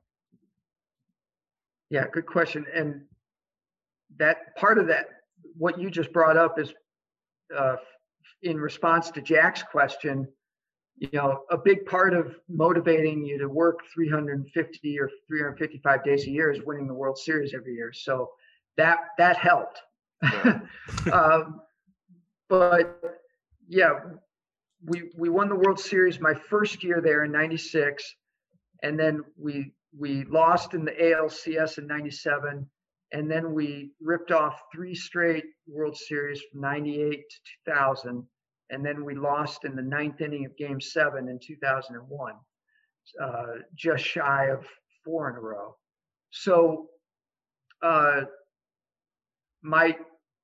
Yeah, 1.89 2.07
good 2.13 2.27
question. 2.27 2.67
And 2.75 3.03
that 4.19 4.57
part 4.57 4.79
of 4.79 4.87
that, 4.89 5.07
what 5.57 5.81
you 5.81 5.91
just 5.91 6.13
brought 6.13 6.37
up 6.37 6.59
is 6.59 6.73
uh, 7.57 7.77
in 8.43 8.57
response 8.59 9.11
to 9.13 9.21
Jack's 9.21 9.63
question 9.63 10.29
you 11.01 11.09
know, 11.15 11.45
a 11.51 11.57
big 11.57 11.87
part 11.87 12.13
of 12.13 12.37
motivating 12.47 13.25
you 13.25 13.39
to 13.39 13.49
work 13.49 13.81
350 13.95 15.01
or 15.01 15.11
355 15.27 16.05
days 16.05 16.27
a 16.27 16.31
year 16.31 16.53
is 16.53 16.63
winning 16.63 16.87
the 16.87 16.95
World 16.95 17.17
Series 17.17 17.55
every 17.55 17.75
year. 17.75 17.91
So 17.93 18.31
that 18.77 18.99
that 19.17 19.39
helped. 19.39 19.81
Yeah. 20.23 20.61
um, 21.13 21.63
but 22.51 23.01
yeah, 23.67 23.93
we 24.85 25.05
we 25.17 25.31
won 25.31 25.49
the 25.49 25.57
World 25.57 25.81
Series 25.81 26.21
my 26.21 26.35
first 26.35 26.85
year 26.85 27.01
there 27.01 27.25
in 27.25 27.33
'96, 27.33 28.15
and 28.83 29.01
then 29.01 29.23
we 29.39 29.73
we 29.99 30.25
lost 30.25 30.75
in 30.75 30.85
the 30.85 30.93
ALCS 30.93 31.79
in 31.79 31.87
'97, 31.87 32.69
and 33.13 33.31
then 33.31 33.53
we 33.53 33.93
ripped 34.01 34.31
off 34.31 34.61
three 34.73 34.95
straight 34.95 35.45
World 35.67 35.97
Series 35.97 36.41
from 36.51 36.61
'98 36.61 37.25
to 37.29 37.37
2000 37.67 38.27
and 38.71 38.85
then 38.85 39.05
we 39.05 39.15
lost 39.15 39.65
in 39.65 39.75
the 39.75 39.83
ninth 39.83 40.21
inning 40.21 40.47
of 40.47 40.57
Game 40.57 40.81
Seven 40.81 41.29
in 41.29 41.39
2001, 41.45 42.35
uh, 43.21 43.47
just 43.75 44.05
shy 44.05 44.47
of 44.47 44.65
four 45.05 45.29
in 45.31 45.37
a 45.37 45.41
row. 45.41 45.77
So, 46.31 46.89
uh, 47.83 48.23
my 49.63 49.97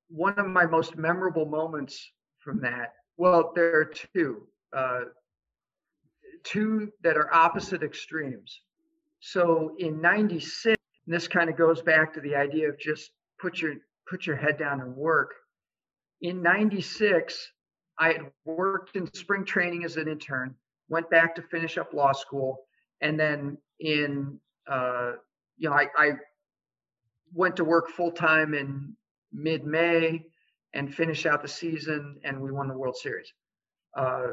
one 0.09 0.39
of 0.39 0.47
my 0.47 0.67
most 0.67 0.97
memorable 0.97 1.47
moments 1.47 2.13
from 2.39 2.61
that. 2.61 2.95
Well, 3.17 3.53
there 3.55 3.81
are 3.81 3.93
two, 4.15 4.47
uh, 4.77 5.01
two 6.45 6.93
that 7.03 7.17
are 7.17 7.33
opposite 7.35 7.83
extremes. 7.83 8.61
So 9.21 9.75
in 9.79 10.01
'96, 10.01 10.76
this 11.07 11.29
kind 11.29 11.49
of 11.49 11.57
goes 11.57 11.83
back 11.83 12.13
to 12.15 12.21
the 12.21 12.35
idea 12.35 12.69
of 12.69 12.79
just 12.79 13.11
put 13.41 13.61
your 13.61 13.75
put 14.09 14.27
your 14.27 14.37
head 14.37 14.59
down 14.59 14.81
and 14.81 14.95
work. 14.95 15.35
In 16.23 16.43
'96, 16.43 17.53
I 17.99 18.09
had 18.09 18.31
worked 18.45 18.97
in 18.97 19.13
spring 19.15 19.45
training 19.45 19.85
as 19.85 19.97
an 19.97 20.09
intern, 20.09 20.55
went 20.89 21.09
back 21.11 21.35
to 21.37 21.43
finish 21.43 21.79
up 21.79 21.93
law 21.93 22.13
school, 22.13 22.67
and 23.01 23.19
then 23.19 23.59
in 23.81 24.39
uh, 24.71 25.13
you 25.59 25.69
know 25.69 25.75
I, 25.75 25.87
I 25.97 26.13
went 27.33 27.57
to 27.57 27.65
work 27.65 27.91
full 27.91 28.13
time 28.13 28.55
in 28.55 28.97
mid 29.33 29.65
May 29.65 30.27
and 30.75 30.95
finished 30.95 31.27
out 31.27 31.43
the 31.43 31.49
season, 31.49 32.19
and 32.25 32.41
we 32.41 32.51
won 32.51 32.69
the 32.69 32.77
World 32.77 32.97
Series. 32.97 33.33
Uh, 33.97 34.29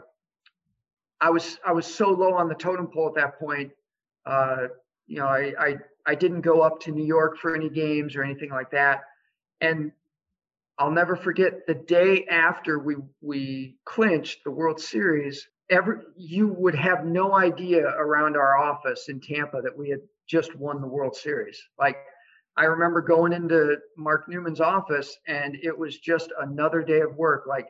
I 1.22 1.30
was 1.30 1.58
I 1.66 1.72
was 1.72 1.86
so 1.86 2.10
low 2.10 2.34
on 2.34 2.50
the 2.50 2.56
totem 2.56 2.88
pole 2.88 3.08
at 3.08 3.16
that 3.16 3.40
point. 3.40 3.72
Uh, 4.26 4.68
you 5.08 5.20
know, 5.20 5.28
I, 5.28 5.54
I 5.60 5.76
I 6.06 6.16
didn't 6.16 6.42
go 6.42 6.62
up 6.62 6.82
to 6.82 6.92
New 6.92 7.06
York 7.06 7.38
for 7.38 7.56
any 7.56 7.70
games 7.70 8.16
or 8.16 8.24
anything 8.24 8.50
like 8.50 8.72
that, 8.72 9.02
and 9.62 9.92
I'll 10.78 10.92
never 10.92 11.16
forget 11.16 11.66
the 11.68 11.76
day 11.76 12.26
after 12.26 12.80
we 12.80 12.96
we 13.22 13.78
clinched 13.86 14.44
the 14.44 14.52
World 14.52 14.80
Series. 14.80 15.48
Every 15.70 15.98
you 16.16 16.48
would 16.48 16.76
have 16.76 17.06
no 17.06 17.36
idea 17.36 17.88
around 17.88 18.36
our 18.36 18.58
office 18.58 19.08
in 19.08 19.22
Tampa 19.22 19.62
that 19.62 19.78
we 19.78 19.90
had 19.90 20.02
just 20.28 20.56
won 20.56 20.82
the 20.82 20.88
World 20.88 21.16
Series. 21.16 21.62
Like 21.80 21.98
I 22.58 22.66
remember 22.66 23.02
going 23.02 23.34
into 23.34 23.78
Mark 23.98 24.28
Newman's 24.28 24.62
office 24.62 25.18
and 25.28 25.58
it 25.62 25.78
was 25.78 25.98
just 25.98 26.32
another 26.42 26.82
day 26.82 27.02
of 27.02 27.16
work. 27.16 27.46
Like 27.48 27.70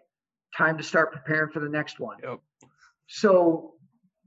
time 0.58 0.78
to 0.78 0.84
start 0.84 1.12
preparing 1.12 1.52
for 1.52 1.60
the 1.60 1.70
next 1.70 2.00
one. 2.00 2.18
Yep. 2.24 2.40
So 3.08 3.74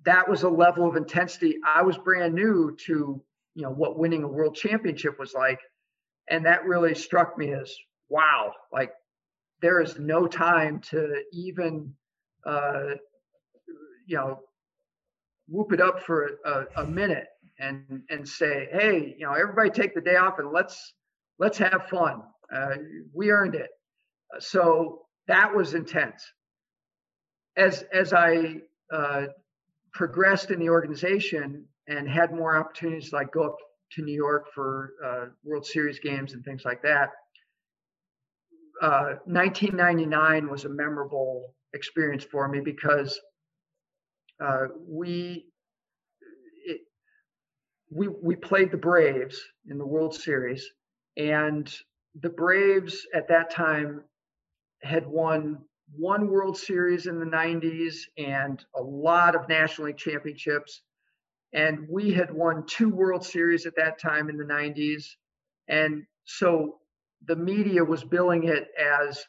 that 0.04 0.28
was 0.28 0.42
a 0.42 0.48
level 0.48 0.88
of 0.88 0.96
intensity. 0.96 1.56
I 1.66 1.82
was 1.82 1.98
brand 1.98 2.34
new 2.34 2.76
to 2.86 3.22
you 3.56 3.62
know 3.62 3.70
what 3.70 3.98
winning 3.98 4.22
a 4.22 4.28
world 4.28 4.54
championship 4.54 5.18
was 5.18 5.32
like, 5.32 5.58
and 6.28 6.44
that 6.44 6.66
really 6.66 6.94
struck 6.94 7.36
me 7.38 7.52
as 7.52 7.74
wow, 8.10 8.52
like 8.70 8.92
there 9.62 9.80
is 9.80 9.98
no 9.98 10.26
time 10.26 10.80
to 10.90 11.22
even, 11.32 11.94
uh, 12.44 12.90
you 14.06 14.16
know, 14.16 14.40
whoop 15.48 15.72
it 15.72 15.80
up 15.80 16.02
for 16.02 16.32
a, 16.44 16.64
a, 16.76 16.86
minute 16.86 17.28
and 17.58 18.02
and 18.10 18.28
say, 18.28 18.68
hey, 18.70 19.16
you 19.18 19.26
know, 19.26 19.32
everybody 19.32 19.70
take 19.70 19.94
the 19.94 20.02
day 20.02 20.16
off 20.16 20.38
and 20.38 20.52
let's 20.52 20.92
let's 21.38 21.56
have 21.56 21.86
fun. 21.88 22.22
Uh, 22.54 22.76
we 23.14 23.30
earned 23.30 23.54
it. 23.54 23.70
So 24.38 25.06
that 25.28 25.54
was 25.56 25.72
intense. 25.72 26.22
As 27.56 27.84
as 27.90 28.12
I 28.12 28.56
uh, 28.92 29.28
progressed 29.94 30.50
in 30.50 30.60
the 30.60 30.68
organization 30.68 31.64
and 31.88 32.08
had 32.08 32.32
more 32.32 32.56
opportunities, 32.56 33.12
like 33.12 33.32
go 33.32 33.44
up 33.44 33.56
to 33.92 34.02
New 34.02 34.14
York 34.14 34.46
for 34.54 34.92
uh, 35.04 35.26
World 35.44 35.66
Series 35.66 35.98
games 36.00 36.32
and 36.32 36.44
things 36.44 36.64
like 36.64 36.82
that, 36.82 37.10
1999 38.80 40.44
uh, 40.44 40.50
was 40.50 40.64
a 40.64 40.68
memorable 40.68 41.54
experience 41.72 42.24
for 42.24 42.48
me 42.48 42.60
because 42.60 43.18
uh, 44.40 44.66
we 44.86 45.46
it, 46.66 46.80
we 47.90 48.08
we 48.08 48.36
played 48.36 48.70
the 48.70 48.76
Braves 48.76 49.40
in 49.68 49.78
the 49.78 49.86
World 49.86 50.14
Series, 50.14 50.68
and 51.16 51.72
the 52.20 52.28
Braves 52.28 53.06
at 53.14 53.28
that 53.28 53.50
time 53.50 54.02
had 54.82 55.06
won 55.06 55.58
one 55.94 56.28
World 56.28 56.56
Series 56.56 57.06
in 57.06 57.20
the 57.20 57.26
90s 57.26 57.94
and 58.18 58.64
a 58.74 58.82
lot 58.82 59.34
of 59.34 59.48
National 59.48 59.86
League 59.86 59.96
championships. 59.96 60.82
And 61.52 61.86
we 61.88 62.12
had 62.12 62.32
won 62.32 62.64
two 62.66 62.90
World 62.90 63.24
Series 63.24 63.66
at 63.66 63.76
that 63.76 63.98
time 63.98 64.28
in 64.28 64.36
the 64.36 64.44
90s. 64.44 65.04
And 65.68 66.04
so 66.24 66.80
the 67.24 67.36
media 67.36 67.84
was 67.84 68.04
billing 68.04 68.44
it 68.44 68.68
as 68.78 69.24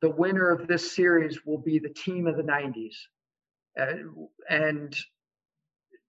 the 0.00 0.10
winner 0.10 0.50
of 0.50 0.68
this 0.68 0.94
series 0.94 1.44
will 1.46 1.58
be 1.58 1.78
the 1.78 1.88
team 1.88 2.26
of 2.26 2.36
the 2.36 2.42
90s. 2.42 2.94
Uh, 3.78 3.94
and 4.48 4.94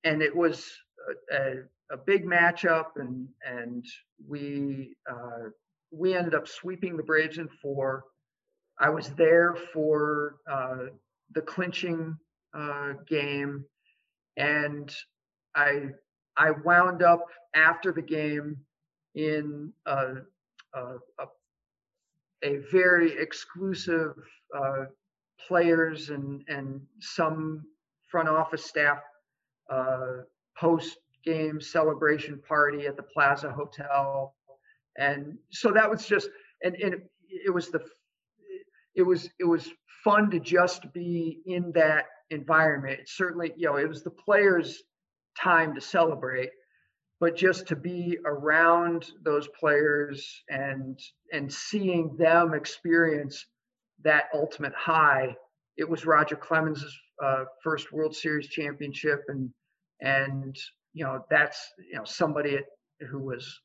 and 0.03 0.22
it 0.22 0.36
was 0.36 0.70
a, 1.32 1.36
a, 1.36 1.53
a, 1.93 1.97
big 1.97 2.26
matchup 2.26 2.97
and 2.97 3.28
and 3.43 3.84
we 4.28 4.95
uh, 5.10 5.49
we 5.91 6.14
ended 6.14 6.36
up 6.36 6.47
sweeping 6.47 6.97
the 6.97 7.03
Braves 7.03 7.38
in 7.38 7.47
four. 7.62 8.03
I 8.80 8.89
was 8.89 9.10
there 9.12 9.56
for 9.74 10.36
uh, 10.51 10.88
the 11.32 11.41
clinching 11.41 12.18
uh, 12.53 12.93
game, 13.08 13.66
and 14.38 14.93
I 15.56 15.89
I 16.38 16.51
wound 16.51 17.01
up 17.01 17.26
after 17.56 17.91
the 17.91 18.01
game 18.01 18.58
in 19.16 19.72
a 19.86 20.16
a, 20.74 20.95
a 22.43 22.58
very 22.72 23.18
exclusive 23.18 24.14
uh, 24.56 24.86
players 25.47 26.10
and 26.10 26.43
and 26.47 26.82
some 26.99 27.64
front 28.08 28.30
office 28.30 28.66
staff 28.66 28.99
uh, 29.70 30.18
post 30.58 30.97
game 31.24 31.60
celebration 31.60 32.41
party 32.47 32.86
at 32.86 32.97
the 32.97 33.03
Plaza 33.03 33.51
Hotel, 33.51 34.36
and 34.97 35.38
so 35.49 35.72
that 35.72 35.89
was 35.89 36.06
just 36.06 36.30
and, 36.64 36.76
and 36.76 36.95
it 37.30 37.53
was 37.53 37.70
the 37.70 37.80
it 38.95 39.03
was 39.03 39.30
it 39.39 39.45
was 39.45 39.70
fun 40.03 40.30
to 40.32 40.39
just 40.39 40.91
be 40.93 41.41
in 41.45 41.72
that 41.74 42.06
environment. 42.30 42.99
It 43.01 43.10
certainly, 43.10 43.53
you 43.58 43.68
know, 43.68 43.78
it 43.78 43.89
was 43.89 44.03
the 44.03 44.12
players' 44.12 44.84
time 45.38 45.76
to 45.76 45.82
celebrate, 45.82 46.50
but 47.20 47.36
just 47.36 47.68
to 47.68 47.76
be 47.76 48.18
around 48.26 49.12
those 49.24 49.48
players 49.60 50.44
and 50.50 51.00
and 51.32 51.52
seeing 51.52 52.16
them 52.18 52.54
experience 52.54 53.46
that 54.04 54.26
ultimate 54.34 54.74
high. 54.74 55.36
It 55.78 55.90
was 55.90 56.06
roger 56.06 56.36
clemens' 56.36 56.86
uh, 57.24 57.46
first 57.64 57.92
world 57.92 58.16
series 58.16 58.48
championship 58.48 59.24
and 59.28 59.50
and 60.02 60.58
you 60.94 61.04
know 61.04 61.26
that's 61.30 61.74
you 61.92 61.98
know 61.98 62.06
somebody 62.06 62.60
who 63.10 63.20
was 63.20 63.62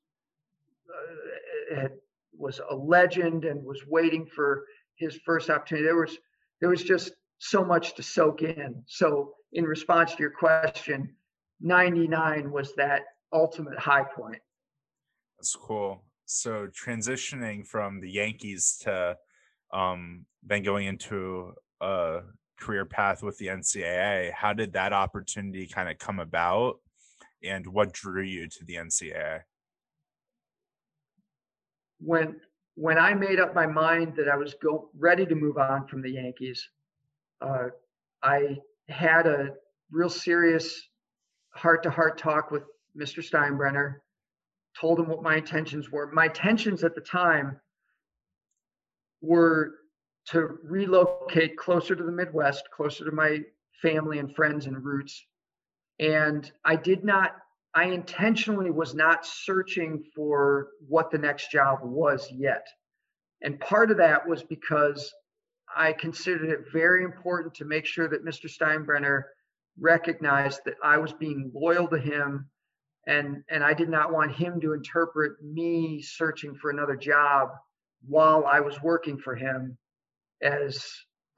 uh, 0.88 1.80
had, 1.80 1.92
was 2.36 2.60
a 2.70 2.74
legend 2.74 3.44
and 3.44 3.64
was 3.64 3.86
waiting 3.86 4.26
for 4.26 4.64
his 4.96 5.18
first 5.24 5.50
opportunity. 5.50 5.84
There 5.86 5.96
was 5.96 6.16
there 6.60 6.70
was 6.70 6.82
just 6.82 7.12
so 7.38 7.64
much 7.64 7.94
to 7.94 8.02
soak 8.02 8.42
in. 8.42 8.82
So 8.86 9.34
in 9.52 9.64
response 9.64 10.14
to 10.14 10.22
your 10.22 10.30
question 10.30 11.14
99 11.60 12.50
was 12.50 12.74
that 12.74 13.02
ultimate 13.32 13.78
high 13.78 14.04
point. 14.04 14.40
That's 15.38 15.54
cool. 15.54 16.04
So 16.26 16.68
transitioning 16.68 17.66
from 17.66 18.00
the 18.00 18.10
Yankees 18.10 18.78
to 18.82 19.16
um, 19.72 20.26
then 20.42 20.62
going 20.62 20.86
into 20.86 21.52
a 21.80 22.20
career 22.58 22.84
path 22.84 23.22
with 23.22 23.38
the 23.38 23.46
NCAA. 23.46 24.32
How 24.32 24.52
did 24.52 24.72
that 24.74 24.92
opportunity 24.92 25.66
kind 25.66 25.88
of 25.88 25.98
come 25.98 26.20
about, 26.20 26.78
and 27.42 27.66
what 27.66 27.92
drew 27.92 28.22
you 28.22 28.48
to 28.48 28.64
the 28.64 28.74
NCAA? 28.74 29.40
When 31.98 32.40
when 32.74 32.98
I 32.98 33.14
made 33.14 33.40
up 33.40 33.54
my 33.54 33.66
mind 33.66 34.14
that 34.16 34.28
I 34.28 34.36
was 34.36 34.54
go 34.54 34.90
ready 34.98 35.26
to 35.26 35.34
move 35.34 35.58
on 35.58 35.86
from 35.86 36.02
the 36.02 36.10
Yankees, 36.10 36.66
uh, 37.40 37.68
I 38.22 38.58
had 38.88 39.26
a 39.26 39.50
real 39.90 40.08
serious 40.08 40.89
heart 41.50 41.82
to 41.82 41.90
heart 41.90 42.18
talk 42.18 42.50
with 42.50 42.64
Mr. 42.96 43.22
Steinbrenner, 43.22 43.96
told 44.78 44.98
him 44.98 45.08
what 45.08 45.22
my 45.22 45.36
intentions 45.36 45.90
were. 45.90 46.10
My 46.12 46.26
intentions 46.26 46.84
at 46.84 46.94
the 46.94 47.00
time 47.00 47.60
were 49.20 49.74
to 50.26 50.58
relocate 50.62 51.56
closer 51.56 51.94
to 51.94 52.02
the 52.02 52.12
Midwest, 52.12 52.68
closer 52.74 53.04
to 53.04 53.12
my 53.12 53.40
family 53.82 54.18
and 54.18 54.34
friends 54.34 54.66
and 54.66 54.84
roots. 54.84 55.24
And 55.98 56.50
I 56.64 56.76
did 56.76 57.04
not, 57.04 57.36
I 57.74 57.84
intentionally 57.84 58.70
was 58.70 58.94
not 58.94 59.26
searching 59.26 60.04
for 60.14 60.68
what 60.86 61.10
the 61.10 61.18
next 61.18 61.50
job 61.50 61.80
was 61.82 62.30
yet. 62.32 62.66
And 63.42 63.58
part 63.60 63.90
of 63.90 63.96
that 63.96 64.26
was 64.26 64.42
because 64.42 65.12
I 65.74 65.92
considered 65.92 66.50
it 66.50 66.72
very 66.72 67.04
important 67.04 67.54
to 67.54 67.64
make 67.64 67.86
sure 67.86 68.08
that 68.08 68.24
Mr. 68.24 68.50
Steinbrenner 68.50 69.22
recognized 69.78 70.60
that 70.64 70.74
I 70.82 70.98
was 70.98 71.12
being 71.12 71.50
loyal 71.54 71.88
to 71.88 71.98
him 71.98 72.48
and 73.06 73.42
and 73.48 73.64
I 73.64 73.74
did 73.74 73.88
not 73.88 74.12
want 74.12 74.32
him 74.32 74.60
to 74.60 74.72
interpret 74.72 75.42
me 75.42 76.02
searching 76.02 76.54
for 76.54 76.70
another 76.70 76.96
job 76.96 77.48
while 78.06 78.44
I 78.46 78.60
was 78.60 78.80
working 78.82 79.18
for 79.18 79.34
him 79.34 79.76
as 80.42 80.84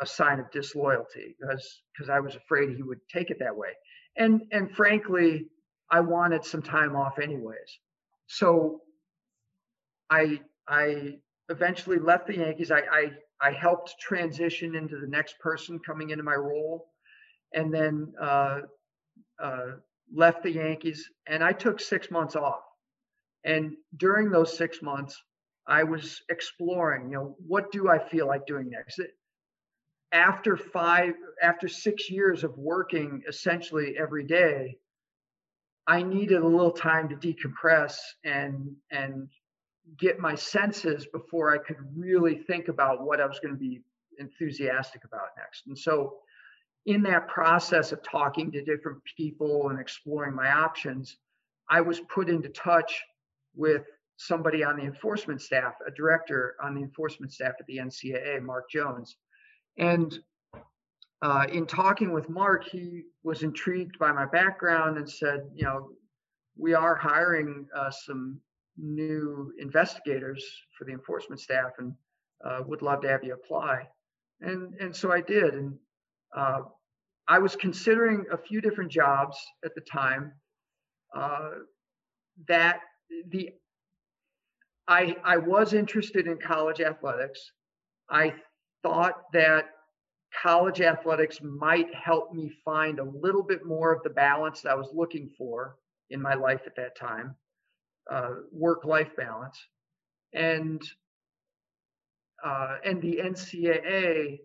a 0.01 0.07
sign 0.07 0.41
of 0.41 0.51
disloyalty 0.51 1.37
because 1.39 1.83
because 1.93 2.11
I 2.11 2.21
was 2.21 2.35
afraid 2.35 2.75
he 2.77 2.83
would 2.83 3.01
take 3.13 3.31
it 3.31 3.39
that 3.41 3.57
way. 3.57 3.71
And 4.17 4.43
and 4.53 4.71
frankly, 4.75 5.47
I 5.91 6.01
wanted 6.01 6.45
some 6.45 6.63
time 6.63 6.97
off 6.97 7.19
anyways. 7.19 7.79
So 8.27 8.81
I 10.11 10.41
I 10.69 11.19
eventually 11.49 11.99
left 11.99 12.27
the 12.27 12.37
Yankees. 12.37 12.71
I 12.71 12.81
I, 12.81 13.13
I 13.41 13.53
helped 13.53 13.95
transition 14.01 14.75
into 14.75 14.99
the 14.99 15.07
next 15.07 15.39
person 15.41 15.79
coming 15.79 16.11
into 16.11 16.25
my 16.25 16.35
role, 16.35 16.92
and 17.55 17.73
then 17.73 18.13
uh, 18.21 18.61
uh, 19.43 19.67
left 20.15 20.43
the 20.43 20.53
Yankees. 20.53 21.09
And 21.27 21.43
I 21.43 21.53
took 21.53 21.81
six 21.81 22.11
months 22.11 22.37
off. 22.37 22.63
And 23.45 23.73
during 23.97 24.31
those 24.31 24.57
six 24.57 24.83
months, 24.83 25.21
I 25.67 25.85
was 25.85 26.23
exploring, 26.29 27.11
you 27.11 27.17
know, 27.17 27.37
what 27.47 27.71
do 27.73 27.89
I 27.89 27.99
feel 27.99 28.27
like 28.27 28.47
doing 28.47 28.71
next? 28.71 29.01
After 30.13 30.57
five, 30.57 31.15
after 31.43 31.69
six 31.69 32.11
years 32.11 32.45
of 32.45 32.57
working 32.59 33.23
essentially 33.29 33.95
every 33.99 34.25
day, 34.25 34.77
I 35.87 36.03
needed 36.03 36.41
a 36.43 36.47
little 36.47 36.73
time 36.73 37.09
to 37.09 37.17
decompress 37.17 37.97
and 38.25 38.77
and 38.91 39.29
get 39.99 40.21
my 40.21 40.35
senses 40.35 41.07
before 41.13 41.53
I 41.53 41.59
could 41.59 41.79
really 41.97 42.37
think 42.37 42.69
about 42.69 43.05
what 43.05 43.21
I 43.21 43.27
was 43.27 43.41
going 43.41 43.55
to 43.55 43.59
be 43.59 43.81
enthusiastic 44.19 45.05
about 45.05 45.29
next. 45.37 45.67
And 45.67 45.77
so 45.77 46.19
in 46.87 47.03
that 47.03 47.29
process 47.29 47.93
of 47.93 48.03
talking 48.03 48.51
to 48.53 48.65
different 48.65 48.99
people 49.17 49.69
and 49.69 49.79
exploring 49.79 50.35
my 50.35 50.51
options, 50.51 51.17
I 51.69 51.81
was 51.81 52.01
put 52.01 52.29
into 52.29 52.49
touch 52.49 53.03
with 53.55 53.85
somebody 54.17 54.65
on 54.65 54.77
the 54.77 54.83
enforcement 54.83 55.41
staff, 55.41 55.75
a 55.87 55.91
director 55.91 56.57
on 56.63 56.75
the 56.75 56.83
enforcement 56.83 57.33
staff 57.33 57.55
at 57.59 57.67
the 57.67 57.79
NCAA, 57.79 58.43
Mark 58.43 58.71
Jones. 58.71 59.17
And 59.79 60.19
uh, 61.23 61.47
in 61.53 61.67
talking 61.67 62.13
with 62.13 62.29
Mark, 62.29 62.65
he 62.69 63.03
was 63.23 63.43
intrigued 63.43 63.99
by 63.99 64.13
my 64.13 64.27
background 64.27 64.99
and 64.99 65.09
said, 65.09 65.43
you 65.55 65.65
know, 65.65 65.91
we 66.57 66.75
are 66.75 66.95
hiring 66.97 67.67
uh, 67.75 67.91
some 67.91 68.41
new 68.77 69.53
investigators 69.59 70.45
for 70.77 70.85
the 70.85 70.93
enforcement 70.93 71.41
staff 71.41 71.71
and 71.79 71.95
uh, 72.45 72.61
would 72.67 72.83
love 72.83 73.01
to 73.03 73.09
have 73.09 73.23
you 73.23 73.35
apply. 73.35 73.89
And, 74.41 74.75
and 74.75 74.95
so 74.95 75.13
I 75.13 75.21
did. 75.21 75.55
And 75.55 75.79
uh, 76.37 76.61
I 77.29 77.39
was 77.39 77.57
considering 77.57 78.25
a 78.33 78.37
few 78.37 78.61
different 78.61 78.91
jobs 78.91 79.39
at 79.65 79.75
the 79.75 79.81
time 79.81 80.33
uh, 81.15 81.51
that 82.49 82.81
the 83.29 83.51
I, 84.89 85.17
I 85.25 85.37
was 85.37 85.75
interested 85.75 86.27
in 86.27 86.39
college 86.39 86.81
athletics. 86.81 87.53
I 88.11 88.35
thought 88.83 89.33
that 89.33 89.71
college 90.43 90.81
athletics 90.81 91.39
might 91.43 91.95
help 91.95 92.33
me 92.33 92.51
find 92.65 92.99
a 92.99 93.05
little 93.05 93.43
bit 93.43 93.65
more 93.65 93.93
of 93.93 94.03
the 94.03 94.11
balance 94.11 94.63
that 94.63 94.73
I 94.73 94.75
was 94.75 94.91
looking 94.93 95.31
for 95.39 95.77
in 96.11 96.21
my 96.21 96.35
life 96.35 96.63
at 96.67 96.75
that 96.77 96.97
time, 96.97 97.37
uh, 98.11 98.31
work-life 98.51 99.15
balance, 99.17 99.59
and 100.33 100.83
uh, 102.45 102.79
and 102.85 103.01
the 103.01 103.21
NCAA 103.23 104.41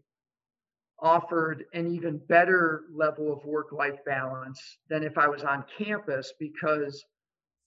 offered 0.99 1.65
an 1.73 1.87
even 1.87 2.17
better 2.27 2.85
level 2.93 3.31
of 3.31 3.45
work-life 3.45 3.99
balance 4.05 4.77
than 4.89 5.03
if 5.03 5.17
I 5.17 5.27
was 5.27 5.43
on 5.43 5.63
campus 5.77 6.33
because 6.39 7.03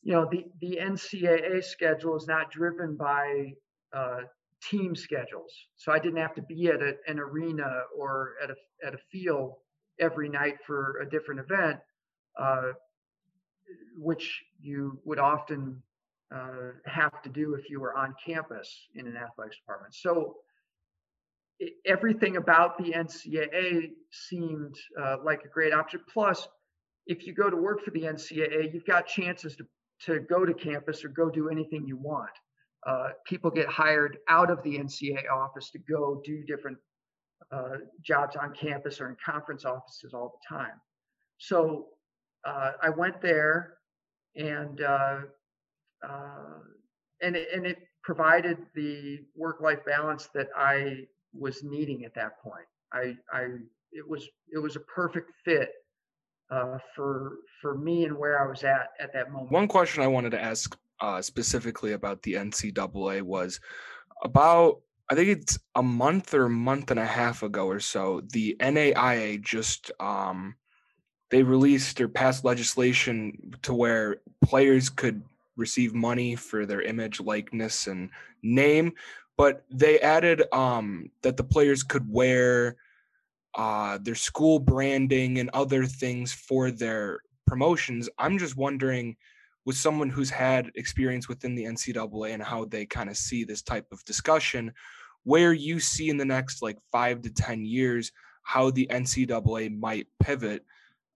you 0.03 0.13
know 0.13 0.29
the 0.31 0.47
the 0.61 0.79
ncaa 0.81 1.63
schedule 1.63 2.17
is 2.17 2.27
not 2.27 2.51
driven 2.51 2.97
by 2.97 3.53
uh, 3.93 4.21
team 4.63 4.95
schedules. 4.95 5.53
So 5.77 5.93
i 5.93 5.99
didn't 5.99 6.19
have 6.19 6.35
to 6.35 6.43
be 6.43 6.69
at 6.69 6.83
a, 6.83 6.95
an 7.07 7.19
arena 7.19 7.83
or 7.97 8.35
at 8.43 8.51
a, 8.51 8.55
at 8.87 8.95
a 8.95 8.99
field 9.11 9.55
every 9.99 10.29
night 10.29 10.57
for 10.67 11.01
a 11.01 11.09
different 11.09 11.41
event 11.41 11.79
uh, 12.39 12.73
which 13.97 14.43
you 14.61 14.99
would 15.05 15.19
often 15.19 15.83
uh, 16.35 16.73
have 16.87 17.23
to 17.23 17.29
do 17.29 17.55
if 17.55 17.69
you 17.69 17.81
were 17.81 17.97
on 17.97 18.15
campus 18.25 18.89
in 18.95 19.07
an 19.07 19.17
athletics 19.17 19.57
department. 19.57 19.95
So 19.95 20.37
everything 21.85 22.37
about 22.37 22.79
the 22.79 22.93
ncaa 22.93 23.91
seemed 24.13 24.75
uh, 25.01 25.17
like 25.25 25.43
a 25.45 25.49
great 25.49 25.73
option 25.73 26.01
plus 26.13 26.49
if 27.07 27.27
you 27.27 27.35
go 27.35 27.51
to 27.51 27.57
work 27.57 27.83
for 27.85 27.91
the 27.91 28.03
ncaa 28.03 28.73
you've 28.73 28.87
got 28.87 29.07
chances 29.07 29.57
to 29.57 29.65
to 30.01 30.21
go 30.21 30.45
to 30.45 30.55
campus 30.55 31.05
or 31.05 31.09
go 31.09 31.31
do 31.31 31.49
anything 31.49 31.87
you 31.87 31.97
want. 31.97 32.31
Uh, 32.87 33.09
people 33.27 33.51
get 33.51 33.69
hired 33.69 34.19
out 34.29 34.51
of 34.51 34.63
the 34.63 34.79
NCAA 34.79 35.31
office 35.31 35.71
to 35.71 35.79
go 35.79 36.23
do 36.25 36.43
different 36.45 36.79
uh, 37.53 37.77
jobs 38.03 38.37
on 38.37 38.55
campus 38.55 39.01
or 39.01 39.09
in 39.11 39.17
conference 39.25 39.65
offices 39.65 40.15
all 40.15 40.41
the 40.41 40.57
time. 40.57 40.81
So 41.37 41.89
uh, 42.47 42.73
I 42.83 42.89
went 42.89 43.21
there, 43.21 43.75
and 44.37 44.81
uh, 44.81 45.19
uh, 46.07 46.59
and 47.21 47.37
it, 47.37 47.49
and 47.55 47.67
it 47.67 47.79
provided 48.03 48.57
the 48.75 49.19
work-life 49.37 49.85
balance 49.85 50.31
that 50.35 50.49
I 50.57 51.05
was 51.33 51.63
needing 51.63 52.05
at 52.05 52.15
that 52.15 52.41
point. 52.43 52.67
I 52.93 53.17
I 53.33 53.47
it 53.93 54.09
was 54.09 54.29
it 54.53 54.59
was 54.59 54.77
a 54.77 54.81
perfect 54.81 55.31
fit 55.45 55.71
uh, 56.51 56.79
for 56.95 57.39
for 57.61 57.77
me 57.77 58.05
and 58.05 58.17
where 58.17 58.43
I 58.43 58.49
was 58.49 58.65
at 58.65 58.91
at 59.01 59.13
that 59.13 59.31
moment. 59.31 59.53
One 59.53 59.69
question 59.69 60.03
I 60.03 60.09
wanted 60.09 60.31
to 60.31 60.43
ask 60.43 60.77
uh, 61.01 61.23
specifically 61.23 61.93
about 61.93 62.23
the 62.23 62.35
NCAA 62.35 63.23
was 63.23 63.61
about 64.23 64.81
I 65.11 65.15
think 65.17 65.29
it's 65.29 65.59
a 65.75 65.83
month 65.83 66.35
or 66.35 66.49
month 66.49 66.93
and 66.93 67.01
a 67.01 67.07
half 67.07 67.43
ago 67.43 67.67
or 67.67 67.81
so. 67.81 68.23
The 68.33 68.57
NAIA 68.61 69.43
just 69.43 69.91
um, 69.99 70.55
they 71.31 71.43
released 71.43 72.01
or 72.01 72.09
passed 72.09 72.45
legislation 72.45 73.55
to 73.63 73.75
where 73.75 74.19
players 74.43 74.89
could 74.89 75.23
receive 75.57 75.95
money 75.95 76.37
for 76.37 76.65
their 76.65 76.83
image, 76.83 77.21
likeness, 77.21 77.89
and 77.89 78.11
name, 78.43 78.93
but 79.41 79.65
they 79.71 79.99
added 80.01 80.43
um, 80.53 81.11
that 81.23 81.39
the 81.39 81.43
players 81.43 81.83
could 81.83 82.05
wear 82.07 82.77
uh, 83.55 83.97
their 84.03 84.15
school 84.15 84.59
branding 84.59 85.39
and 85.39 85.49
other 85.55 85.87
things 85.87 86.31
for 86.31 86.71
their 86.71 87.21
promotions. 87.47 88.07
I'm 88.19 88.37
just 88.37 88.59
wondering, 88.59 89.17
with 89.65 89.79
someone 89.79 90.11
who's 90.11 90.29
had 90.29 90.71
experience 90.75 91.27
within 91.27 91.55
the 91.55 91.65
NCAA 91.65 92.35
and 92.35 92.43
how 92.43 92.67
they 92.67 92.85
kind 92.85 93.09
of 93.09 93.17
see 93.17 93.45
this 93.45 93.63
type 93.63 93.87
of 93.91 94.05
discussion, 94.05 94.75
where 95.25 95.55
you 95.55 95.81
see 95.81 96.11
in 96.11 96.19
the 96.19 96.25
next 96.27 96.61
like 96.61 96.77
five 96.93 97.23
to 97.23 97.31
10 97.31 97.65
years 97.65 98.13
how 98.43 98.71
the 98.71 98.89
NCAA 98.91 99.75
might 99.75 100.07
pivot. 100.23 100.67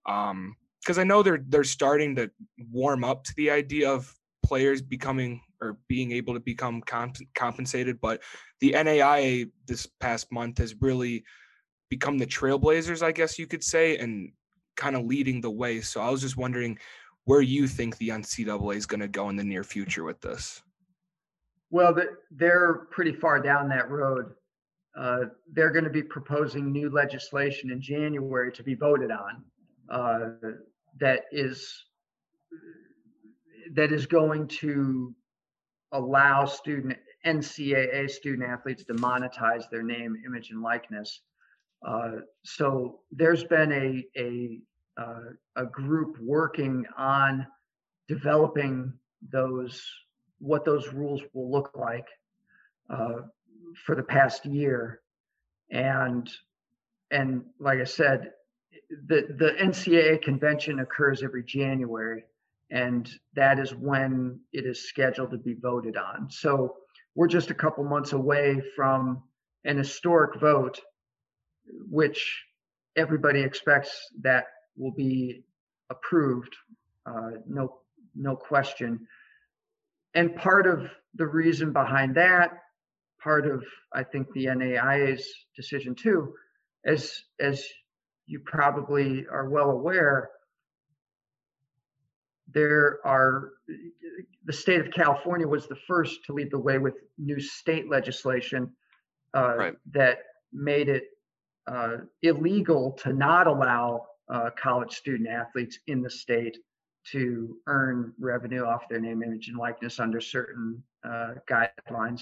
Um, 0.07 0.55
because 0.81 0.97
I 0.97 1.03
know 1.03 1.21
they're 1.21 1.45
they're 1.47 1.63
starting 1.63 2.15
to 2.15 2.31
warm 2.71 3.03
up 3.03 3.23
to 3.25 3.33
the 3.37 3.51
idea 3.51 3.91
of 3.91 4.11
players 4.41 4.81
becoming 4.81 5.41
or 5.61 5.77
being 5.87 6.11
able 6.11 6.33
to 6.33 6.39
become 6.39 6.81
comp- 6.81 7.33
compensated, 7.35 7.99
but 8.01 8.21
the 8.59 8.73
NAIA 8.73 9.49
this 9.67 9.87
past 9.99 10.31
month 10.31 10.57
has 10.57 10.75
really 10.81 11.23
become 11.89 12.17
the 12.17 12.25
trailblazers, 12.25 13.01
I 13.03 13.11
guess 13.11 13.39
you 13.39 13.47
could 13.47 13.63
say, 13.63 13.97
and 13.97 14.31
kind 14.75 14.95
of 14.95 15.05
leading 15.05 15.41
the 15.41 15.51
way. 15.51 15.81
So 15.81 16.01
I 16.01 16.09
was 16.09 16.21
just 16.21 16.37
wondering 16.37 16.77
where 17.25 17.41
you 17.41 17.67
think 17.67 17.97
the 17.97 18.09
NCAA 18.09 18.75
is 18.75 18.85
going 18.85 18.99
to 18.99 19.07
go 19.07 19.29
in 19.29 19.35
the 19.35 19.43
near 19.43 19.63
future 19.63 20.03
with 20.03 20.21
this. 20.21 20.61
Well, 21.71 21.95
they're 22.31 22.87
pretty 22.91 23.13
far 23.13 23.41
down 23.41 23.69
that 23.69 23.89
road. 23.89 24.33
uh, 24.97 25.25
they're 25.51 25.71
going 25.71 25.83
to 25.83 25.89
be 25.89 26.03
proposing 26.03 26.71
new 26.71 26.89
legislation 26.89 27.71
in 27.71 27.81
January 27.81 28.51
to 28.51 28.63
be 28.63 28.75
voted 28.75 29.11
on 29.11 29.43
uh, 29.89 30.29
that 30.99 31.21
is 31.31 31.85
that 33.73 33.91
is 33.91 34.05
going 34.05 34.47
to 34.47 35.13
allow 35.91 36.45
student 36.45 36.97
NCAA 37.25 38.09
student 38.09 38.47
athletes 38.47 38.83
to 38.85 38.93
monetize 38.93 39.69
their 39.69 39.83
name, 39.83 40.15
image, 40.25 40.51
and 40.51 40.61
likeness. 40.61 41.21
Uh, 41.85 42.17
so 42.43 42.99
there's 43.11 43.43
been 43.43 43.71
a 43.71 44.19
a 44.19 44.59
uh, 44.97 45.31
a 45.55 45.65
group 45.65 46.17
working 46.21 46.85
on 46.97 47.45
developing 48.07 48.93
those 49.31 49.83
what 50.39 50.65
those 50.65 50.93
rules 50.93 51.21
will 51.33 51.51
look 51.51 51.71
like 51.75 52.07
uh, 52.89 53.21
for 53.85 53.95
the 53.95 54.03
past 54.03 54.45
year, 54.45 55.01
and 55.71 56.29
and 57.11 57.43
like 57.59 57.79
I 57.79 57.85
said, 57.85 58.31
the 59.07 59.35
the 59.37 59.55
NCAA 59.61 60.21
convention 60.21 60.79
occurs 60.79 61.23
every 61.23 61.43
January, 61.43 62.23
and 62.71 63.09
that 63.35 63.59
is 63.59 63.73
when 63.73 64.39
it 64.51 64.65
is 64.65 64.89
scheduled 64.89 65.31
to 65.31 65.37
be 65.37 65.53
voted 65.53 65.97
on. 65.97 66.29
So 66.29 66.75
we're 67.13 67.27
just 67.27 67.51
a 67.51 67.55
couple 67.55 67.83
months 67.83 68.13
away 68.13 68.61
from 68.75 69.23
an 69.63 69.77
historic 69.77 70.39
vote, 70.39 70.81
which 71.89 72.43
everybody 72.95 73.41
expects 73.41 74.09
that 74.21 74.45
will 74.77 74.93
be 74.93 75.43
approved, 75.89 76.55
uh, 77.05 77.31
no 77.47 77.79
no 78.15 78.35
question. 78.35 79.07
And 80.13 80.35
part 80.35 80.65
of 80.65 80.89
the 81.15 81.27
reason 81.27 81.73
behind 81.73 82.15
that 82.15 82.51
part 83.25 83.47
of 83.47 83.63
I 83.91 84.03
think 84.03 84.31
the 84.33 84.45
NAIA's 84.45 85.27
decision 85.55 85.95
too, 85.95 86.35
as 86.85 87.23
as 87.39 87.65
you 88.27 88.39
probably 88.45 89.25
are 89.31 89.49
well 89.49 89.71
aware, 89.71 90.29
there 92.53 92.99
are 93.05 93.51
the 94.45 94.53
state 94.53 94.79
of 94.79 94.91
California 94.91 95.47
was 95.47 95.67
the 95.67 95.77
first 95.87 96.23
to 96.25 96.33
lead 96.33 96.51
the 96.51 96.59
way 96.59 96.77
with 96.77 96.95
new 97.17 97.39
state 97.39 97.89
legislation 97.89 98.71
uh, 99.35 99.55
right. 99.55 99.73
that 99.91 100.19
made 100.53 100.87
it 100.87 101.05
uh, 101.67 101.97
illegal 102.21 102.91
to 102.91 103.11
not 103.11 103.47
allow 103.47 104.05
uh, 104.29 104.49
college 104.57 104.93
student 104.93 105.27
athletes 105.27 105.79
in 105.87 106.01
the 106.01 106.09
state 106.09 106.57
to 107.11 107.57
earn 107.67 108.13
revenue 108.19 108.63
off 108.63 108.87
their 108.89 108.99
name, 108.99 109.21
image, 109.21 109.47
and 109.47 109.57
likeness 109.57 109.99
under 109.99 110.21
certain 110.21 110.81
uh, 111.03 111.33
guidelines 111.49 112.21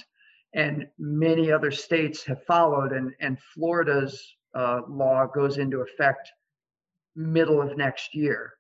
and 0.54 0.88
many 1.00 1.52
other 1.52 1.72
states 1.72 2.24
have 2.24 2.44
followed 2.46 2.92
and, 2.92 3.12
and 3.20 3.38
florida's 3.54 4.36
uh, 4.56 4.82
law 4.88 5.26
goes 5.26 5.58
into 5.58 5.82
effect 5.82 6.32
middle 7.16 7.62
of 7.62 7.78
next 7.78 8.14
year 8.16 8.54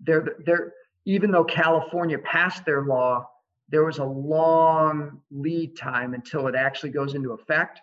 there, 0.00 0.26
there, 0.44 0.72
even 1.06 1.30
though 1.30 1.44
california 1.44 2.18
passed 2.18 2.64
their 2.66 2.82
law 2.82 3.26
there 3.68 3.84
was 3.84 3.98
a 3.98 4.04
long 4.04 5.20
lead 5.30 5.76
time 5.76 6.14
until 6.14 6.46
it 6.46 6.54
actually 6.54 6.90
goes 6.90 7.14
into 7.14 7.32
effect. 7.32 7.80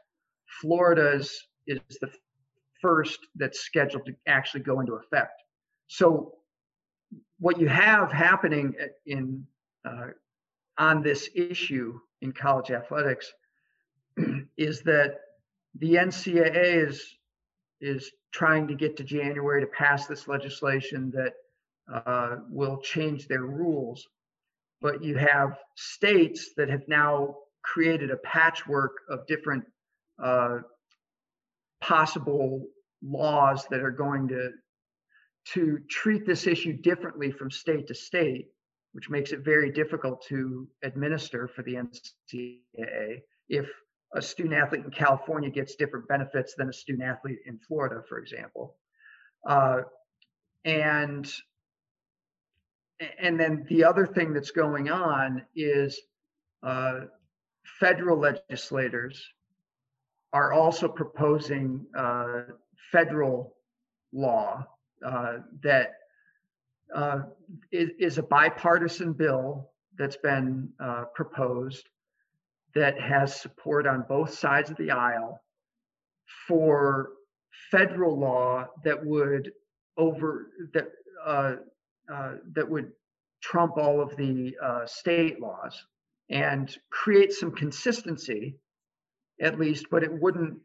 Florida's 0.61 1.47
is 1.67 1.81
the 2.01 2.09
first 2.81 3.19
that's 3.35 3.61
scheduled 3.61 4.05
to 4.05 4.15
actually 4.27 4.61
go 4.61 4.79
into 4.79 4.93
effect. 4.93 5.41
So 5.87 6.35
what 7.39 7.59
you 7.59 7.67
have 7.67 8.11
happening 8.11 8.75
in 9.05 9.45
uh, 9.85 10.07
on 10.77 11.03
this 11.03 11.29
issue 11.35 11.99
in 12.21 12.31
college 12.31 12.71
athletics 12.71 13.31
is 14.57 14.81
that 14.81 15.15
the 15.79 15.95
NCAA 15.95 16.87
is 16.87 17.17
is 17.81 18.11
trying 18.31 18.67
to 18.67 18.75
get 18.75 18.95
to 18.97 19.03
January 19.03 19.59
to 19.61 19.67
pass 19.67 20.07
this 20.07 20.27
legislation 20.27 21.11
that 21.11 21.33
uh, 21.91 22.37
will 22.49 22.77
change 22.77 23.27
their 23.27 23.43
rules. 23.43 24.07
But 24.81 25.03
you 25.03 25.15
have 25.17 25.57
states 25.75 26.51
that 26.57 26.69
have 26.69 26.87
now 26.87 27.35
created 27.63 28.11
a 28.11 28.17
patchwork 28.17 28.91
of 29.09 29.25
different 29.27 29.63
uh, 30.21 30.59
possible 31.81 32.65
laws 33.01 33.65
that 33.69 33.81
are 33.81 33.91
going 33.91 34.27
to 34.29 34.51
to 35.45 35.79
treat 35.89 36.25
this 36.25 36.47
issue 36.47 36.71
differently 36.71 37.29
from 37.29 37.51
state 37.51 37.87
to 37.87 37.93
state, 37.93 38.47
which 38.93 39.09
makes 39.09 39.33
it 39.33 39.39
very 39.39 39.69
difficult 39.69 40.25
to 40.25 40.67
administer 40.83 41.49
for 41.49 41.63
the 41.63 41.75
NCAA 41.75 43.21
if 43.49 43.69
a 44.15 44.21
student 44.21 44.55
athlete 44.55 44.85
in 44.85 44.91
California 44.91 45.49
gets 45.49 45.75
different 45.75 46.07
benefits 46.07 46.53
than 46.55 46.69
a 46.69 46.73
student 46.73 47.03
athlete 47.03 47.39
in 47.45 47.59
Florida, 47.67 48.01
for 48.07 48.19
example. 48.19 48.77
Uh, 49.45 49.81
and 50.63 51.29
and 53.19 53.39
then 53.39 53.65
the 53.69 53.83
other 53.83 54.05
thing 54.05 54.33
that's 54.33 54.51
going 54.51 54.89
on 54.89 55.43
is 55.55 55.99
uh, 56.63 57.01
federal 57.79 58.19
legislators 58.19 59.23
are 60.31 60.53
also 60.53 60.87
proposing 60.87 61.85
uh, 61.97 62.43
federal 62.91 63.55
law 64.11 64.65
uh, 65.05 65.37
that 65.61 65.93
uh, 66.95 67.21
is, 67.71 67.89
is 67.99 68.17
a 68.17 68.23
bipartisan 68.23 69.13
bill 69.13 69.69
that's 69.97 70.17
been 70.17 70.69
uh, 70.79 71.05
proposed 71.13 71.89
that 72.75 72.99
has 72.99 73.39
support 73.39 73.85
on 73.85 74.05
both 74.07 74.33
sides 74.33 74.71
of 74.71 74.77
the 74.77 74.89
aisle 74.89 75.41
for 76.47 77.11
federal 77.69 78.17
law 78.17 78.65
that 78.83 79.03
would 79.05 79.51
over 79.97 80.47
that 80.73 80.87
uh, 81.25 81.55
that 82.07 82.69
would 82.69 82.91
trump 83.41 83.77
all 83.77 84.01
of 84.01 84.15
the 84.15 84.55
uh, 84.63 84.85
state 84.85 85.39
laws 85.39 85.85
and 86.29 86.77
create 86.89 87.31
some 87.33 87.51
consistency 87.51 88.55
at 89.41 89.59
least 89.59 89.85
but 89.91 90.03
it 90.03 90.11
wouldn't 90.11 90.57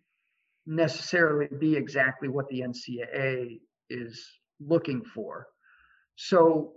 necessarily 0.67 1.49
be 1.59 1.75
exactly 1.75 2.29
what 2.29 2.49
the 2.49 2.61
ncaa 2.61 3.61
is 3.91 4.27
looking 4.61 5.03
for 5.03 5.47
so 6.17 6.73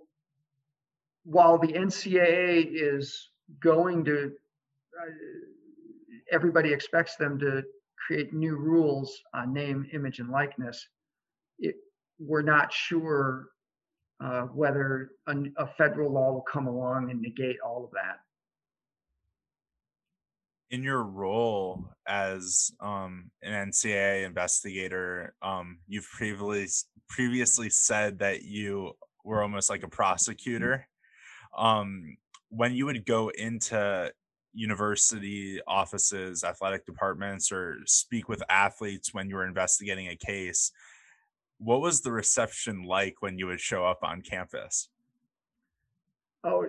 while 1.23 1.57
the 1.57 1.73
ncaa 1.73 2.65
is 2.71 3.29
going 3.59 4.03
to 4.03 4.31
everybody 6.31 6.71
expects 6.71 7.15
them 7.17 7.37
to 7.39 7.63
create 8.07 8.33
new 8.33 8.55
rules 8.55 9.21
on 9.33 9.53
name, 9.53 9.87
image, 9.93 10.19
and 10.19 10.29
likeness. 10.29 10.87
It, 11.59 11.75
we're 12.19 12.41
not 12.41 12.73
sure 12.73 13.47
uh, 14.23 14.41
whether 14.53 15.11
a, 15.27 15.35
a, 15.57 15.67
federal 15.77 16.11
law 16.11 16.31
will 16.31 16.45
come 16.51 16.67
along 16.67 17.09
and 17.09 17.21
negate 17.21 17.57
all 17.65 17.83
of 17.85 17.91
that. 17.91 18.19
In 20.69 20.83
your 20.83 21.03
role 21.03 21.85
as 22.07 22.71
um, 22.79 23.31
an 23.41 23.69
NCAA 23.69 24.25
investigator, 24.25 25.33
um, 25.41 25.79
you've 25.87 26.07
previously 26.09 26.87
previously 27.09 27.69
said 27.69 28.19
that 28.19 28.43
you 28.43 28.93
were 29.25 29.41
almost 29.41 29.69
like 29.69 29.83
a 29.83 29.89
prosecutor. 29.89 30.87
Um, 31.57 32.15
when 32.49 32.73
you 32.73 32.85
would 32.85 33.05
go 33.05 33.29
into 33.29 34.11
university 34.53 35.59
offices, 35.67 36.43
athletic 36.43 36.85
departments, 36.85 37.51
or 37.51 37.77
speak 37.85 38.29
with 38.29 38.43
athletes 38.49 39.13
when 39.13 39.29
you 39.29 39.35
were 39.35 39.45
investigating 39.45 40.07
a 40.07 40.15
case. 40.15 40.71
What 41.63 41.81
was 41.81 42.01
the 42.01 42.11
reception 42.11 42.83
like 42.83 43.21
when 43.21 43.37
you 43.37 43.47
would 43.47 43.59
show 43.59 43.85
up 43.85 43.99
on 44.03 44.21
campus? 44.21 44.89
Oh, 46.43 46.65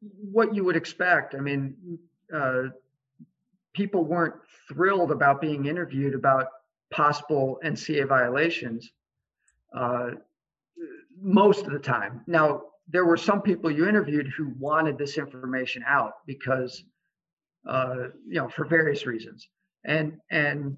what 0.00 0.54
you 0.54 0.64
would 0.64 0.76
expect. 0.76 1.34
I 1.34 1.38
mean, 1.38 1.98
uh, 2.34 2.64
people 3.72 4.04
weren't 4.04 4.34
thrilled 4.68 5.12
about 5.12 5.40
being 5.40 5.66
interviewed 5.66 6.14
about 6.14 6.48
possible 6.90 7.60
NCAA 7.64 8.08
violations 8.08 8.90
uh, 9.76 10.10
most 11.20 11.66
of 11.66 11.72
the 11.72 11.78
time. 11.78 12.22
Now, 12.26 12.62
there 12.88 13.04
were 13.04 13.16
some 13.16 13.40
people 13.40 13.70
you 13.70 13.88
interviewed 13.88 14.26
who 14.36 14.52
wanted 14.58 14.98
this 14.98 15.16
information 15.16 15.84
out 15.86 16.14
because 16.26 16.84
uh, 17.66 18.08
you 18.26 18.40
know, 18.40 18.48
for 18.48 18.64
various 18.64 19.06
reasons. 19.06 19.48
And 19.84 20.18
and 20.30 20.76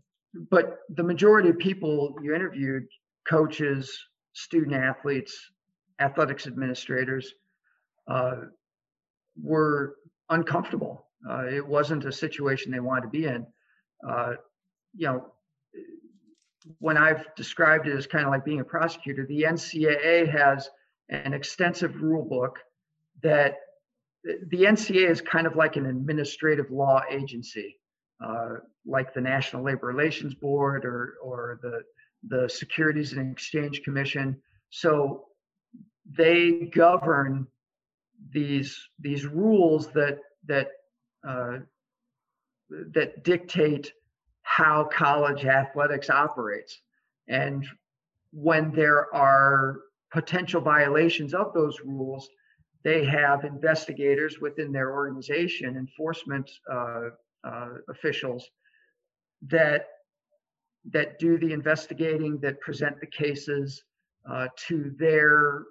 but 0.51 0.79
the 0.91 1.03
majority 1.03 1.49
of 1.49 1.59
people 1.59 2.17
you 2.23 2.35
interviewed, 2.35 2.87
coaches, 3.29 3.99
student 4.35 4.75
athletes, 4.75 5.51
athletics 6.01 6.47
administrators, 6.47 7.35
uh, 8.09 8.37
were 9.43 9.97
uncomfortable. 10.31 11.07
Uh, 11.29 11.47
it 11.47 11.67
wasn't 11.67 12.05
a 12.05 12.13
situation 12.13 12.73
they 12.73 12.81
wanted 12.81 13.03
to 13.03 13.09
be 13.09 13.27
in. 13.27 13.47
Uh, 14.09 14.35
you 14.97 15.07
know, 15.09 15.33
when 16.79 16.97
I've 16.97 17.35
described 17.37 17.87
it 17.89 17.97
as 17.97 18.07
kind 18.07 18.25
of 18.25 18.31
like 18.31 18.45
being 18.45 18.61
a 18.61 18.65
prosecutor, 18.65 19.27
the 19.27 19.43
NCAA 19.43 20.29
has 20.31 20.71
an 21.11 21.33
extensive 21.33 22.03
rule 22.03 22.25
book 22.25 22.59
that 23.23 23.57
the 24.25 24.65
NCAA 24.65 25.11
is 25.11 25.21
kind 25.21 25.47
of 25.47 25.57
like 25.57 25.77
an 25.77 25.87
administrative 25.87 26.71
law 26.71 27.03
agency. 27.11 27.79
uh, 28.25 28.55
like 28.87 29.13
the 29.15 29.21
National 29.21 29.63
Labor 29.65 29.87
Relations 29.87 30.35
Board 30.35 30.85
or 30.85 31.15
or 31.23 31.59
the 31.63 31.83
the 32.29 32.49
Securities 32.49 33.13
and 33.13 33.33
Exchange 33.33 33.83
Commission. 33.83 34.41
So 34.71 35.27
they 36.11 36.71
govern 36.75 37.47
these 38.31 38.89
these 38.99 39.27
rules 39.27 39.89
that 39.89 40.19
that 40.47 40.69
uh, 41.27 41.59
that 42.95 43.25
dictate 43.25 43.93
how 44.43 44.89
college 44.93 45.45
athletics 45.45 46.11
operates. 46.11 46.81
And 47.29 47.67
when 48.33 48.73
there 48.73 49.13
are 49.15 49.81
potential 50.13 50.61
violations 50.61 51.35
of 51.35 51.53
those 51.53 51.81
rules, 51.85 52.29
they 52.85 53.05
have 53.05 53.45
investigators 53.45 54.41
within 54.41 54.71
their 54.71 54.93
organization, 54.93 55.77
enforcement 55.77 56.51
uh, 56.71 57.09
uh, 57.45 57.69
officials 57.89 58.49
that 59.49 59.89
that 60.93 61.19
do 61.19 61.39
the 61.39 61.53
investigating, 61.53 62.39
that 62.41 62.61
present 62.61 63.01
the 63.01 63.07
cases 63.07 63.83
uh, 64.31 64.49
to 64.69 64.93
their 64.99 65.65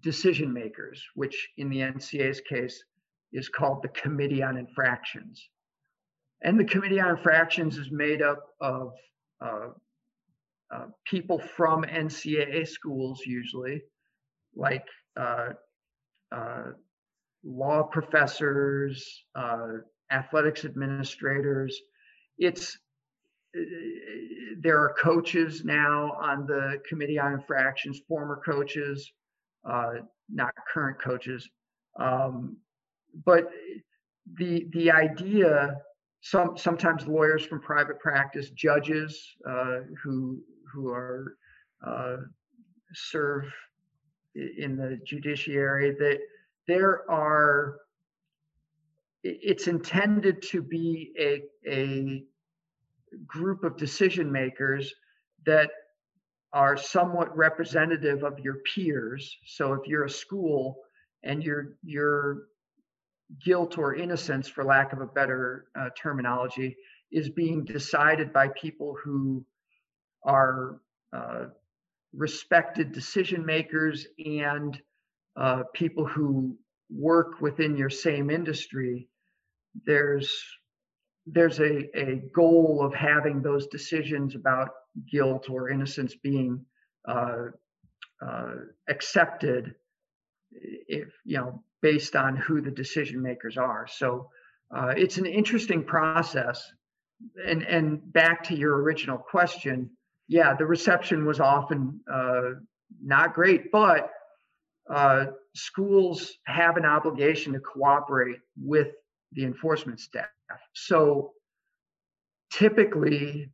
decision 0.00 0.52
makers, 0.52 1.02
which 1.14 1.48
in 1.58 1.68
the 1.68 1.78
NCAA's 1.78 2.40
case 2.40 2.82
is 3.32 3.48
called 3.48 3.82
the 3.82 3.88
Committee 3.88 4.42
on 4.42 4.56
Infractions. 4.56 5.48
And 6.42 6.58
the 6.58 6.64
Committee 6.64 7.00
on 7.00 7.10
Infractions 7.10 7.78
is 7.78 7.90
made 7.90 8.22
up 8.22 8.48
of 8.60 8.92
uh, 9.40 9.68
uh, 10.74 10.86
people 11.04 11.38
from 11.38 11.84
NCAA 11.84 12.66
schools, 12.66 13.22
usually, 13.26 13.82
like 14.54 14.86
uh, 15.16 15.50
uh 16.30 16.64
law 17.44 17.82
professors, 17.82 19.24
uh, 19.34 19.78
athletics 20.10 20.64
administrators. 20.64 21.80
It's 22.38 22.78
there 24.60 24.78
are 24.78 24.94
coaches 25.00 25.64
now 25.64 26.12
on 26.20 26.46
the 26.46 26.80
Committee 26.88 27.18
on 27.18 27.34
Infractions, 27.34 28.00
former 28.08 28.40
coaches, 28.44 29.12
not 29.64 30.54
current 30.72 31.00
coaches. 31.00 31.48
Um, 31.98 32.56
but 33.26 33.50
the 34.38 34.66
the 34.72 34.90
idea 34.90 35.76
some 36.22 36.56
sometimes 36.56 37.06
lawyers 37.06 37.44
from 37.44 37.60
private 37.60 37.98
practice, 37.98 38.50
judges 38.50 39.34
uh, 39.48 39.80
who 40.02 40.40
who 40.72 40.90
are 40.90 41.36
uh, 41.86 42.16
serve 42.94 43.44
in 44.34 44.76
the 44.76 44.98
judiciary. 45.04 45.92
That 45.98 46.20
there 46.68 47.10
are. 47.10 47.78
It's 49.24 49.68
intended 49.68 50.42
to 50.42 50.62
be 50.62 51.12
a 51.18 51.42
a 51.68 52.24
group 53.26 53.64
of 53.64 53.76
decision 53.76 54.30
makers 54.30 54.92
that 55.46 55.70
are 56.52 56.76
somewhat 56.76 57.34
representative 57.36 58.22
of 58.22 58.38
your 58.38 58.58
peers. 58.74 59.36
So 59.46 59.72
if 59.72 59.86
you're 59.86 60.04
a 60.04 60.10
school 60.10 60.76
and 61.22 61.42
you're 61.42 61.76
you're 61.82 62.44
guilt 63.44 63.78
or 63.78 63.94
innocence, 63.94 64.48
for 64.48 64.64
lack 64.64 64.92
of 64.92 65.00
a 65.00 65.06
better 65.06 65.66
uh, 65.78 65.88
terminology, 65.96 66.76
is 67.10 67.30
being 67.30 67.64
decided 67.64 68.32
by 68.32 68.48
people 68.48 68.96
who 69.02 69.44
are 70.24 70.80
uh, 71.12 71.46
respected 72.14 72.92
decision 72.92 73.44
makers 73.44 74.06
and 74.24 74.80
uh, 75.36 75.62
people 75.72 76.06
who 76.06 76.56
work 76.90 77.40
within 77.40 77.76
your 77.76 77.90
same 77.90 78.30
industry. 78.30 79.08
There's 79.86 80.30
there's 81.26 81.60
a, 81.60 81.88
a 81.98 82.16
goal 82.34 82.80
of 82.82 82.94
having 82.94 83.42
those 83.42 83.66
decisions 83.68 84.34
about 84.34 84.70
guilt 85.10 85.48
or 85.48 85.70
innocence 85.70 86.14
being 86.16 86.64
uh, 87.08 87.46
uh, 88.24 88.54
accepted 88.88 89.74
if 90.50 91.08
you 91.24 91.38
know 91.38 91.62
based 91.80 92.14
on 92.14 92.36
who 92.36 92.60
the 92.60 92.70
decision 92.70 93.22
makers 93.22 93.56
are. 93.56 93.86
So 93.88 94.28
uh, 94.74 94.94
it's 94.96 95.18
an 95.18 95.26
interesting 95.26 95.84
process. 95.84 96.62
And 97.46 97.62
and 97.62 98.12
back 98.12 98.42
to 98.44 98.56
your 98.56 98.82
original 98.82 99.18
question, 99.18 99.90
yeah, 100.28 100.54
the 100.54 100.66
reception 100.66 101.24
was 101.24 101.40
often 101.40 102.00
uh, 102.12 102.50
not 103.02 103.34
great, 103.34 103.70
but 103.70 104.10
uh, 104.90 105.26
schools 105.54 106.32
have 106.46 106.76
an 106.76 106.84
obligation 106.84 107.52
to 107.52 107.60
cooperate 107.60 108.38
with 108.60 108.88
the 109.32 109.44
enforcement 109.44 110.00
staff. 110.00 110.26
So 110.74 111.32
typically, 112.50 113.50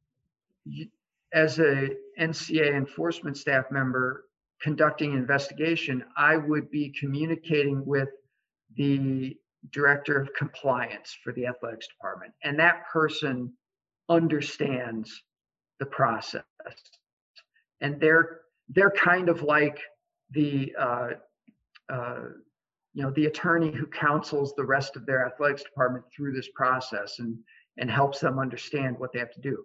as 1.32 1.58
a 1.58 1.90
NCAA 2.18 2.74
enforcement 2.74 3.36
staff 3.36 3.66
member, 3.70 4.24
conducting 4.60 5.12
investigation, 5.12 6.04
I 6.16 6.36
would 6.36 6.70
be 6.70 6.92
communicating 6.98 7.84
with 7.86 8.08
the 8.76 9.36
director 9.72 10.20
of 10.20 10.32
compliance 10.34 11.16
for 11.22 11.32
the 11.32 11.46
athletics 11.46 11.86
department. 11.88 12.32
And 12.42 12.58
that 12.58 12.88
person 12.92 13.52
understands 14.08 15.22
the 15.78 15.86
process. 15.86 16.42
And 17.80 18.00
they're 18.00 18.40
they're 18.70 18.90
kind 18.90 19.28
of 19.28 19.42
like 19.42 19.80
the 20.30 20.74
uh, 20.78 21.08
uh, 21.88 22.20
you 22.94 23.02
know 23.02 23.10
the 23.10 23.26
attorney 23.26 23.70
who 23.70 23.86
counsels 23.86 24.54
the 24.54 24.64
rest 24.64 24.96
of 24.96 25.06
their 25.06 25.26
athletics 25.26 25.62
department 25.62 26.04
through 26.14 26.32
this 26.32 26.48
process 26.54 27.18
and 27.18 27.38
and 27.78 27.90
helps 27.90 28.20
them 28.20 28.38
understand 28.38 28.98
what 28.98 29.12
they 29.12 29.20
have 29.20 29.32
to 29.32 29.40
do. 29.40 29.62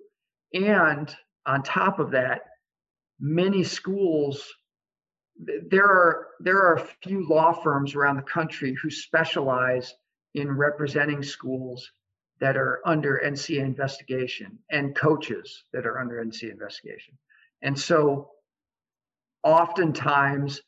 And 0.54 1.14
on 1.46 1.64
top 1.64 2.00
of 2.00 2.12
that, 2.12 2.42
many 3.20 3.64
schools 3.64 4.54
there 5.68 5.86
are 5.86 6.28
there 6.40 6.58
are 6.58 6.76
a 6.76 6.88
few 7.02 7.28
law 7.28 7.52
firms 7.52 7.96
around 7.96 8.18
the 8.18 8.24
country 8.24 8.76
who 8.82 8.90
specialize 8.90 9.94
in 10.36 10.52
representing 10.52 11.24
schools 11.24 11.90
that 12.40 12.58
are 12.58 12.82
under 12.86 13.22
NCAA 13.26 13.60
investigation 13.60 14.60
and 14.70 14.96
coaches 14.96 15.64
that 15.74 15.86
are 15.86 16.00
under 16.00 16.24
NCAA 16.24 16.52
investigation. 16.52 17.18
And 17.62 17.78
so 17.78 18.32
oftentimes 19.44 20.62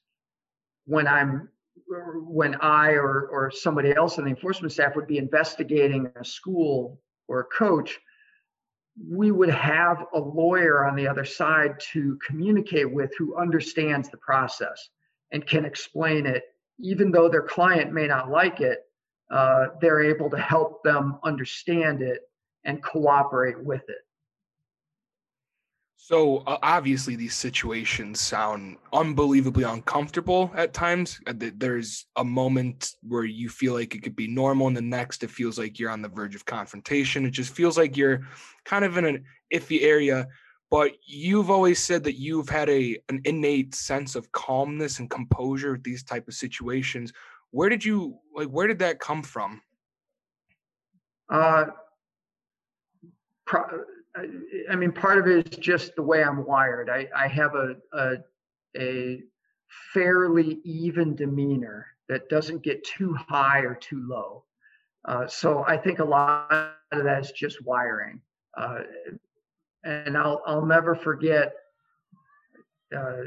when 0.85 1.07
I'm 1.07 1.49
when 1.87 2.55
I 2.55 2.91
or 2.91 3.27
or 3.27 3.51
somebody 3.51 3.93
else 3.93 4.17
on 4.17 4.25
the 4.25 4.29
enforcement 4.29 4.71
staff 4.71 4.95
would 4.95 5.07
be 5.07 5.17
investigating 5.17 6.11
a 6.15 6.23
school 6.23 6.99
or 7.27 7.41
a 7.41 7.45
coach, 7.45 7.99
we 9.09 9.31
would 9.31 9.49
have 9.49 10.05
a 10.13 10.19
lawyer 10.19 10.85
on 10.85 10.95
the 10.95 11.07
other 11.07 11.25
side 11.25 11.79
to 11.91 12.17
communicate 12.25 12.91
with 12.91 13.11
who 13.17 13.35
understands 13.35 14.09
the 14.09 14.17
process 14.17 14.89
and 15.31 15.45
can 15.45 15.65
explain 15.65 16.25
it. 16.25 16.43
Even 16.79 17.11
though 17.11 17.29
their 17.29 17.41
client 17.41 17.93
may 17.93 18.07
not 18.07 18.29
like 18.29 18.61
it 18.61 18.85
uh, 19.31 19.67
they're 19.81 20.03
able 20.03 20.29
to 20.29 20.37
help 20.37 20.83
them 20.83 21.17
understand 21.23 22.01
it 22.01 22.21
and 22.63 22.83
cooperate 22.83 23.63
with 23.63 23.83
it 23.87 23.97
so 26.07 26.43
uh, 26.45 26.59
obviously, 26.61 27.15
these 27.15 27.33
situations 27.33 28.21
sound 28.21 28.77
unbelievably 28.93 29.63
uncomfortable 29.63 30.51
at 30.55 30.71
times. 30.71 31.19
Uh, 31.25 31.33
there's 31.35 32.05
a 32.15 32.23
moment 32.23 32.91
where 33.01 33.23
you 33.23 33.49
feel 33.49 33.73
like 33.73 33.95
it 33.95 34.03
could 34.03 34.15
be 34.15 34.27
normal, 34.27 34.67
and 34.67 34.77
the 34.77 34.83
next 34.83 35.23
it 35.23 35.31
feels 35.31 35.57
like 35.57 35.79
you're 35.79 35.89
on 35.89 36.03
the 36.03 36.07
verge 36.07 36.35
of 36.35 36.45
confrontation. 36.45 37.25
It 37.25 37.31
just 37.31 37.55
feels 37.55 37.75
like 37.75 37.97
you're 37.97 38.21
kind 38.65 38.85
of 38.85 38.99
in 38.99 39.05
an 39.05 39.23
iffy 39.51 39.81
area. 39.81 40.27
But 40.69 40.91
you've 41.07 41.49
always 41.49 41.83
said 41.83 42.03
that 42.03 42.19
you've 42.19 42.49
had 42.49 42.69
a 42.69 42.99
an 43.09 43.21
innate 43.25 43.73
sense 43.73 44.13
of 44.13 44.31
calmness 44.31 44.99
and 44.99 45.09
composure 45.09 45.71
with 45.71 45.83
these 45.83 46.03
type 46.03 46.27
of 46.27 46.35
situations. 46.35 47.13
Where 47.49 47.67
did 47.67 47.83
you 47.83 48.19
like? 48.35 48.49
Where 48.49 48.67
did 48.67 48.77
that 48.77 48.99
come 48.99 49.23
from? 49.23 49.59
Uh, 51.31 51.65
pro- 53.47 53.85
I 54.69 54.75
mean, 54.75 54.91
part 54.91 55.17
of 55.17 55.27
it 55.27 55.53
is 55.53 55.57
just 55.57 55.95
the 55.95 56.01
way 56.01 56.23
I'm 56.23 56.45
wired. 56.45 56.89
I, 56.89 57.07
I 57.15 57.27
have 57.27 57.55
a, 57.55 57.75
a, 57.93 58.15
a 58.77 59.23
fairly 59.93 60.59
even 60.63 61.15
demeanor 61.15 61.87
that 62.07 62.29
doesn't 62.29 62.63
get 62.63 62.83
too 62.83 63.13
high 63.13 63.59
or 63.59 63.75
too 63.75 64.05
low. 64.07 64.43
Uh, 65.05 65.27
so 65.27 65.63
I 65.67 65.77
think 65.77 65.99
a 65.99 66.03
lot 66.03 66.77
of 66.91 67.03
that 67.03 67.21
is 67.21 67.31
just 67.31 67.63
wiring. 67.63 68.21
Uh, 68.57 68.79
and 69.83 70.17
I'll 70.17 70.41
I'll 70.45 70.65
never 70.65 70.95
forget 70.95 71.53
uh, 72.95 73.23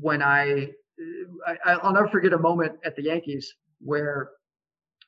when 0.00 0.22
I, 0.22 0.70
I 1.46 1.56
I'll 1.64 1.92
never 1.92 2.08
forget 2.08 2.32
a 2.32 2.38
moment 2.38 2.74
at 2.84 2.94
the 2.96 3.02
Yankees 3.02 3.54
where 3.80 4.30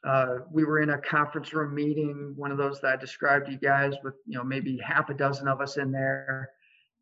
uh, 0.05 0.39
we 0.51 0.65
were 0.65 0.81
in 0.81 0.91
a 0.91 0.99
conference 0.99 1.53
room 1.55 1.75
meeting, 1.75 2.35
one 2.37 2.51
of 2.51 2.59
those 2.59 2.81
that 2.81 2.93
I 2.93 2.97
described 2.97 3.47
to 3.47 3.53
you 3.53 3.59
guys, 3.59 3.95
with 4.03 4.15
you 4.27 4.37
know 4.37 4.45
maybe 4.45 4.79
half 4.79 5.09
a 5.09 5.15
dozen 5.15 5.49
of 5.49 5.61
us 5.61 5.79
in 5.79 5.91
there, 5.91 6.51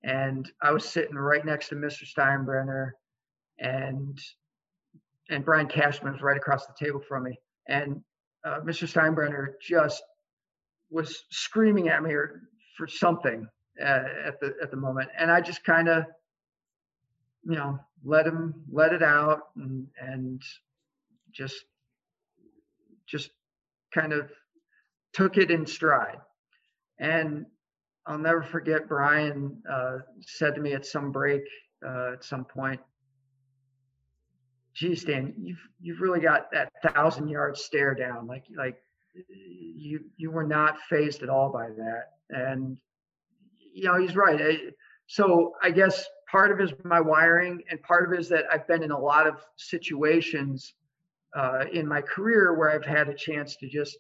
and 0.05 0.51
I 0.63 0.71
was 0.71 0.85
sitting 0.85 1.17
right 1.17 1.45
next 1.45 1.69
to 1.71 1.75
Mr. 1.75 2.05
Steinbrenner, 2.05 2.93
and 3.59 4.21
and 5.31 5.45
Brian 5.45 5.67
Cashman 5.67 6.13
was 6.13 6.23
right 6.23 6.37
across 6.37 6.67
the 6.67 6.75
table 6.79 7.01
from 7.01 7.25
me, 7.25 7.39
and 7.69 8.01
uh, 8.45 8.61
Mr. 8.61 8.89
Steinbrenner 8.89 9.55
just 9.61 10.03
was 10.91 11.25
screaming 11.31 11.89
at 11.89 12.03
me 12.03 12.15
for 12.77 12.87
something 12.87 13.49
at 13.81 14.39
the 14.41 14.55
at 14.63 14.71
the 14.71 14.77
moment, 14.77 15.09
and 15.19 15.31
I 15.31 15.41
just 15.41 15.65
kind 15.65 15.89
of, 15.89 16.05
you 17.45 17.57
know, 17.57 17.81
let 18.05 18.27
him 18.27 18.55
let 18.71 18.93
it 18.93 19.03
out 19.03 19.49
and 19.57 19.89
and 20.01 20.41
just 21.33 21.65
just 23.13 23.31
kind 23.95 24.13
of 24.13 24.31
took 25.13 25.37
it 25.37 25.51
in 25.51 25.67
stride. 25.67 26.19
And 26.99 27.45
I'll 28.07 28.19
never 28.19 28.43
forget 28.43 28.89
Brian 28.89 29.63
uh, 29.71 29.99
said 30.23 30.55
to 30.57 30.61
me 30.61 30.73
at 30.73 30.87
some 30.87 31.13
break 31.13 31.43
uh, 31.87 32.15
at 32.15 32.25
some 32.25 32.45
point, 32.45 32.81
geez, 34.75 35.05
Dan, 35.05 35.35
you've 35.39 35.61
you've 35.81 36.01
really 36.01 36.21
got 36.21 36.51
that 36.53 36.73
thousand 36.83 37.29
yard 37.29 37.57
stare 37.57 37.95
down. 37.95 38.27
Like 38.27 38.45
like 38.57 38.77
you 39.29 40.01
you 40.17 40.31
were 40.31 40.47
not 40.47 40.79
phased 40.89 41.23
at 41.23 41.29
all 41.29 41.53
by 41.53 41.69
that. 41.69 42.05
And 42.31 42.79
you 43.75 43.85
know, 43.85 43.99
he's 43.99 44.17
right. 44.17 44.41
I, 44.41 44.59
so 45.07 45.53
I 45.63 45.71
guess 45.71 46.07
part 46.31 46.51
of 46.51 46.61
it 46.61 46.65
is 46.65 46.73
my 46.85 47.01
wiring, 47.01 47.63
and 47.71 47.83
part 47.83 48.07
of 48.07 48.13
it 48.15 48.21
is 48.21 48.29
that 48.31 48.45
I've 48.51 48.67
been 48.67 48.83
in 48.83 48.91
a 48.91 48.99
lot 48.99 49.27
of 49.27 49.45
situations 49.57 50.75
uh, 51.35 51.65
in 51.73 51.87
my 51.87 52.01
career 52.01 52.55
where 52.55 52.71
I've 52.71 52.85
had 52.85 53.09
a 53.09 53.15
chance 53.15 53.57
to 53.57 53.69
just 53.69 53.97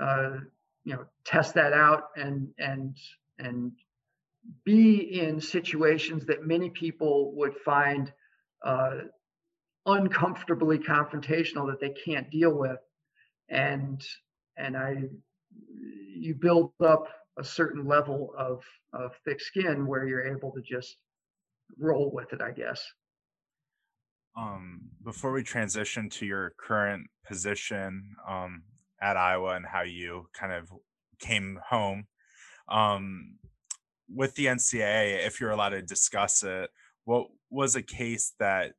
uh, 0.00 0.38
you 0.84 0.94
know 0.94 1.04
test 1.24 1.54
that 1.54 1.72
out 1.72 2.04
and 2.16 2.48
and 2.58 2.96
and 3.38 3.72
be 4.64 5.20
in 5.20 5.40
situations 5.40 6.26
that 6.26 6.46
many 6.46 6.70
people 6.70 7.34
would 7.36 7.54
find 7.64 8.12
uh, 8.64 8.98
uncomfortably 9.86 10.78
confrontational 10.78 11.70
that 11.70 11.80
they 11.80 11.94
can't 12.04 12.30
deal 12.30 12.52
with. 12.52 12.78
And 13.48 14.02
and 14.56 14.76
i 14.76 14.96
you 16.16 16.34
build 16.34 16.72
up 16.84 17.08
a 17.38 17.44
certain 17.44 17.86
level 17.86 18.32
of 18.38 18.62
of 18.92 19.12
thick 19.24 19.40
skin 19.40 19.86
where 19.86 20.06
you're 20.06 20.34
able 20.34 20.52
to 20.52 20.60
just 20.62 20.96
roll 21.78 22.10
with 22.12 22.32
it 22.32 22.40
i 22.40 22.50
guess 22.50 22.84
um 24.36 24.80
before 25.04 25.32
we 25.32 25.42
transition 25.42 26.08
to 26.08 26.26
your 26.26 26.54
current 26.58 27.06
position 27.26 28.14
um 28.28 28.62
at 29.00 29.16
iowa 29.16 29.54
and 29.54 29.66
how 29.66 29.82
you 29.82 30.26
kind 30.38 30.52
of 30.52 30.72
came 31.20 31.58
home 31.68 32.06
um 32.68 33.36
with 34.14 34.34
the 34.34 34.46
ncaa 34.46 35.26
if 35.26 35.40
you're 35.40 35.50
allowed 35.50 35.70
to 35.70 35.82
discuss 35.82 36.42
it 36.42 36.70
what 37.04 37.26
was 37.50 37.76
a 37.76 37.82
case 37.82 38.32
that 38.38 38.72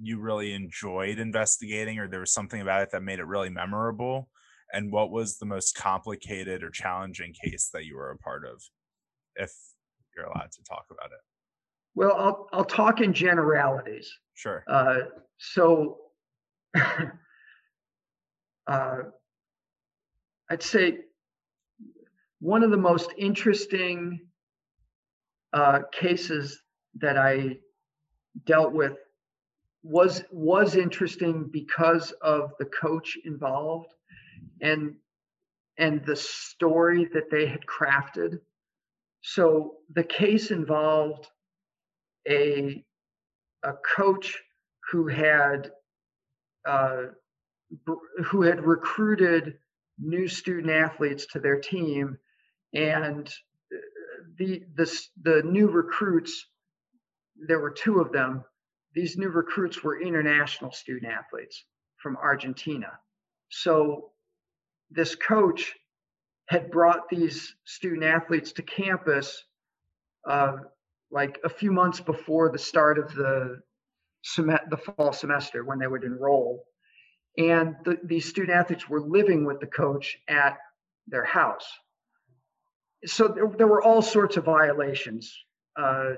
you 0.00 0.18
really 0.18 0.52
enjoyed 0.52 1.18
investigating 1.18 1.98
or 1.98 2.08
there 2.08 2.20
was 2.20 2.32
something 2.32 2.60
about 2.60 2.82
it 2.82 2.90
that 2.92 3.02
made 3.02 3.18
it 3.18 3.26
really 3.26 3.50
memorable? 3.50 4.28
And 4.72 4.92
what 4.92 5.10
was 5.10 5.38
the 5.38 5.46
most 5.46 5.74
complicated 5.74 6.62
or 6.62 6.70
challenging 6.70 7.34
case 7.44 7.70
that 7.72 7.84
you 7.84 7.96
were 7.96 8.10
a 8.10 8.18
part 8.18 8.44
of 8.44 8.62
if 9.36 9.52
you're 10.14 10.26
allowed 10.26 10.52
to 10.52 10.62
talk 10.68 10.86
about 10.90 11.10
it? 11.12 11.20
Well 11.94 12.14
i'll, 12.16 12.46
I'll 12.52 12.64
talk 12.64 13.00
in 13.00 13.12
generalities 13.12 14.10
sure. 14.40 14.64
Uh, 14.66 15.00
so 15.38 15.98
uh, 18.66 18.96
i'd 20.50 20.62
say 20.62 20.98
one 22.40 22.62
of 22.62 22.70
the 22.70 22.76
most 22.76 23.10
interesting 23.18 24.20
uh, 25.52 25.80
cases 25.92 26.62
that 26.94 27.16
i 27.18 27.56
dealt 28.46 28.72
with 28.72 28.96
was 29.82 30.22
was 30.30 30.76
interesting 30.76 31.48
because 31.50 32.12
of 32.22 32.52
the 32.58 32.66
coach 32.66 33.18
involved 33.24 33.92
and 34.60 34.94
and 35.78 36.04
the 36.04 36.16
story 36.16 37.08
that 37.14 37.30
they 37.30 37.46
had 37.46 37.64
crafted. 37.64 38.38
So 39.22 39.76
the 39.94 40.04
case 40.04 40.50
involved 40.50 41.26
a 42.28 42.84
a 43.62 43.72
coach 43.96 44.38
who 44.90 45.06
had 45.06 45.70
uh, 46.66 47.02
who 48.24 48.42
had 48.42 48.64
recruited 48.64 49.58
new 49.98 50.26
student 50.26 50.70
athletes 50.70 51.26
to 51.26 51.38
their 51.38 51.60
team 51.60 52.18
and 52.74 53.28
uh, 53.28 53.76
the 54.38 54.62
the 54.74 55.00
the 55.22 55.42
new 55.42 55.68
recruits 55.68 56.46
there 57.46 57.60
were 57.60 57.70
two 57.70 58.00
of 58.00 58.12
them 58.12 58.44
these 58.94 59.16
new 59.16 59.28
recruits 59.28 59.82
were 59.82 60.00
international 60.00 60.72
student 60.72 61.12
athletes 61.12 61.64
from 61.98 62.16
Argentina. 62.16 62.98
So 63.50 64.12
this 64.90 65.14
coach 65.14 65.74
had 66.48 66.70
brought 66.70 67.08
these 67.08 67.54
student 67.64 68.04
athletes 68.04 68.52
to 68.52 68.62
campus 68.62 69.44
uh, 70.28 70.56
like 71.10 71.38
a 71.44 71.48
few 71.48 71.72
months 71.72 72.00
before 72.00 72.50
the 72.50 72.58
start 72.58 72.98
of 72.98 73.14
the 73.14 73.60
sem- 74.22 74.66
the 74.68 74.76
fall 74.76 75.12
semester 75.12 75.64
when 75.64 75.78
they 75.78 75.86
would 75.86 76.04
enroll, 76.04 76.64
and 77.36 77.76
the, 77.84 77.98
these 78.04 78.28
student 78.28 78.56
athletes 78.56 78.88
were 78.88 79.00
living 79.00 79.44
with 79.44 79.60
the 79.60 79.66
coach 79.66 80.18
at 80.28 80.58
their 81.06 81.24
house. 81.24 81.66
So 83.06 83.28
there, 83.28 83.50
there 83.56 83.66
were 83.66 83.82
all 83.82 84.02
sorts 84.02 84.36
of 84.36 84.44
violations. 84.44 85.34
Uh, 85.76 86.14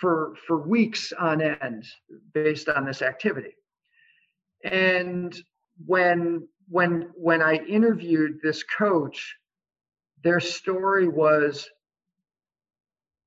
for 0.00 0.34
for 0.46 0.58
weeks 0.58 1.12
on 1.18 1.40
end 1.40 1.84
based 2.32 2.68
on 2.68 2.84
this 2.84 3.02
activity. 3.02 3.54
And 4.64 5.36
when 5.86 6.48
when 6.68 7.10
when 7.14 7.42
I 7.42 7.56
interviewed 7.56 8.40
this 8.42 8.62
coach, 8.62 9.36
their 10.22 10.40
story 10.40 11.08
was, 11.08 11.68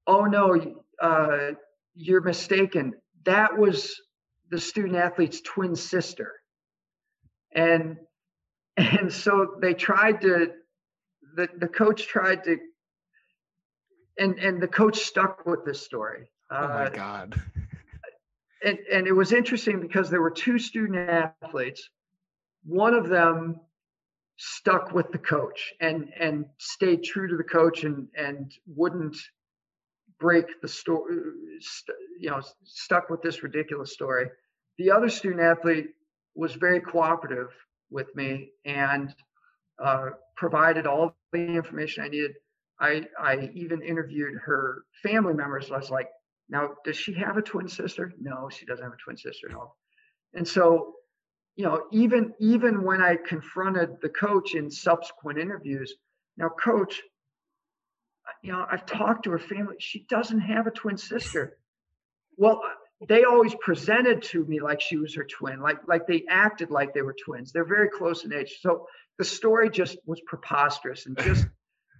"Oh 0.07 0.25
no, 0.25 0.83
uh, 0.99 1.51
you're 1.95 2.21
mistaken. 2.21 2.93
That 3.25 3.57
was 3.57 4.01
the 4.49 4.59
student 4.59 4.95
athlete's 4.95 5.41
twin 5.41 5.75
sister." 5.75 6.33
And 7.53 7.97
and 8.77 9.11
so 9.11 9.55
they 9.61 9.73
tried 9.73 10.21
to 10.21 10.51
the, 11.35 11.47
the 11.57 11.67
coach 11.67 12.07
tried 12.07 12.43
to 12.45 12.57
and 14.17 14.37
and 14.39 14.61
the 14.61 14.67
coach 14.67 14.99
stuck 14.99 15.45
with 15.45 15.65
this 15.65 15.81
story. 15.81 16.29
Oh 16.51 16.67
my 16.67 16.85
uh, 16.85 16.89
god! 16.89 17.41
and 18.63 18.77
and 18.91 19.07
it 19.07 19.11
was 19.11 19.31
interesting 19.31 19.79
because 19.79 20.09
there 20.09 20.21
were 20.21 20.31
two 20.31 20.59
student 20.59 21.09
athletes. 21.09 21.89
One 22.65 22.93
of 22.93 23.09
them 23.09 23.59
stuck 24.37 24.93
with 24.93 25.11
the 25.11 25.17
coach 25.17 25.73
and 25.79 26.09
and 26.19 26.45
stayed 26.57 27.03
true 27.03 27.27
to 27.27 27.37
the 27.37 27.43
coach 27.43 27.83
and 27.83 28.07
and 28.15 28.51
wouldn't 28.67 29.17
break 30.25 30.47
the 30.61 30.67
story. 30.67 31.15
St- 31.59 31.97
you 32.19 32.29
know, 32.29 32.41
stuck 32.63 33.09
with 33.09 33.21
this 33.21 33.43
ridiculous 33.43 33.91
story. 33.93 34.25
The 34.77 34.91
other 34.91 35.09
student 35.09 35.41
athlete 35.41 35.87
was 36.35 36.53
very 36.55 36.79
cooperative 36.79 37.51
with 37.91 38.09
me 38.15 38.51
and 38.65 39.13
uh, 39.83 40.09
provided 40.35 40.87
all 40.87 41.15
the 41.31 41.39
information 41.39 42.03
I 42.03 42.07
needed 42.07 42.33
I 42.79 43.05
I 43.19 43.49
even 43.53 43.81
interviewed 43.81 44.35
her 44.43 44.83
family 45.01 45.33
members. 45.33 45.71
I 45.71 45.77
was 45.77 45.89
like, 45.89 46.09
now 46.49 46.71
does 46.83 46.97
she 46.97 47.13
have 47.13 47.37
a 47.37 47.41
twin 47.41 47.67
sister? 47.67 48.13
No, 48.19 48.49
she 48.49 48.65
doesn't 48.65 48.83
have 48.83 48.93
a 48.93 49.03
twin 49.03 49.17
sister. 49.17 49.49
And 50.33 50.47
so, 50.47 50.93
you 51.55 51.65
know, 51.65 51.83
even 51.91 52.33
even 52.39 52.83
when 52.83 53.01
I 53.01 53.15
confronted 53.15 54.01
the 54.01 54.09
coach 54.09 54.55
in 54.55 54.69
subsequent 54.69 55.39
interviews, 55.39 55.93
now 56.37 56.49
coach, 56.49 57.01
you 58.43 58.51
know, 58.51 58.65
I've 58.69 58.85
talked 58.85 59.23
to 59.23 59.31
her 59.31 59.39
family. 59.39 59.77
She 59.79 60.05
doesn't 60.09 60.41
have 60.41 60.67
a 60.67 60.71
twin 60.71 60.97
sister. 60.97 61.57
Well, 62.37 62.61
they 63.07 63.23
always 63.23 63.55
presented 63.55 64.21
to 64.23 64.45
me 64.45 64.59
like 64.59 64.81
she 64.81 64.97
was 64.97 65.15
her 65.15 65.23
twin, 65.25 65.61
like 65.61 65.77
like 65.87 66.07
they 66.07 66.25
acted 66.29 66.69
like 66.69 66.93
they 66.93 67.01
were 67.01 67.15
twins. 67.25 67.51
They're 67.51 67.65
very 67.65 67.89
close 67.89 68.25
in 68.25 68.33
age. 68.33 68.59
So 68.61 68.87
the 69.17 69.23
story 69.23 69.69
just 69.69 69.97
was 70.05 70.21
preposterous 70.27 71.05
and 71.05 71.17
just 71.17 71.47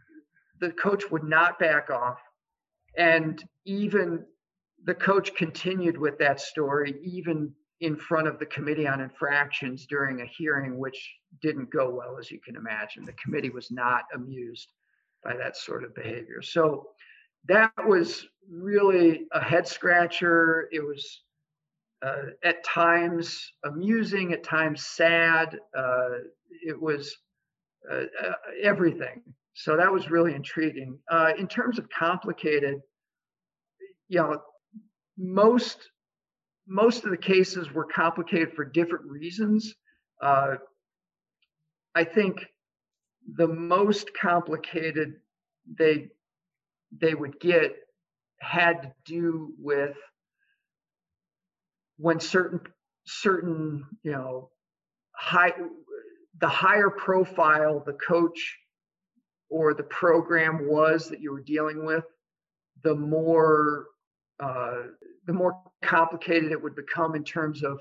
the 0.60 0.72
coach 0.72 1.10
would 1.10 1.24
not 1.24 1.60
back 1.60 1.90
off. 1.90 2.20
And 2.98 3.42
even 3.66 4.26
the 4.84 4.94
coach 4.94 5.34
continued 5.36 5.98
with 5.98 6.20
that 6.20 6.42
story, 6.42 6.96
even 7.04 7.54
in 7.80 7.96
front 7.96 8.28
of 8.28 8.38
the 8.38 8.46
committee 8.46 8.88
on 8.88 9.02
infractions 9.02 9.86
during 9.88 10.22
a 10.22 10.26
hearing, 10.26 10.78
which 10.78 11.16
didn't 11.42 11.72
go 11.72 11.90
well, 11.90 12.18
as 12.18 12.30
you 12.30 12.40
can 12.40 12.56
imagine. 12.56 13.06
The 13.06 13.14
committee 13.14 13.50
was 13.50 13.72
not 13.72 14.04
amused 14.14 14.70
by 15.24 15.36
that 15.36 15.58
sort 15.58 15.84
of 15.84 15.96
behavior. 15.96 16.42
So 16.42 16.90
that 17.48 17.72
was 17.86 18.28
really 18.50 19.26
a 19.32 19.42
head 19.42 19.68
scratcher. 19.68 20.70
It 20.72 20.82
was 20.82 21.24
uh, 22.06 22.32
at 22.44 22.64
times 22.64 23.52
amusing, 23.64 24.34
at 24.34 24.44
times 24.44 24.86
sad. 24.86 25.58
Uh, 25.78 26.10
it 26.66 26.80
was 26.80 27.16
uh, 27.90 28.04
uh 28.22 28.34
everything 28.62 29.22
so 29.54 29.78
that 29.78 29.92
was 29.92 30.10
really 30.10 30.34
intriguing. 30.34 30.98
Uh, 31.10 31.32
in 31.38 31.48
terms 31.48 31.78
of 31.78 31.88
complicated, 31.90 32.82
you 34.10 34.20
know, 34.20 34.42
most 35.18 35.78
most 36.66 37.04
of 37.04 37.12
the 37.12 37.18
cases 37.18 37.72
were 37.72 37.86
complicated 37.86 38.54
for 38.54 38.64
different 38.64 39.06
reasons. 39.06 39.76
Uh, 40.22 40.56
I 41.94 42.04
think 42.04 42.46
the 43.36 43.48
most 43.48 44.14
complicated 44.14 45.16
they 45.78 46.10
they 47.00 47.14
would 47.14 47.40
get 47.40 47.76
had 48.40 48.82
to 48.82 48.94
do 49.06 49.54
with 49.58 49.96
when 51.98 52.20
certain 52.20 52.60
certain 53.06 53.86
you 54.04 54.12
know 54.12 54.50
high 55.12 55.54
the 56.40 56.48
higher 56.48 56.90
profile 56.90 57.82
the 57.86 57.94
coach 57.94 58.58
or 59.50 59.74
the 59.74 59.84
program 59.84 60.68
was 60.68 61.10
that 61.10 61.22
you 61.22 61.32
were 61.32 61.42
dealing 61.42 61.86
with 61.86 62.04
the 62.84 62.96
more 62.96 63.86
uh, 64.40 64.82
the 65.26 65.34
more 65.34 65.62
complicated 65.84 66.52
it 66.52 66.62
would 66.62 66.76
become 66.76 67.16
in 67.16 67.24
terms 67.24 67.64
of 67.64 67.80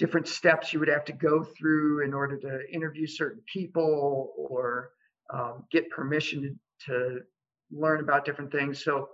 different 0.00 0.26
steps 0.26 0.72
you 0.72 0.80
would 0.80 0.88
have 0.88 1.04
to 1.04 1.12
go 1.12 1.44
through 1.44 2.02
in 2.02 2.14
order 2.14 2.38
to 2.38 2.60
interview 2.72 3.06
certain 3.06 3.42
people 3.52 4.32
or 4.36 4.90
um, 5.32 5.64
get 5.70 5.88
permission 5.90 6.58
to, 6.86 7.20
learn 7.72 8.00
about 8.00 8.24
different 8.24 8.50
things. 8.50 8.82
So 8.82 9.10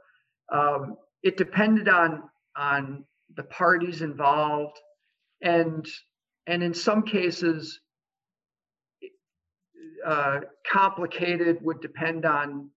um, 0.51 0.97
it 1.22 1.37
depended 1.37 1.91
on 1.91 2.22
on 2.57 3.05
the 3.37 3.43
parties 3.43 4.01
involved, 4.01 4.78
and 5.43 5.87
and 6.47 6.62
in 6.62 6.72
some 6.72 7.03
cases, 7.03 7.80
uh, 10.07 10.41
complicated 10.66 11.59
would 11.61 11.82
depend 11.82 12.24
on 12.24 12.70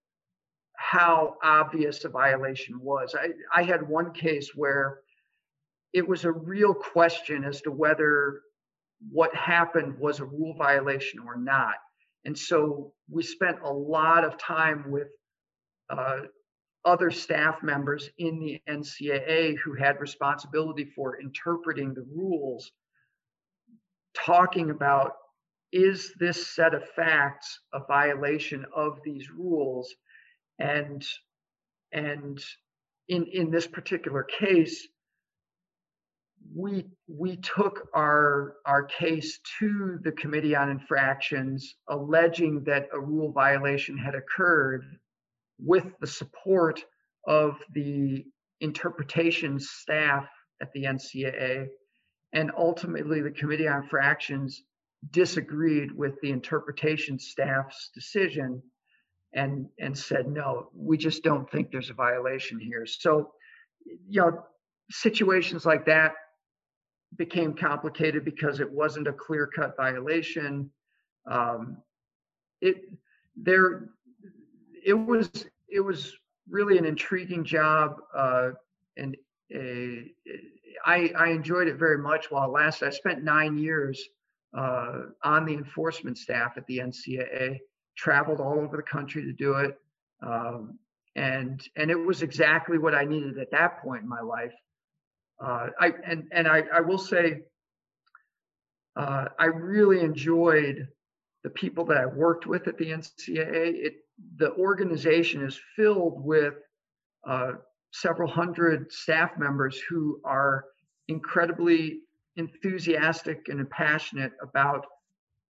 how 0.76 1.36
obvious 1.44 2.04
a 2.04 2.10
violation 2.10 2.80
was. 2.82 3.16
I, 3.18 3.30
I 3.54 3.64
had 3.64 3.88
one 3.88 4.12
case 4.12 4.52
where 4.54 5.00
it 5.94 6.08
was 6.08 6.26
a 6.26 6.32
real 6.32 6.74
question 6.74 7.44
as 7.44 7.62
to 7.62 7.72
whether 7.72 8.42
what 9.12 9.34
happened 9.34 9.98
was 9.98 10.20
a 10.20 10.26
rule 10.26 10.54
violation 10.58 11.20
or 11.20 11.38
not. 11.38 11.76
And 12.26 12.38
so 12.38 12.94
we 13.10 13.24
spent 13.24 13.62
a 13.64 13.72
lot 13.72 14.24
of 14.26 14.38
time 14.38 14.92
with 14.92 15.08
uh, 15.90 16.22
other 16.86 17.12
staff 17.12 17.64
members 17.64 18.10
in 18.18 18.40
the 18.40 18.62
NCAA 18.70 19.58
who 19.58 19.74
had 19.74 20.00
responsibility 20.00 20.86
for 20.96 21.20
interpreting 21.20 21.94
the 21.94 22.06
rules, 22.14 22.72
talking 24.14 24.70
about 24.70 25.14
is 25.72 26.14
this 26.20 26.48
set 26.48 26.74
of 26.74 26.84
facts 26.96 27.60
a 27.74 27.80
violation 27.86 28.66
of 28.76 29.00
these 29.04 29.30
rules? 29.30 29.94
And 30.58 31.06
and 31.92 32.40
in 33.08 33.26
in 33.26 33.52
this 33.52 33.68
particular 33.68 34.24
case, 34.24 34.88
we 36.56 36.86
we 37.08 37.38
took 37.38 37.90
our 37.94 38.56
our 38.66 38.84
case 38.84 39.40
to 39.60 40.00
the 40.04 40.12
committee 40.12 40.56
on 40.56 40.70
infractions 40.70 41.76
alleging 41.90 42.64
that 42.64 42.88
a 42.94 43.00
rule 43.00 43.32
violation 43.32 43.98
had 43.98 44.16
occurred 44.16 44.86
with 45.60 45.86
the 46.00 46.08
support 46.08 46.84
of 47.28 47.58
the 47.74 48.26
interpretation 48.62 49.60
staff 49.60 50.28
at 50.62 50.72
the 50.74 50.84
NCAA 50.84 51.68
and 52.34 52.52
ultimately 52.58 53.22
the 53.22 53.32
committee 53.32 53.68
on 53.68 53.84
infractions 53.84 54.64
disagreed 55.12 55.92
with 55.92 56.20
the 56.22 56.32
interpretation 56.32 57.20
staff's 57.20 57.90
decision 57.94 58.62
and 59.34 59.68
and 59.80 59.96
said 59.96 60.28
no 60.28 60.70
we 60.74 60.98
just 60.98 61.24
don't 61.24 61.50
think 61.52 61.72
there's 61.72 61.92
a 61.92 61.94
violation 61.94 62.60
here. 62.60 62.86
So 62.88 63.32
you 63.86 64.22
know 64.22 64.44
situations 64.90 65.66
like 65.66 65.86
that 65.86 66.14
became 67.16 67.54
complicated 67.54 68.24
because 68.24 68.60
it 68.60 68.70
wasn't 68.70 69.08
a 69.08 69.14
clear 69.14 69.48
cut 69.48 69.76
violation. 69.76 70.70
Um, 71.30 71.78
it 72.62 72.84
there 73.36 73.90
it 74.86 74.94
was 74.94 75.46
it 75.68 75.80
was 75.80 76.16
really 76.50 76.78
an 76.78 76.86
intriguing 76.86 77.44
job 77.44 78.02
uh, 78.16 78.52
and 78.98 79.16
a, 79.54 80.12
I, 80.86 81.12
I 81.18 81.30
enjoyed 81.30 81.68
it 81.68 81.76
very 81.76 81.98
much 81.98 82.32
while 82.32 82.48
it 82.48 82.52
lasted. 82.52 82.88
I 82.88 82.92
spent 82.92 83.24
nine 83.24 83.58
years 83.58 84.02
uh, 84.58 85.02
on 85.24 85.46
the 85.46 85.54
enforcement 85.54 86.18
staff 86.18 86.54
at 86.58 86.66
the 86.68 86.80
NCAA, 86.80 87.60
traveled 87.98 88.40
all 88.40 88.60
over 88.60 88.78
the 88.78 88.84
country 88.84 89.24
to 89.24 89.34
do 89.34 89.54
it, 89.56 89.78
um, 90.22 90.80
and 91.16 91.62
and 91.76 91.92
it 91.92 91.96
was 91.96 92.22
exactly 92.22 92.78
what 92.78 92.96
I 92.96 93.04
needed 93.04 93.38
at 93.38 93.52
that 93.52 93.82
point 93.82 94.04
in 94.04 94.10
my 94.10 94.22
life 94.22 94.54
uh, 95.44 95.68
I 95.80 95.94
and 96.06 96.28
and 96.32 96.48
I, 96.48 96.64
I 96.74 96.82
will 96.82 96.98
say 96.98 97.42
uh, 98.96 99.26
I 99.38 99.46
really 99.46 100.02
enjoyed 100.02 100.88
the 101.44 101.50
people 101.50 101.86
that 101.86 101.98
I 101.98 102.06
worked 102.06 102.46
with 102.46 102.68
at 102.68 102.78
the 102.78 102.92
NCAA. 102.92 103.86
It 103.86 103.94
the 104.38 104.54
organization 104.54 105.44
is 105.44 105.60
filled 105.76 106.24
with 106.24 106.56
uh, 107.26 107.54
several 107.92 108.30
hundred 108.30 108.92
staff 108.92 109.32
members 109.38 109.80
who 109.90 110.20
are 110.26 110.66
incredibly 111.08 112.02
enthusiastic 112.36 113.48
and 113.48 113.70
passionate 113.70 114.34
about 114.42 114.86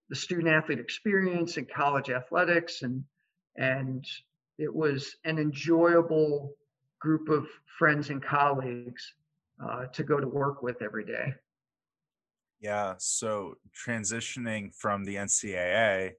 the 0.10 0.16
student 0.16 0.48
athlete 0.48 0.80
experience 0.80 1.58
and 1.58 1.70
college 1.70 2.10
athletics 2.10 2.82
and 2.82 3.04
and 3.58 4.06
it 4.58 4.74
was 4.74 5.16
an 5.26 5.38
enjoyable 5.38 6.54
group 7.00 7.30
of 7.30 7.48
friends 7.78 8.10
and 8.10 8.24
colleagues 8.24 9.14
uh, 9.64 9.86
to 9.88 10.03
go 10.03 10.20
to 10.20 10.28
work 10.28 10.62
with 10.62 10.82
every 10.82 11.05
day. 11.05 11.34
Yeah. 12.62 12.95
So 12.97 13.55
transitioning 13.88 14.76
from 14.76 15.05
the 15.05 15.16
NCAA, 15.16 16.12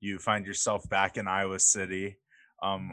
you 0.00 0.18
find 0.18 0.46
yourself 0.46 0.88
back 0.88 1.16
in 1.16 1.26
Iowa 1.26 1.58
City, 1.58 2.16
um, 2.62 2.92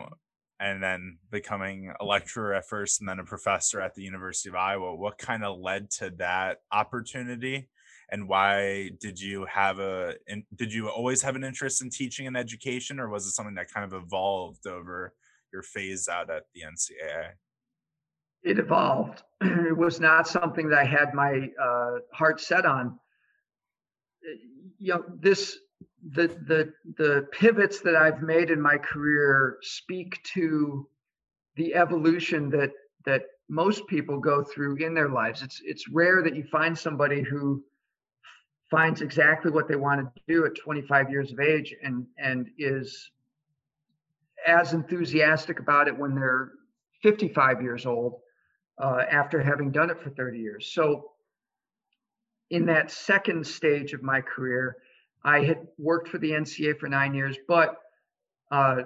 and 0.59 0.81
then 0.81 1.19
becoming 1.31 1.93
a 1.99 2.05
lecturer 2.05 2.53
at 2.55 2.67
first 2.67 2.99
and 2.99 3.07
then 3.07 3.19
a 3.19 3.23
professor 3.23 3.79
at 3.79 3.93
the 3.93 4.01
University 4.01 4.49
of 4.49 4.55
Iowa. 4.55 4.95
What 4.95 5.17
kind 5.17 5.43
of 5.43 5.59
led 5.59 5.91
to 5.91 6.09
that 6.17 6.57
opportunity? 6.71 7.69
And 8.09 8.27
why 8.27 8.91
did 8.99 9.19
you 9.19 9.45
have 9.45 9.79
a? 9.79 10.15
In, 10.27 10.45
did 10.55 10.73
you 10.73 10.89
always 10.89 11.21
have 11.21 11.35
an 11.35 11.43
interest 11.43 11.81
in 11.81 11.89
teaching 11.89 12.25
and 12.25 12.37
education, 12.37 12.99
or 12.99 13.09
was 13.09 13.27
it 13.27 13.31
something 13.31 13.55
that 13.55 13.71
kind 13.71 13.85
of 13.91 14.01
evolved 14.01 14.65
over 14.65 15.13
your 15.53 15.61
phase 15.61 16.07
out 16.07 16.29
at 16.29 16.43
the 16.53 16.61
NCAA? 16.61 17.31
It 18.47 18.59
evolved. 18.59 19.23
it 19.41 19.77
was 19.77 19.99
not 19.99 20.27
something 20.27 20.69
that 20.69 20.79
I 20.79 20.85
had 20.85 21.13
my 21.13 21.49
uh, 21.61 21.97
heart 22.13 22.39
set 22.39 22.65
on. 22.65 22.97
You 24.79 24.93
know, 24.93 25.03
this 25.19 25.57
the 26.13 26.27
the 26.47 26.73
the 26.97 27.27
pivots 27.31 27.81
that 27.81 27.95
I've 27.95 28.21
made 28.21 28.49
in 28.49 28.61
my 28.61 28.77
career 28.77 29.57
speak 29.61 30.23
to 30.35 30.87
the 31.55 31.75
evolution 31.75 32.49
that 32.51 32.71
that 33.05 33.23
most 33.49 33.85
people 33.87 34.19
go 34.19 34.43
through 34.43 34.77
in 34.77 34.93
their 34.93 35.09
lives. 35.09 35.41
It's 35.41 35.61
it's 35.63 35.89
rare 35.89 36.21
that 36.23 36.35
you 36.35 36.43
find 36.51 36.77
somebody 36.77 37.21
who 37.21 37.63
finds 38.71 39.01
exactly 39.01 39.51
what 39.51 39.67
they 39.67 39.75
want 39.75 40.01
to 40.01 40.21
do 40.27 40.45
at 40.45 40.55
25 40.55 41.09
years 41.09 41.31
of 41.31 41.39
age 41.39 41.75
and 41.83 42.05
and 42.17 42.47
is 42.57 43.11
as 44.45 44.73
enthusiastic 44.73 45.59
about 45.59 45.87
it 45.87 45.97
when 45.97 46.15
they're 46.15 46.51
55 47.01 47.61
years 47.61 47.85
old 47.85 48.21
uh, 48.81 49.03
after 49.09 49.41
having 49.41 49.71
done 49.71 49.89
it 49.89 50.01
for 50.01 50.09
30 50.09 50.39
years. 50.39 50.71
So, 50.73 51.11
in 52.49 52.65
that 52.67 52.91
second 52.91 53.45
stage 53.45 53.93
of 53.93 54.01
my 54.01 54.21
career, 54.21 54.77
I 55.23 55.43
had 55.43 55.67
worked 55.77 56.07
for 56.07 56.17
the 56.17 56.31
NCAA 56.31 56.79
for 56.79 56.87
nine 56.87 57.13
years, 57.13 57.37
but 57.47 57.77
uh, 58.51 58.83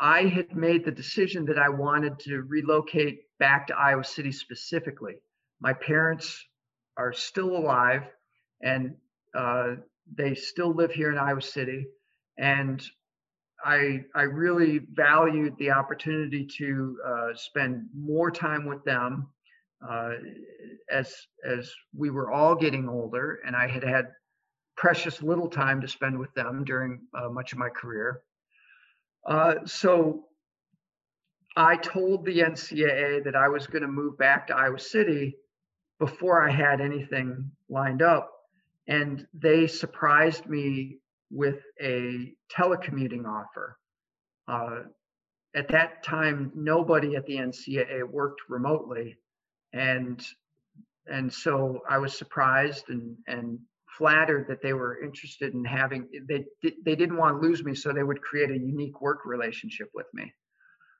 I 0.00 0.22
had 0.22 0.56
made 0.56 0.84
the 0.84 0.90
decision 0.90 1.44
that 1.46 1.58
I 1.58 1.68
wanted 1.68 2.18
to 2.20 2.42
relocate 2.42 3.26
back 3.38 3.68
to 3.68 3.76
Iowa 3.76 4.02
City 4.02 4.32
specifically. 4.32 5.14
My 5.60 5.72
parents 5.72 6.44
are 6.96 7.12
still 7.12 7.56
alive 7.56 8.02
and 8.60 8.96
uh, 9.34 9.76
they 10.12 10.34
still 10.34 10.74
live 10.74 10.92
here 10.92 11.12
in 11.12 11.18
Iowa 11.18 11.42
City. 11.42 11.86
And 12.38 12.84
I, 13.64 14.04
I 14.14 14.22
really 14.22 14.80
valued 14.92 15.56
the 15.58 15.70
opportunity 15.70 16.44
to 16.58 16.98
uh, 17.06 17.28
spend 17.34 17.86
more 17.96 18.30
time 18.30 18.66
with 18.66 18.84
them 18.84 19.28
uh, 19.88 20.12
as 20.90 21.14
as 21.44 21.72
we 21.96 22.10
were 22.10 22.30
all 22.30 22.54
getting 22.54 22.88
older, 22.88 23.40
and 23.46 23.54
I 23.54 23.68
had 23.68 23.84
had 23.84 24.06
precious 24.76 25.22
little 25.22 25.48
time 25.48 25.80
to 25.80 25.88
spend 25.88 26.18
with 26.18 26.32
them 26.34 26.64
during 26.64 27.00
uh, 27.14 27.28
much 27.28 27.52
of 27.52 27.58
my 27.58 27.68
career. 27.68 28.22
Uh, 29.26 29.54
so 29.64 30.24
I 31.56 31.76
told 31.76 32.24
the 32.24 32.40
NCAA 32.40 33.24
that 33.24 33.36
I 33.36 33.48
was 33.48 33.66
going 33.66 33.82
to 33.82 33.88
move 33.88 34.18
back 34.18 34.48
to 34.48 34.56
Iowa 34.56 34.78
City 34.78 35.36
before 36.00 36.46
I 36.46 36.50
had 36.50 36.80
anything 36.80 37.50
lined 37.68 38.02
up, 38.02 38.32
and 38.88 39.26
they 39.32 39.66
surprised 39.66 40.46
me 40.46 40.98
with 41.30 41.60
a 41.80 42.32
telecommuting 42.52 43.26
offer. 43.26 43.78
Uh, 44.48 44.80
at 45.54 45.68
that 45.68 46.02
time, 46.02 46.50
nobody 46.54 47.14
at 47.14 47.26
the 47.26 47.36
NCAA 47.36 48.02
worked 48.02 48.40
remotely, 48.48 49.16
and 49.74 50.24
and 51.06 51.30
so 51.30 51.82
I 51.88 51.98
was 51.98 52.16
surprised 52.16 52.88
and 52.88 53.16
and 53.26 53.58
flattered 53.98 54.46
that 54.48 54.62
they 54.62 54.72
were 54.72 55.02
interested 55.02 55.52
in 55.52 55.64
having 55.64 56.08
they 56.28 56.44
they 56.62 56.96
didn't 56.96 57.16
want 57.16 57.40
to 57.40 57.46
lose 57.46 57.62
me 57.64 57.74
so 57.74 57.92
they 57.92 58.02
would 58.02 58.22
create 58.22 58.50
a 58.50 58.58
unique 58.58 59.00
work 59.00 59.20
relationship 59.26 59.90
with 59.94 60.06
me. 60.14 60.32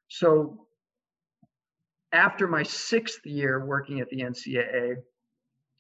So 0.09 0.67
after 2.13 2.47
my 2.47 2.63
sixth 2.63 3.25
year 3.25 3.65
working 3.65 4.01
at 4.01 4.09
the 4.09 4.21
ncaa 4.21 4.95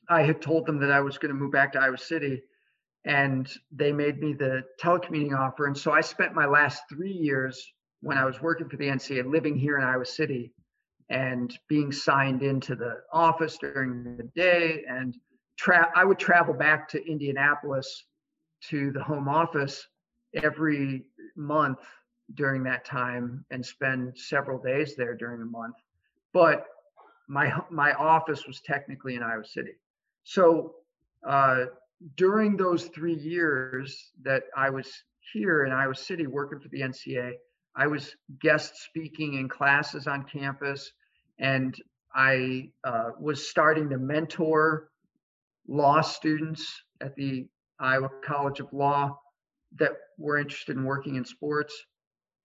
i 0.08 0.22
had 0.22 0.42
told 0.42 0.66
them 0.66 0.80
that 0.80 0.90
i 0.90 1.00
was 1.00 1.16
going 1.16 1.32
to 1.32 1.40
move 1.40 1.52
back 1.52 1.72
to 1.72 1.80
iowa 1.80 1.96
city 1.96 2.42
and 3.04 3.48
they 3.70 3.92
made 3.92 4.18
me 4.18 4.32
the 4.32 4.62
telecommuting 4.82 5.38
offer. 5.38 5.66
And 5.66 5.76
so 5.76 5.92
i 5.92 6.00
spent 6.00 6.34
my 6.34 6.46
last 6.46 6.82
three 6.90 7.12
years 7.12 7.72
when 8.00 8.18
i 8.18 8.24
was 8.24 8.40
working 8.40 8.68
for 8.68 8.76
the 8.76 8.88
ncaa 8.88 9.30
living 9.30 9.56
here 9.56 9.78
in 9.78 9.84
iowa 9.84 10.06
city 10.06 10.52
and 11.10 11.56
being 11.68 11.92
signed 11.92 12.42
into 12.42 12.74
the 12.74 13.02
office 13.12 13.58
during 13.58 14.16
the 14.16 14.30
day 14.34 14.84
and 14.88 15.14
tra- 15.58 15.92
I 15.94 16.04
would 16.04 16.18
travel 16.18 16.54
back 16.54 16.88
to 16.90 17.06
Indianapolis 17.06 18.04
to 18.70 18.90
the 18.92 19.02
home 19.02 19.28
office 19.28 19.86
every 20.42 21.04
month 21.36 21.78
during 22.34 22.62
that 22.64 22.84
time 22.84 23.44
and 23.50 23.64
spend 23.64 24.16
several 24.16 24.58
days 24.58 24.96
there 24.96 25.14
during 25.14 25.40
the 25.40 25.46
month. 25.46 25.76
But 26.32 26.66
my 27.28 27.52
my 27.70 27.92
office 27.94 28.46
was 28.46 28.60
technically 28.60 29.14
in 29.14 29.22
Iowa 29.22 29.44
City. 29.44 29.72
So 30.24 30.74
uh, 31.26 31.66
during 32.16 32.56
those 32.56 32.86
three 32.86 33.14
years 33.14 34.10
that 34.22 34.44
I 34.56 34.70
was 34.70 34.90
here 35.32 35.64
in 35.64 35.72
Iowa 35.72 35.94
City 35.94 36.26
working 36.26 36.60
for 36.60 36.68
the 36.68 36.80
NCAA, 36.80 37.32
I 37.76 37.86
was 37.86 38.14
guest 38.40 38.76
speaking 38.82 39.34
in 39.34 39.48
classes 39.48 40.06
on 40.06 40.24
campus, 40.24 40.92
and 41.38 41.74
I 42.14 42.70
uh, 42.84 43.10
was 43.18 43.48
starting 43.48 43.90
to 43.90 43.98
mentor 43.98 44.90
law 45.66 46.00
students 46.00 46.82
at 47.00 47.16
the 47.16 47.46
Iowa 47.80 48.10
College 48.24 48.60
of 48.60 48.72
Law 48.72 49.18
that 49.76 49.92
were 50.18 50.38
interested 50.38 50.76
in 50.76 50.84
working 50.84 51.16
in 51.16 51.24
sports. 51.24 51.74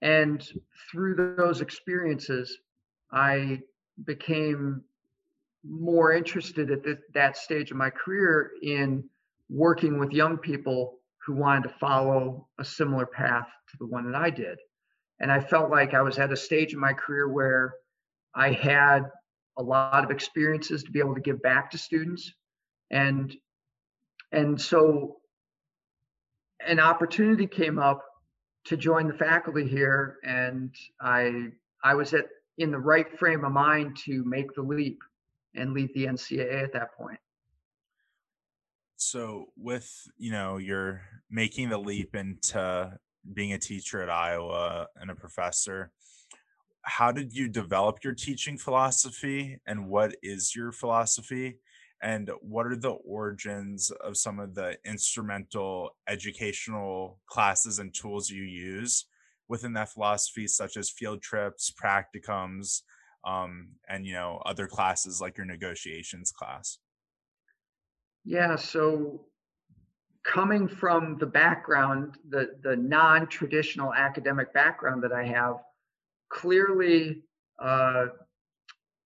And 0.02 0.44
through 0.92 1.36
those 1.38 1.62
experiences, 1.62 2.58
I 3.12 3.60
became 4.06 4.84
more 5.64 6.14
interested 6.14 6.72
at 6.72 6.98
that 7.14 7.38
stage 7.38 7.70
of 7.70 7.78
my 7.78 7.90
career 7.90 8.52
in 8.64 9.04
working 9.50 10.00
with 10.00 10.12
young 10.12 10.38
people 10.38 11.00
who 11.26 11.36
wanted 11.36 11.64
to 11.64 11.76
follow 11.80 12.48
a 12.60 12.66
similar 12.66 13.06
path 13.06 13.48
to 13.70 13.78
the 13.78 13.86
one 13.86 14.10
that 14.10 14.16
I 14.16 14.30
did. 14.30 14.58
And 15.20 15.32
I 15.32 15.40
felt 15.40 15.70
like 15.70 15.94
I 15.94 16.02
was 16.02 16.18
at 16.18 16.32
a 16.32 16.38
stage 16.38 16.74
in 16.74 16.80
my 16.80 16.94
career 16.94 17.28
where 17.28 17.76
I 18.34 18.52
had 18.52 19.02
a 19.58 19.64
lot 19.64 20.04
of 20.04 20.12
experiences 20.12 20.84
to 20.84 20.92
be 20.92 21.00
able 21.00 21.16
to 21.16 21.22
give 21.22 21.42
back 21.42 21.72
to 21.72 21.78
students. 21.78 22.32
And 22.92 23.36
and 24.32 24.60
so 24.60 25.18
an 26.66 26.80
opportunity 26.80 27.48
came 27.48 27.80
up 27.80 28.04
to 28.66 28.78
join 28.78 29.08
the 29.08 29.14
faculty 29.14 29.66
here 29.66 30.18
and 30.24 30.76
i 31.02 31.48
i 31.84 31.96
was 31.96 32.14
at 32.14 32.26
in 32.60 32.72
the 32.72 32.78
right 32.78 33.18
frame 33.18 33.46
of 33.46 33.52
mind 33.52 33.96
to 33.96 34.24
make 34.26 34.54
the 34.54 34.62
leap 34.62 35.00
and 35.56 35.74
lead 35.74 35.90
the 35.96 36.06
ncaa 36.06 36.64
at 36.64 36.74
that 36.74 36.94
point. 36.96 37.20
So 38.98 39.46
with 39.58 39.90
you 40.18 40.32
know 40.32 40.58
you're 40.58 41.02
making 41.30 41.70
the 41.70 41.78
leap 41.78 42.16
into 42.16 43.00
being 43.34 43.54
a 43.54 43.60
teacher 43.60 44.02
at 44.02 44.10
iowa 44.10 44.88
and 44.96 45.12
a 45.12 45.16
professor 45.16 45.92
how 46.84 47.12
did 47.12 47.34
you 47.34 47.48
develop 47.48 48.04
your 48.04 48.14
teaching 48.14 48.58
philosophy 48.58 49.60
and 49.68 49.88
what 49.88 50.16
is 50.24 50.56
your 50.56 50.72
philosophy? 50.72 51.60
And 52.02 52.32
what 52.42 52.66
are 52.66 52.78
the 52.78 52.92
origins 52.92 53.92
of 53.92 54.16
some 54.16 54.40
of 54.40 54.56
the 54.56 54.78
instrumental 54.86 55.92
educational 56.08 57.20
classes 57.28 57.78
and 57.80 57.94
tools 57.94 58.30
you 58.30 58.44
use 58.44 59.06
within 59.50 59.74
that 59.74 59.90
philosophy 59.90 60.48
such 60.48 60.78
as 60.78 60.90
field 60.90 61.22
trips 61.22 61.72
practicums 61.72 62.82
um, 63.28 63.72
and 63.90 64.06
you 64.06 64.14
know 64.14 64.42
other 64.46 64.66
classes 64.66 65.20
like 65.20 65.38
your 65.38 65.46
negotiations 65.46 66.32
class? 66.32 66.80
Yeah 68.24 68.56
so 68.56 69.26
coming 70.34 70.68
from 70.68 71.18
the 71.18 71.26
background 71.26 72.16
the 72.30 72.44
the 72.64 72.76
non-traditional 72.76 73.94
academic 73.94 74.54
background 74.54 75.02
that 75.04 75.12
i 75.12 75.26
have 75.26 75.56
clearly 76.30 77.24
uh, 77.60 78.06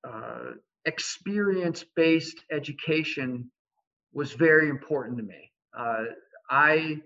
uh, 0.08 0.52
experience 0.86 1.84
based 1.96 2.44
education 2.52 3.50
was 4.14 4.34
very 4.34 4.70
important 4.70 5.18
to 5.18 5.24
me. 5.24 5.52
Uh, 5.78 6.04
I, 6.50 6.98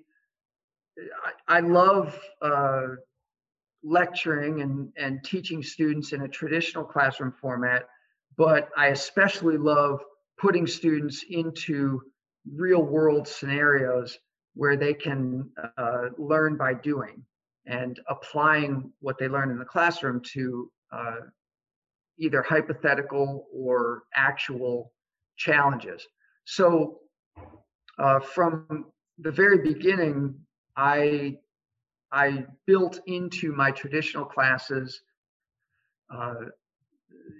I 1.47 1.59
love 1.61 2.19
uh, 2.41 2.87
lecturing 3.83 4.61
and, 4.61 4.89
and 4.97 5.23
teaching 5.23 5.63
students 5.63 6.11
in 6.11 6.23
a 6.23 6.27
traditional 6.27 6.83
classroom 6.83 7.33
format, 7.39 7.83
but 8.35 8.69
I 8.75 8.87
especially 8.87 9.57
love 9.57 10.01
putting 10.37 10.67
students 10.67 11.23
into 11.29 12.01
real 12.55 12.83
world 12.83 13.27
scenarios 13.27 14.17
where 14.53 14.75
they 14.75 14.93
can 14.93 15.49
uh, 15.77 16.09
learn 16.17 16.57
by 16.57 16.73
doing 16.73 17.23
and 17.65 17.99
applying 18.09 18.91
what 18.99 19.17
they 19.17 19.27
learn 19.27 19.51
in 19.51 19.59
the 19.59 19.65
classroom 19.65 20.21
to 20.21 20.71
uh, 20.91 21.17
either 22.17 22.41
hypothetical 22.41 23.47
or 23.53 24.03
actual 24.15 24.91
challenges. 25.37 26.07
So 26.45 26.99
uh, 27.99 28.19
from 28.19 28.85
the 29.19 29.31
very 29.31 29.59
beginning, 29.59 30.35
I 30.75 31.37
I 32.11 32.45
built 32.65 33.01
into 33.05 33.51
my 33.51 33.69
traditional 33.71 34.23
classes, 34.23 35.01
uh, 36.13 36.35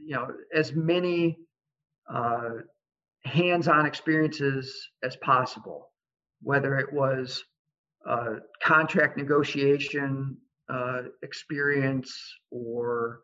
you 0.05 0.15
know, 0.15 0.27
as 0.53 0.73
many 0.73 1.37
uh, 3.27 3.29
hands-on 3.29 3.85
experiences 3.85 4.89
as 5.03 5.15
possible, 5.17 5.89
whether 6.41 6.77
it 6.77 6.91
was 6.93 7.43
uh, 8.07 8.35
contract 8.63 9.17
negotiation 9.17 10.37
uh, 10.69 11.03
experience 11.23 12.35
or 12.51 13.21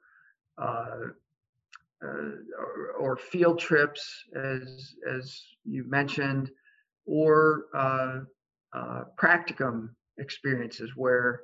uh, 0.57 1.07
uh, 2.03 2.31
or, 2.59 2.91
or, 2.99 3.17
field 3.17 3.57
trips, 3.57 4.25
as 4.35 4.95
as 5.09 5.41
you 5.63 5.85
mentioned, 5.85 6.51
or 7.05 7.63
practicum 9.17 9.89
experiences 10.17 10.91
where 10.97 11.41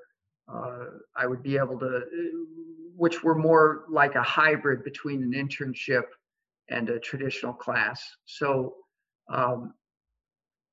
I 1.15 1.26
would 1.26 1.41
be 1.41 1.57
able 1.57 1.80
to, 1.80 2.02
which 2.98 3.23
were 3.23 3.36
more 3.36 3.86
like 3.90 4.15
a 4.15 4.22
hybrid 4.22 4.84
between 4.84 5.23
an 5.23 5.31
internship 5.31 6.03
and 6.69 6.89
a 6.89 6.99
traditional 6.99 7.53
class. 7.53 8.01
So 8.25 8.75
um, 9.31 9.73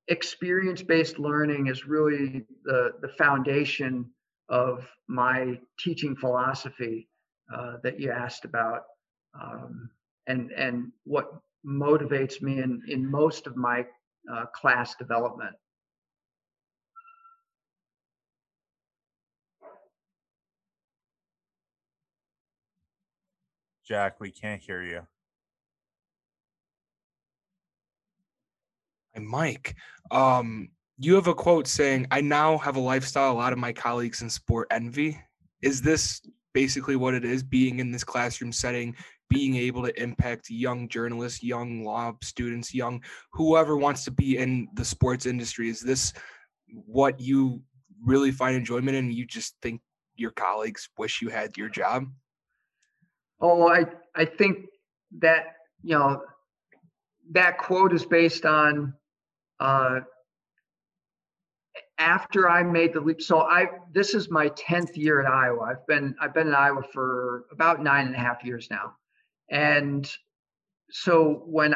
experience-based 0.07 1.19
learning 1.19 1.67
is 1.67 1.85
really 1.85 2.45
the, 2.63 2.91
the 3.01 3.09
foundation 3.09 4.09
of 4.49 4.87
my 5.07 5.59
teaching 5.79 6.15
philosophy 6.15 7.09
uh, 7.53 7.77
that 7.83 7.99
you 7.99 8.11
asked 8.11 8.45
about 8.45 8.83
um, 9.41 9.89
and 10.27 10.51
and 10.51 10.91
what 11.03 11.31
motivates 11.65 12.41
me 12.41 12.59
in 12.59 12.81
in 12.87 13.09
most 13.09 13.47
of 13.47 13.55
my 13.55 13.85
uh, 14.31 14.45
class 14.47 14.95
development. 14.95 15.55
Jack, 23.85 24.19
we 24.19 24.31
can't 24.31 24.61
hear 24.61 24.83
you. 24.83 25.07
Mike, 29.25 29.75
um, 30.11 30.69
you 30.97 31.15
have 31.15 31.27
a 31.27 31.35
quote 31.35 31.67
saying, 31.67 32.07
"I 32.11 32.21
now 32.21 32.57
have 32.57 32.75
a 32.75 32.81
lifestyle 32.81 33.31
a 33.31 33.33
lot 33.33 33.53
of 33.53 33.59
my 33.59 33.73
colleagues 33.73 34.21
in 34.21 34.29
sport 34.29 34.67
envy." 34.71 35.19
Is 35.61 35.81
this 35.81 36.21
basically 36.53 36.95
what 36.95 37.13
it 37.13 37.23
is? 37.23 37.43
Being 37.43 37.79
in 37.79 37.91
this 37.91 38.03
classroom 38.03 38.51
setting, 38.51 38.95
being 39.29 39.55
able 39.55 39.83
to 39.83 40.01
impact 40.01 40.49
young 40.49 40.87
journalists, 40.87 41.43
young 41.43 41.83
law 41.83 42.13
students, 42.21 42.73
young 42.73 43.03
whoever 43.31 43.77
wants 43.77 44.03
to 44.05 44.11
be 44.11 44.37
in 44.37 44.67
the 44.73 44.85
sports 44.85 45.25
industry? 45.25 45.69
Is 45.69 45.81
this 45.81 46.13
what 46.67 47.19
you 47.19 47.61
really 48.03 48.31
find 48.31 48.55
enjoyment 48.55 48.97
in? 48.97 49.11
You 49.11 49.25
just 49.25 49.55
think 49.61 49.81
your 50.15 50.31
colleagues 50.31 50.89
wish 50.97 51.21
you 51.21 51.29
had 51.29 51.57
your 51.57 51.69
job? 51.69 52.05
Oh, 53.39 53.67
I 53.67 53.85
I 54.15 54.25
think 54.25 54.65
that 55.19 55.57
you 55.83 55.97
know 55.97 56.21
that 57.31 57.57
quote 57.57 57.93
is 57.93 58.05
based 58.05 58.45
on 58.45 58.93
uh, 59.59 59.99
after 61.99 62.49
I 62.49 62.63
made 62.63 62.93
the 62.93 63.01
leap. 63.01 63.21
So 63.21 63.41
I 63.41 63.67
this 63.93 64.13
is 64.13 64.29
my 64.29 64.49
tenth 64.49 64.95
year 64.95 65.21
at 65.21 65.31
Iowa. 65.31 65.61
I've 65.61 65.87
been 65.87 66.15
I've 66.19 66.33
been 66.33 66.47
in 66.47 66.53
Iowa 66.53 66.83
for 66.93 67.45
about 67.51 67.81
nine 67.81 68.07
and 68.07 68.15
a 68.15 68.19
half 68.19 68.43
years 68.43 68.67
now, 68.69 68.95
and 69.49 70.09
so 70.89 71.43
when 71.45 71.75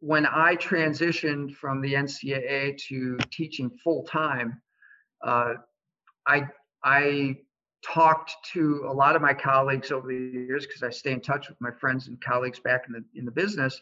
when 0.00 0.26
I 0.26 0.56
transitioned 0.56 1.54
from 1.54 1.80
the 1.80 1.94
NCAA 1.94 2.78
to 2.88 3.18
teaching 3.30 3.70
full 3.82 4.04
time, 4.04 4.60
uh, 5.24 5.54
I 6.26 6.48
I 6.84 7.38
talked 7.84 8.32
to 8.52 8.84
a 8.88 8.92
lot 8.92 9.16
of 9.16 9.22
my 9.22 9.34
colleagues 9.34 9.90
over 9.90 10.08
the 10.08 10.14
years 10.14 10.66
because 10.66 10.82
I 10.82 10.90
stay 10.90 11.12
in 11.12 11.20
touch 11.20 11.48
with 11.48 11.60
my 11.60 11.70
friends 11.70 12.08
and 12.08 12.20
colleagues 12.20 12.60
back 12.60 12.84
in 12.86 12.92
the 12.92 13.04
in 13.18 13.24
the 13.24 13.30
business, 13.30 13.80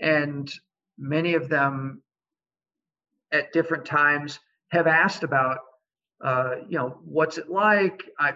and 0.00 0.52
many 0.98 1.34
of 1.34 1.48
them 1.48 2.02
at 3.34 3.52
different 3.52 3.84
times 3.84 4.38
have 4.70 4.86
asked 4.86 5.22
about 5.22 5.58
uh, 6.24 6.54
you 6.68 6.78
know 6.78 6.98
what's 7.04 7.36
it 7.36 7.50
like? 7.50 8.02
I 8.18 8.32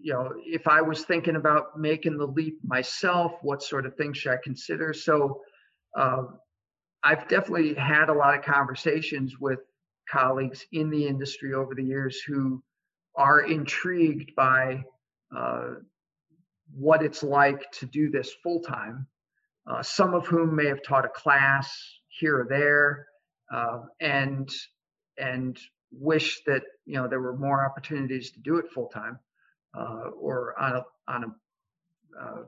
you 0.00 0.12
know 0.12 0.32
if 0.44 0.68
i 0.68 0.80
was 0.80 1.04
thinking 1.04 1.36
about 1.36 1.78
making 1.78 2.16
the 2.16 2.26
leap 2.26 2.58
myself 2.62 3.32
what 3.42 3.62
sort 3.62 3.86
of 3.86 3.96
things 3.96 4.18
should 4.18 4.32
i 4.32 4.38
consider? 4.44 4.92
So 4.92 5.40
uh, 5.98 6.24
i've 7.02 7.26
definitely 7.26 7.74
had 7.74 8.10
a 8.10 8.12
lot 8.12 8.38
of 8.38 8.44
conversations 8.44 9.40
with 9.40 9.60
colleagues 10.08 10.64
in 10.72 10.90
the 10.90 11.06
industry 11.06 11.54
over 11.54 11.74
the 11.74 11.82
years 11.82 12.20
who 12.20 12.62
are 13.16 13.40
intrigued 13.40 14.34
by 14.36 14.84
uh, 15.36 15.70
what 16.72 17.02
it's 17.02 17.22
like 17.22 17.68
to 17.72 17.86
do 17.86 18.10
this 18.10 18.30
full 18.42 18.60
time 18.60 19.06
uh, 19.68 19.82
some 19.82 20.14
of 20.14 20.26
whom 20.26 20.54
may 20.54 20.66
have 20.66 20.82
taught 20.82 21.04
a 21.04 21.08
class 21.08 21.76
here 22.08 22.42
or 22.42 22.46
there 22.48 23.06
uh, 23.52 23.80
and 24.00 24.50
and 25.18 25.58
wish 25.92 26.42
that 26.46 26.62
you 26.84 26.94
know 26.94 27.08
there 27.08 27.20
were 27.20 27.36
more 27.36 27.64
opportunities 27.64 28.30
to 28.32 28.40
do 28.40 28.56
it 28.56 28.70
full 28.72 28.88
time 28.88 29.18
uh, 29.76 30.10
or 30.20 30.58
on 30.60 30.76
a 30.76 30.82
on 31.08 31.24
a 31.24 32.20
uh, 32.20 32.42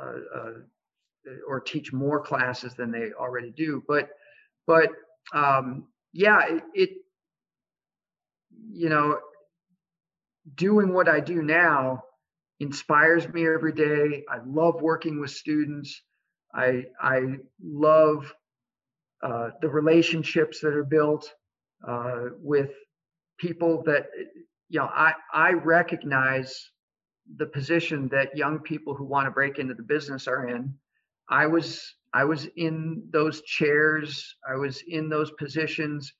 uh, 0.00 0.18
uh, 0.36 0.52
or 1.46 1.60
teach 1.60 1.92
more 1.92 2.20
classes 2.20 2.74
than 2.74 2.90
they 2.90 3.12
already 3.12 3.50
do. 3.50 3.82
But 3.86 4.10
but 4.66 4.90
um, 5.32 5.88
yeah, 6.12 6.40
it, 6.48 6.62
it 6.74 6.90
you 8.70 8.88
know 8.88 9.18
doing 10.54 10.92
what 10.92 11.08
I 11.08 11.20
do 11.20 11.42
now 11.42 12.04
inspires 12.60 13.28
me 13.28 13.46
every 13.46 13.72
day. 13.72 14.24
I 14.28 14.38
love 14.46 14.80
working 14.80 15.20
with 15.20 15.30
students. 15.30 16.02
I 16.54 16.84
I 17.00 17.20
love 17.62 18.32
uh, 19.22 19.50
the 19.60 19.68
relationships 19.68 20.60
that 20.60 20.74
are 20.74 20.84
built 20.84 21.32
uh, 21.86 22.26
with 22.40 22.70
people 23.38 23.82
that 23.84 24.08
you 24.68 24.80
know 24.80 24.86
I 24.86 25.14
I 25.32 25.52
recognize 25.52 26.70
the 27.36 27.46
position 27.46 28.08
that 28.08 28.36
young 28.36 28.58
people 28.60 28.94
who 28.94 29.04
want 29.04 29.26
to 29.26 29.30
break 29.30 29.58
into 29.58 29.74
the 29.74 29.82
business 29.82 30.26
are 30.26 30.48
in. 30.48 30.74
I 31.28 31.46
was 31.46 31.94
I 32.14 32.24
was 32.24 32.46
in 32.56 33.02
those 33.10 33.42
chairs. 33.42 34.36
I 34.48 34.54
was 34.54 34.82
in 34.86 35.08
those 35.08 35.30
positions, 35.32 36.12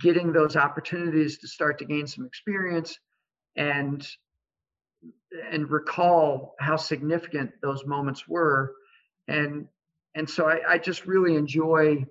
getting 0.00 0.32
those 0.32 0.56
opportunities 0.56 1.38
to 1.38 1.48
start 1.48 1.78
to 1.78 1.84
gain 1.84 2.06
some 2.06 2.26
experience, 2.26 2.98
and 3.56 4.06
and 5.50 5.70
recall 5.70 6.54
how 6.60 6.76
significant 6.76 7.50
those 7.62 7.84
moments 7.86 8.28
were, 8.28 8.74
and 9.28 9.66
and 10.14 10.28
so 10.28 10.48
I, 10.48 10.74
I 10.74 10.78
just 10.78 11.06
really 11.06 11.36
enjoy 11.36 12.04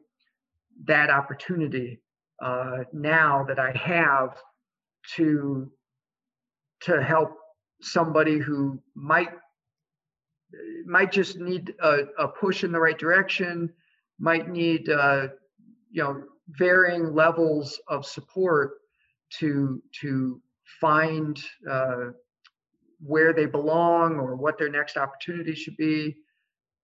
that 0.86 1.10
opportunity 1.10 2.02
uh, 2.42 2.80
now 2.92 3.46
that 3.48 3.60
I 3.60 3.72
have 3.72 4.38
to 5.16 5.72
to 6.82 7.02
help 7.02 7.38
somebody 7.82 8.38
who 8.38 8.82
might 8.96 9.30
might 10.86 11.12
just 11.12 11.38
need 11.38 11.74
a, 11.82 12.06
a 12.20 12.28
push 12.28 12.64
in 12.64 12.72
the 12.72 12.80
right 12.80 12.98
direction, 12.98 13.72
might 14.20 14.50
need 14.50 14.90
uh, 14.90 15.28
you 15.92 16.04
know 16.04 16.24
varying 16.50 17.14
levels 17.14 17.80
of 17.88 18.06
support 18.06 18.74
to 19.40 19.82
to 20.02 20.42
find 20.82 21.42
uh, 21.70 22.12
where 23.00 23.34
they 23.34 23.46
belong 23.46 24.16
or 24.16 24.36
what 24.36 24.58
their 24.58 24.70
next 24.70 24.98
opportunity 24.98 25.54
should 25.56 25.78
be, 25.78 26.16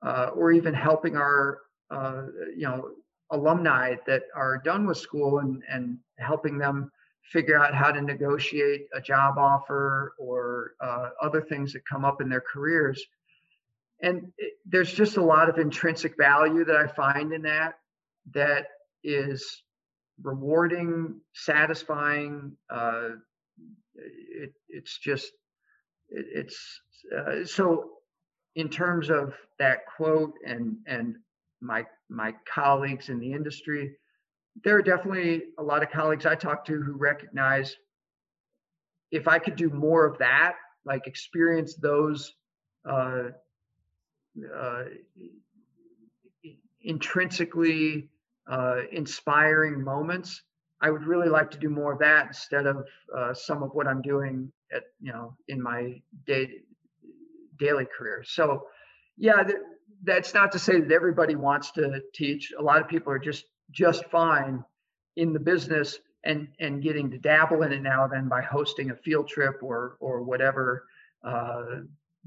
uh, 0.01 0.29
or 0.35 0.51
even 0.51 0.73
helping 0.73 1.15
our 1.15 1.59
uh, 1.91 2.23
you 2.55 2.63
know 2.63 2.89
alumni 3.31 3.95
that 4.07 4.23
are 4.35 4.61
done 4.63 4.87
with 4.87 4.97
school 4.97 5.39
and, 5.39 5.61
and 5.69 5.97
helping 6.17 6.57
them 6.57 6.91
figure 7.31 7.59
out 7.59 7.75
how 7.75 7.91
to 7.91 8.01
negotiate 8.01 8.87
a 8.93 9.01
job 9.01 9.37
offer 9.37 10.13
or 10.17 10.73
uh, 10.81 11.09
other 11.21 11.41
things 11.41 11.73
that 11.73 11.85
come 11.85 12.03
up 12.03 12.21
in 12.21 12.29
their 12.29 12.41
careers. 12.41 13.03
And 14.01 14.31
it, 14.37 14.53
there's 14.65 14.91
just 14.91 15.17
a 15.17 15.21
lot 15.21 15.49
of 15.49 15.59
intrinsic 15.59 16.17
value 16.17 16.65
that 16.65 16.75
I 16.75 16.87
find 16.87 17.31
in 17.33 17.43
that 17.43 17.75
that 18.33 18.67
is 19.03 19.63
rewarding, 20.23 21.21
satisfying. 21.33 22.53
Uh, 22.69 23.09
it, 23.95 24.53
it's 24.69 24.97
just, 24.97 25.31
it, 26.09 26.25
it's 26.33 26.81
uh, 27.15 27.45
so 27.45 27.91
in 28.55 28.69
terms 28.69 29.09
of 29.09 29.33
that 29.59 29.79
quote 29.85 30.33
and 30.45 30.77
and 30.87 31.15
my 31.61 31.85
my 32.09 32.33
colleagues 32.51 33.09
in 33.09 33.19
the 33.19 33.31
industry. 33.31 33.95
There 34.63 34.75
are 34.75 34.81
definitely 34.81 35.43
a 35.57 35.63
lot 35.63 35.83
of 35.83 35.91
colleagues 35.91 36.25
I 36.25 36.35
talk 36.35 36.65
to 36.65 36.81
who 36.81 36.93
recognize 36.93 37.75
if 39.11 39.27
I 39.27 39.39
could 39.39 39.55
do 39.55 39.69
more 39.69 40.05
of 40.05 40.17
that, 40.19 40.55
like 40.85 41.07
experience 41.07 41.75
those 41.75 42.33
uh, 42.87 43.29
uh, 44.55 44.83
intrinsically 46.81 48.09
uh, 48.49 48.81
inspiring 48.91 49.83
moments, 49.83 50.43
I 50.81 50.89
would 50.89 51.03
really 51.03 51.29
like 51.29 51.51
to 51.51 51.57
do 51.57 51.69
more 51.69 51.93
of 51.93 51.99
that 51.99 52.27
instead 52.27 52.65
of 52.65 52.85
uh, 53.15 53.33
some 53.33 53.63
of 53.63 53.71
what 53.73 53.87
I'm 53.87 54.01
doing 54.01 54.51
at 54.71 54.83
you 55.01 55.11
know 55.11 55.35
in 55.47 55.61
my 55.61 56.01
day 56.25 56.61
daily 57.59 57.85
career. 57.85 58.23
So, 58.25 58.65
yeah, 59.17 59.43
that's 60.03 60.33
not 60.33 60.51
to 60.53 60.59
say 60.59 60.79
that 60.79 60.91
everybody 60.91 61.35
wants 61.35 61.71
to 61.71 62.01
teach. 62.13 62.53
A 62.57 62.61
lot 62.61 62.81
of 62.81 62.87
people 62.87 63.11
are 63.11 63.19
just 63.19 63.45
just 63.71 64.05
fine 64.05 64.63
in 65.15 65.33
the 65.33 65.39
business 65.39 65.99
and 66.23 66.47
and 66.59 66.81
getting 66.81 67.09
to 67.11 67.17
dabble 67.17 67.63
in 67.63 67.71
it 67.71 67.81
now 67.81 68.07
then 68.07 68.27
by 68.27 68.41
hosting 68.41 68.91
a 68.91 68.95
field 68.95 69.27
trip 69.27 69.61
or 69.61 69.97
or 69.99 70.23
whatever 70.23 70.85
uh, 71.23 71.81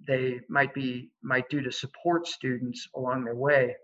they 0.06 0.40
might 0.48 0.74
be 0.74 1.10
might 1.22 1.48
do 1.48 1.60
to 1.60 1.72
support 1.72 2.26
students 2.26 2.88
along 2.94 3.24
their 3.24 3.34
way. 3.34 3.76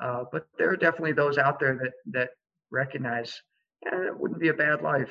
Uh, 0.00 0.24
but 0.30 0.46
there 0.58 0.70
are 0.70 0.76
definitely 0.76 1.12
those 1.12 1.38
out 1.38 1.58
there 1.58 1.74
that 1.74 1.92
that 2.12 2.30
recognize 2.70 3.42
eh, 3.86 4.06
it 4.06 4.18
wouldn't 4.18 4.40
be 4.40 4.48
a 4.48 4.54
bad 4.54 4.82
life. 4.82 5.10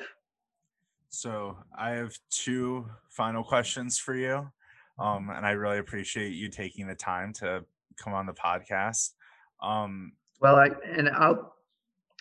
So 1.08 1.56
I 1.76 1.90
have 1.90 2.16
two 2.30 2.86
final 3.08 3.42
questions 3.42 3.98
for 3.98 4.14
you. 4.14 4.50
Um, 4.98 5.30
and 5.30 5.44
I 5.44 5.50
really 5.50 5.78
appreciate 5.78 6.30
you 6.30 6.48
taking 6.48 6.86
the 6.86 6.94
time 6.94 7.32
to 7.34 7.64
come 7.96 8.14
on 8.14 8.26
the 8.26 8.32
podcast. 8.32 9.12
Um, 9.62 10.12
well, 10.40 10.56
I 10.56 10.70
and 10.84 11.08
I'll 11.08 11.54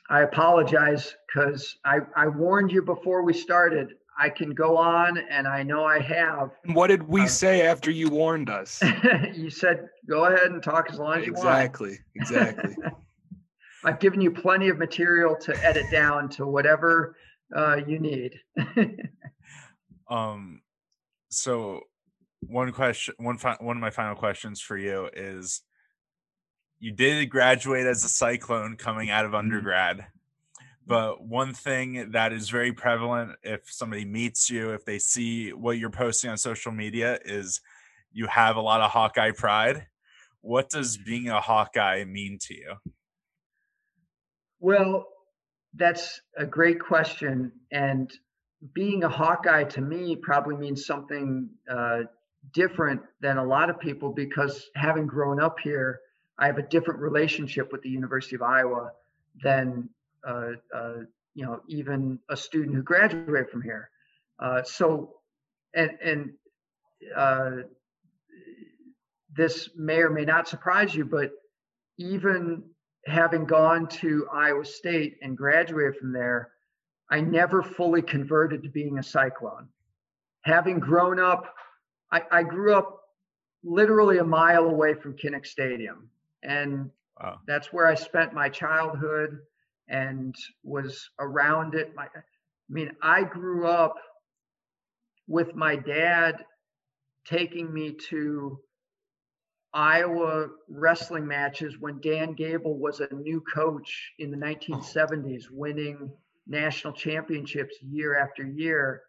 I 0.10 0.22
apologize 0.22 1.16
because 1.28 1.78
I 1.86 2.00
I 2.16 2.28
warned 2.28 2.72
you 2.72 2.82
before 2.82 3.24
we 3.24 3.34
started. 3.34 3.94
I 4.18 4.30
can 4.30 4.52
go 4.52 4.78
on, 4.78 5.18
and 5.18 5.46
I 5.46 5.62
know 5.64 5.84
I 5.84 6.00
have. 6.00 6.52
What 6.74 6.88
did 6.88 7.04
we 7.04 7.22
um, 7.22 7.28
say 7.28 7.64
after 7.64 7.92
you 7.92 8.10
warned 8.10 8.50
us? 8.50 8.82
you 9.34 9.50
said 9.50 9.88
go 10.08 10.26
ahead 10.26 10.52
and 10.52 10.64
talk 10.64 10.90
as 10.90 11.00
long 11.00 11.20
as 11.20 11.28
exactly, 11.28 12.00
you 12.14 12.22
want. 12.22 12.32
Exactly. 12.32 12.76
Exactly. 12.76 12.76
I've 13.84 14.00
given 14.00 14.20
you 14.22 14.32
plenty 14.32 14.70
of 14.70 14.80
material 14.80 15.36
to 15.42 15.64
edit 15.64 15.86
down 15.92 16.30
to 16.30 16.48
whatever 16.48 17.16
uh, 17.56 17.78
you 17.88 18.00
need. 18.00 18.40
um. 20.10 20.62
So 21.30 21.82
one 22.42 22.72
question 22.72 23.14
one 23.18 23.38
fi- 23.38 23.58
one 23.60 23.78
of 23.78 23.82
my 23.82 23.90
final 23.90 24.16
questions 24.16 24.62
for 24.62 24.78
you 24.78 25.10
is 25.14 25.62
you 26.80 26.92
did 26.92 27.30
graduate 27.30 27.86
as 27.86 28.04
a 28.04 28.10
cyclone 28.10 28.76
coming 28.78 29.10
out 29.10 29.26
of 29.26 29.32
mm-hmm. 29.32 29.40
undergrad 29.40 30.06
but 30.88 31.24
one 31.24 31.54
thing 31.54 32.12
that 32.12 32.32
is 32.32 32.50
very 32.50 32.72
prevalent 32.72 33.32
if 33.42 33.62
somebody 33.72 34.06
meets 34.06 34.50
you 34.50 34.72
if 34.72 34.86
they 34.86 35.00
see 35.00 35.52
what 35.52 35.78
you're 35.78 35.90
posting 35.90 36.30
on 36.30 36.38
social 36.38 36.72
media 36.72 37.18
is 37.26 37.62
you 38.12 38.28
have 38.28 38.56
a 38.56 38.62
lot 38.62 38.82
of 38.82 38.92
hawkeye 38.92 39.32
pride. 39.32 39.88
What 40.42 40.70
does 40.70 40.98
being 40.98 41.30
a 41.30 41.42
hawkeye 41.42 42.04
mean 42.06 42.38
to 42.42 42.54
you? 42.54 42.76
Well 44.60 45.08
that's 45.74 46.22
a 46.38 46.46
great 46.46 46.80
question 46.80 47.52
and 47.72 48.10
being 48.74 49.04
a 49.04 49.10
hawkeye 49.10 49.66
to 49.66 49.82
me 49.82 50.16
probably 50.16 50.56
means 50.56 50.86
something 50.86 51.50
uh, 51.70 52.02
different 52.54 53.02
than 53.22 53.38
a 53.38 53.44
lot 53.44 53.70
of 53.70 53.80
people 53.80 54.12
because 54.12 54.70
having 54.76 55.08
grown 55.08 55.42
up 55.42 55.60
here, 55.60 56.00
I 56.38 56.48
have 56.48 56.58
a 56.58 56.64
different 56.64 57.00
relationship 57.00 57.72
with 57.72 57.82
the 57.82 57.90
University 57.90 58.36
of 58.36 58.42
Iowa 58.42 58.92
than 59.44 59.90
uh, 60.28 60.52
uh, 60.74 60.94
you 61.34 61.46
know 61.46 61.62
even 61.68 62.20
a 62.30 62.38
student 62.38 62.76
who 62.76 62.84
graduated 62.84 63.50
from 63.50 63.62
here. 63.62 63.90
Uh, 64.40 64.64
so, 64.64 65.14
and 65.74 65.92
and 66.04 66.34
uh, 67.16 67.52
this 69.36 69.70
may 69.76 70.00
or 70.00 70.10
may 70.10 70.26
not 70.26 70.48
surprise 70.48 70.96
you, 70.96 71.06
but 71.06 71.32
even 71.98 72.64
having 73.06 73.46
gone 73.46 73.88
to 73.88 74.28
Iowa 74.34 74.66
State 74.66 75.18
and 75.22 75.38
graduated 75.38 75.98
from 75.98 76.12
there, 76.12 76.50
I 77.10 77.22
never 77.22 77.62
fully 77.62 78.02
converted 78.02 78.64
to 78.64 78.70
being 78.70 78.98
a 78.98 79.04
Cyclone. 79.04 79.68
Having 80.42 80.80
grown 80.80 81.20
up, 81.20 81.54
I, 82.16 82.40
I 82.40 82.44
grew 82.44 82.74
up 82.74 83.02
literally 83.64 84.20
a 84.20 84.24
mile 84.24 84.66
away 84.66 84.94
from 84.94 85.16
Kinnick 85.16 85.46
Stadium. 85.46 86.10
And 86.44 86.90
wow. 87.22 87.40
that's 87.46 87.74
where 87.74 87.88
I 87.88 87.96
spent 87.96 88.34
my 88.34 88.48
childhood 88.48 89.40
and 89.90 90.36
was 90.64 91.10
around 91.20 91.76
it. 91.76 91.94
My, 91.96 92.04
I 92.06 92.22
mean, 92.70 92.92
I 93.02 93.24
grew 93.24 93.68
up 93.68 93.96
with 95.28 95.56
my 95.56 95.76
dad 95.76 96.46
taking 97.26 97.74
me 97.74 97.92
to 98.10 98.60
Iowa 99.74 100.48
wrestling 100.70 101.28
matches 101.28 101.76
when 101.80 102.00
Dan 102.00 102.34
Gable 102.34 102.78
was 102.78 103.02
a 103.02 103.14
new 103.14 103.42
coach 103.42 104.14
in 104.20 104.32
the 104.32 104.38
1970s, 104.38 105.46
winning 105.52 106.12
national 106.48 106.94
championships 106.94 107.76
year 107.82 108.18
after 108.18 108.46
year. 108.46 109.02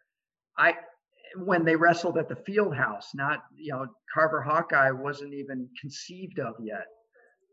I 0.57 0.73
when 1.35 1.65
they 1.65 1.75
wrestled 1.75 2.17
at 2.17 2.29
the 2.29 2.35
field 2.35 2.75
house, 2.75 3.11
not 3.13 3.43
you 3.55 3.71
know, 3.71 3.87
Carver 4.13 4.41
Hawkeye 4.41 4.91
wasn't 4.91 5.33
even 5.33 5.69
conceived 5.79 6.39
of 6.39 6.55
yet. 6.59 6.85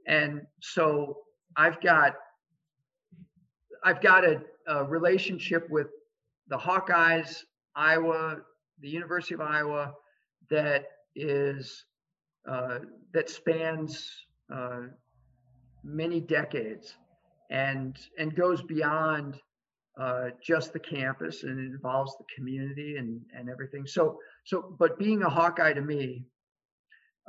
And 0.06 0.42
so 0.60 1.18
I've 1.56 1.80
got 1.80 2.14
I've 3.84 4.01
got 4.01 4.24
a, 4.24 4.40
a 4.66 4.84
relationship 4.84 5.68
with 5.70 5.88
the 6.48 6.56
Hawkeyes, 6.56 7.40
Iowa, 7.76 8.38
the 8.80 8.88
University 8.88 9.34
of 9.34 9.40
Iowa, 9.40 9.92
that 10.51 10.86
is 11.14 11.84
uh, 12.48 12.80
that 13.12 13.30
spans 13.30 14.10
uh, 14.52 14.82
many 15.82 16.20
decades 16.20 16.94
and 17.51 17.98
and 18.18 18.34
goes 18.34 18.62
beyond 18.62 19.38
uh, 19.98 20.30
just 20.42 20.72
the 20.72 20.78
campus 20.78 21.44
and 21.44 21.58
it 21.58 21.72
involves 21.72 22.16
the 22.18 22.24
community 22.34 22.96
and 22.96 23.20
and 23.34 23.48
everything. 23.48 23.86
So 23.86 24.18
so 24.44 24.74
but 24.78 24.98
being 24.98 25.22
a 25.22 25.30
Hawkeye 25.30 25.72
to 25.74 25.80
me 25.80 26.24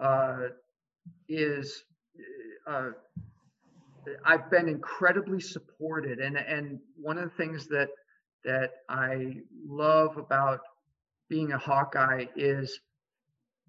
uh, 0.02 0.48
is 1.30 1.84
uh, 2.68 2.90
I've 4.24 4.50
been 4.50 4.68
incredibly 4.68 5.40
supported 5.40 6.20
and 6.20 6.38
and 6.38 6.80
one 6.96 7.18
of 7.18 7.26
the 7.26 7.36
things 7.36 7.68
that 7.68 7.90
that 8.44 8.72
I 8.90 9.38
love 9.68 10.18
about 10.18 10.62
being 11.30 11.52
a 11.52 11.58
Hawkeye 11.58 12.26
is 12.36 12.80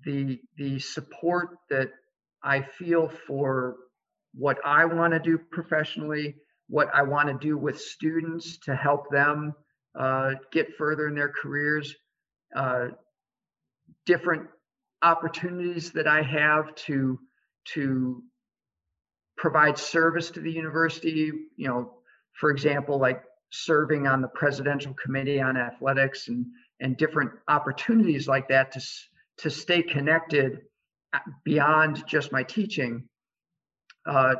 the 0.04 0.38
the 0.56 0.78
support 0.78 1.58
that 1.70 1.90
I 2.42 2.62
feel 2.62 3.08
for 3.26 3.76
what 4.34 4.58
I 4.64 4.84
want 4.84 5.14
to 5.14 5.18
do 5.18 5.38
professionally, 5.38 6.36
what 6.68 6.88
I 6.94 7.02
want 7.02 7.28
to 7.28 7.46
do 7.46 7.56
with 7.56 7.80
students 7.80 8.58
to 8.64 8.74
help 8.74 9.10
them 9.10 9.54
uh, 9.98 10.32
get 10.52 10.76
further 10.76 11.08
in 11.08 11.14
their 11.14 11.32
careers, 11.32 11.94
uh, 12.54 12.88
different 14.04 14.48
opportunities 15.02 15.92
that 15.92 16.06
I 16.06 16.22
have 16.22 16.74
to 16.86 17.18
to 17.74 18.22
provide 19.36 19.78
service 19.78 20.30
to 20.30 20.40
the 20.40 20.50
university. 20.50 21.32
You 21.56 21.68
know, 21.68 21.94
for 22.32 22.50
example, 22.50 22.98
like 22.98 23.22
serving 23.50 24.06
on 24.06 24.20
the 24.20 24.28
presidential 24.28 24.94
committee 24.94 25.40
on 25.40 25.56
athletics 25.56 26.28
and 26.28 26.46
and 26.80 26.96
different 26.96 27.30
opportunities 27.48 28.28
like 28.28 28.48
that 28.48 28.72
to 28.72 28.80
to 29.38 29.50
stay 29.50 29.82
connected 29.82 30.62
uh, 31.12 31.18
beyond 31.44 32.06
just 32.06 32.32
my 32.32 32.42
teaching 32.42 33.08
uh, 34.06 34.34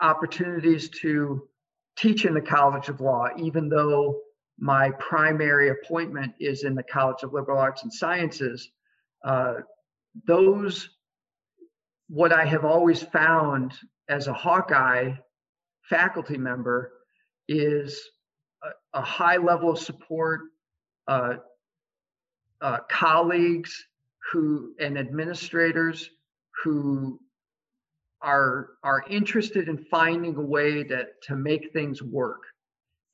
opportunities 0.00 0.88
to 0.90 1.48
teach 1.96 2.24
in 2.24 2.34
the 2.34 2.40
college 2.40 2.88
of 2.88 3.00
law 3.00 3.28
even 3.38 3.68
though 3.68 4.20
my 4.58 4.90
primary 4.92 5.70
appointment 5.70 6.32
is 6.38 6.64
in 6.64 6.74
the 6.74 6.82
college 6.82 7.22
of 7.22 7.32
liberal 7.32 7.58
arts 7.58 7.82
and 7.82 7.92
sciences 7.92 8.70
uh, 9.24 9.54
those 10.26 10.88
what 12.08 12.32
i 12.32 12.44
have 12.44 12.64
always 12.64 13.02
found 13.02 13.72
as 14.08 14.26
a 14.26 14.32
hawkeye 14.32 15.12
faculty 15.88 16.36
member 16.36 16.92
is 17.48 18.00
a, 18.62 18.98
a 18.98 19.02
high 19.02 19.36
level 19.36 19.70
of 19.70 19.78
support 19.78 20.42
uh, 21.08 21.34
uh, 22.60 22.78
colleagues 22.90 23.86
who 24.32 24.74
and 24.80 24.98
administrators 24.98 26.10
who 26.62 27.20
are 28.24 28.70
are 28.82 29.04
interested 29.08 29.68
in 29.68 29.78
finding 29.78 30.36
a 30.36 30.40
way 30.40 30.82
to 30.84 31.06
to 31.24 31.36
make 31.36 31.72
things 31.72 32.02
work. 32.02 32.42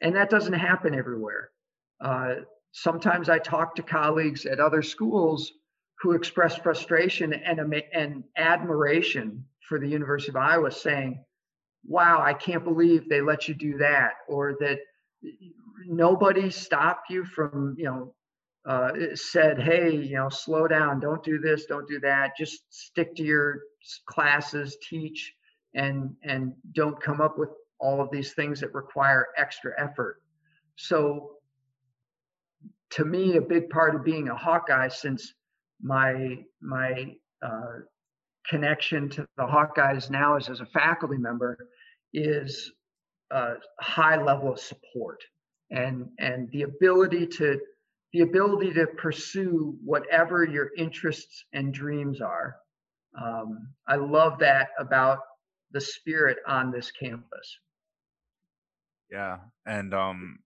And 0.00 0.16
that 0.16 0.30
doesn't 0.30 0.54
happen 0.54 0.94
everywhere. 0.94 1.50
Uh, 2.00 2.36
sometimes 2.72 3.28
i 3.28 3.38
talk 3.38 3.74
to 3.74 3.82
colleagues 3.82 4.46
at 4.46 4.60
other 4.60 4.82
schools 4.82 5.52
who 6.00 6.12
express 6.12 6.56
frustration 6.56 7.32
and, 7.32 7.82
and 7.92 8.24
admiration 8.36 9.44
for 9.68 9.78
the 9.78 9.88
university 9.88 10.30
of 10.30 10.36
iowa 10.36 10.70
saying 10.70 11.22
wow 11.84 12.20
i 12.22 12.32
can't 12.32 12.64
believe 12.64 13.08
they 13.08 13.20
let 13.20 13.48
you 13.48 13.54
do 13.54 13.76
that 13.78 14.12
or 14.28 14.56
that 14.60 14.78
nobody 15.86 16.50
stopped 16.50 17.10
you 17.10 17.24
from 17.24 17.74
you 17.76 17.84
know 17.84 18.14
uh, 18.66 18.90
said, 19.14 19.60
hey, 19.60 19.90
you 19.94 20.16
know, 20.16 20.28
slow 20.28 20.68
down, 20.68 21.00
don't 21.00 21.22
do 21.24 21.38
this, 21.38 21.64
don't 21.64 21.88
do 21.88 21.98
that, 22.00 22.36
just 22.36 22.62
stick 22.68 23.14
to 23.16 23.22
your 23.22 23.60
classes, 24.06 24.76
teach, 24.88 25.34
and 25.74 26.14
and 26.24 26.52
don't 26.72 27.00
come 27.00 27.20
up 27.20 27.38
with 27.38 27.50
all 27.78 28.00
of 28.00 28.10
these 28.10 28.34
things 28.34 28.60
that 28.60 28.74
require 28.74 29.26
extra 29.36 29.72
effort. 29.78 30.20
So, 30.76 31.36
to 32.90 33.04
me, 33.04 33.36
a 33.36 33.40
big 33.40 33.70
part 33.70 33.94
of 33.94 34.04
being 34.04 34.28
a 34.28 34.36
Hawkeye, 34.36 34.88
since 34.88 35.32
my 35.80 36.44
my 36.60 37.14
uh, 37.42 37.78
connection 38.46 39.08
to 39.10 39.26
the 39.38 39.44
Hawkeyes 39.44 40.10
now 40.10 40.36
is 40.36 40.50
as 40.50 40.60
a 40.60 40.66
faculty 40.66 41.16
member, 41.16 41.56
is 42.12 42.72
a 43.30 43.54
high 43.80 44.22
level 44.22 44.52
of 44.52 44.60
support 44.60 45.22
and 45.70 46.08
and 46.18 46.50
the 46.50 46.62
ability 46.62 47.26
to 47.26 47.58
the 48.12 48.20
ability 48.20 48.72
to 48.74 48.86
pursue 48.86 49.76
whatever 49.84 50.44
your 50.44 50.70
interests 50.76 51.44
and 51.52 51.72
dreams 51.72 52.20
are. 52.20 52.56
Um, 53.20 53.68
I 53.86 53.96
love 53.96 54.38
that 54.40 54.68
about 54.78 55.18
the 55.72 55.80
spirit 55.80 56.38
on 56.46 56.70
this 56.70 56.90
campus. 56.90 57.58
Yeah. 59.10 59.38
And 59.66 59.94
um, 59.94 60.38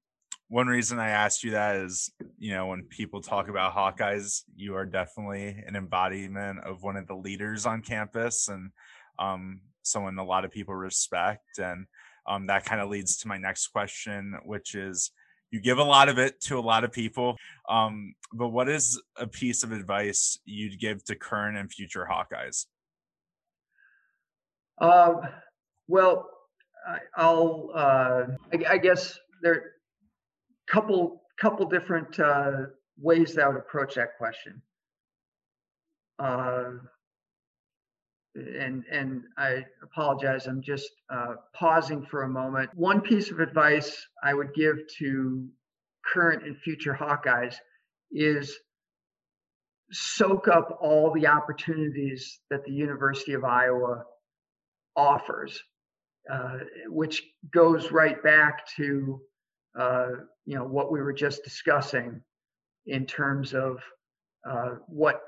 one 0.49 0.67
reason 0.67 0.99
I 0.99 1.11
asked 1.11 1.43
you 1.43 1.53
that 1.53 1.77
is, 1.77 2.11
you 2.39 2.53
know, 2.55 2.67
when 2.67 2.83
people 2.85 3.23
talk 3.23 3.49
about 3.49 3.75
Hawkeyes, 3.75 4.43
you 4.55 4.75
are 4.75 4.87
definitely 4.87 5.57
an 5.67 5.77
embodiment 5.77 6.61
of 6.65 6.83
one 6.83 6.97
of 6.97 7.07
the 7.07 7.15
leaders 7.15 7.67
on 7.67 7.83
campus 7.83 8.49
and 8.49 8.71
um, 9.19 9.61
someone 9.83 10.19
a 10.19 10.25
lot 10.25 10.45
of 10.45 10.51
people 10.51 10.75
respect. 10.75 11.59
And 11.59 11.87
um, 12.27 12.47
that 12.47 12.65
kind 12.65 12.81
of 12.81 12.91
leads 12.91 13.19
to 13.19 13.29
my 13.29 13.39
next 13.39 13.69
question, 13.69 14.35
which 14.45 14.75
is, 14.75 15.11
you 15.55 15.61
give 15.61 15.79
a 15.79 15.85
lot 15.85 16.09
of 16.09 16.19
it 16.19 16.41
to 16.41 16.59
a 16.59 16.61
lot 16.61 16.83
of 16.83 16.91
people. 16.91 17.37
Um, 17.69 18.17
but 18.33 18.49
what 18.49 18.69
is 18.69 19.01
a 19.17 19.25
piece 19.25 19.63
of 19.63 19.71
advice 19.71 20.37
you'd 20.45 20.81
give 20.81 21.05
to 21.05 21.15
current 21.15 21.57
and 21.57 21.71
future 21.71 22.09
Hawkeyes? 22.11 22.67
Um, 24.79 25.21
well, 25.87 26.29
I, 27.17 27.25
will 27.25 27.71
uh, 27.73 28.25
I, 28.53 28.73
I, 28.73 28.79
guess 28.79 29.17
there 29.43 29.53
are 29.53 29.57
a 29.57 30.73
couple 30.73 31.23
couple 31.41 31.67
different 31.67 32.19
uh, 32.19 32.53
ways 33.01 33.35
that 33.35 33.45
I 33.45 33.49
would 33.49 33.57
approach 33.57 33.95
that 33.95 34.19
question. 34.19 34.61
Uh, 36.19 36.71
and 38.35 38.85
and 38.91 39.23
I 39.39 39.65
apologize. 39.83 40.47
I'm 40.47 40.63
just 40.63 40.91
uh, 41.11 41.35
pausing 41.55 42.05
for 42.05 42.23
a 42.23 42.29
moment. 42.29 42.71
One 42.75 43.01
piece 43.01 43.31
of 43.31 43.41
advice 43.41 44.07
I 44.23 44.35
would 44.35 44.55
give 44.55 44.79
to 44.99 45.49
current 46.05 46.45
and 46.45 46.57
future 46.59 46.95
Hawkeyes 46.95 47.57
is 48.11 48.57
soak 49.93 50.49
up 50.49 50.79
all 50.81 51.13
the 51.13 51.27
opportunities 51.27 52.41
that 52.51 52.65
the 52.65 52.73
University 52.73 53.35
of 53.35 53.45
Iowa 53.45 54.05
offers, 54.97 55.63
uh, 56.31 56.59
which 56.89 57.23
goes 57.53 57.93
right 57.93 58.23
back 58.23 58.67
to 58.77 59.21
uh, 59.79 60.09
you 60.45 60.57
know 60.57 60.65
what 60.65 60.91
we 60.91 61.01
were 61.01 61.13
just 61.13 61.45
discussing 61.45 62.21
in 62.87 63.07
terms 63.07 63.55
of 63.55 63.79
uh, 64.49 64.77
what 64.87 65.21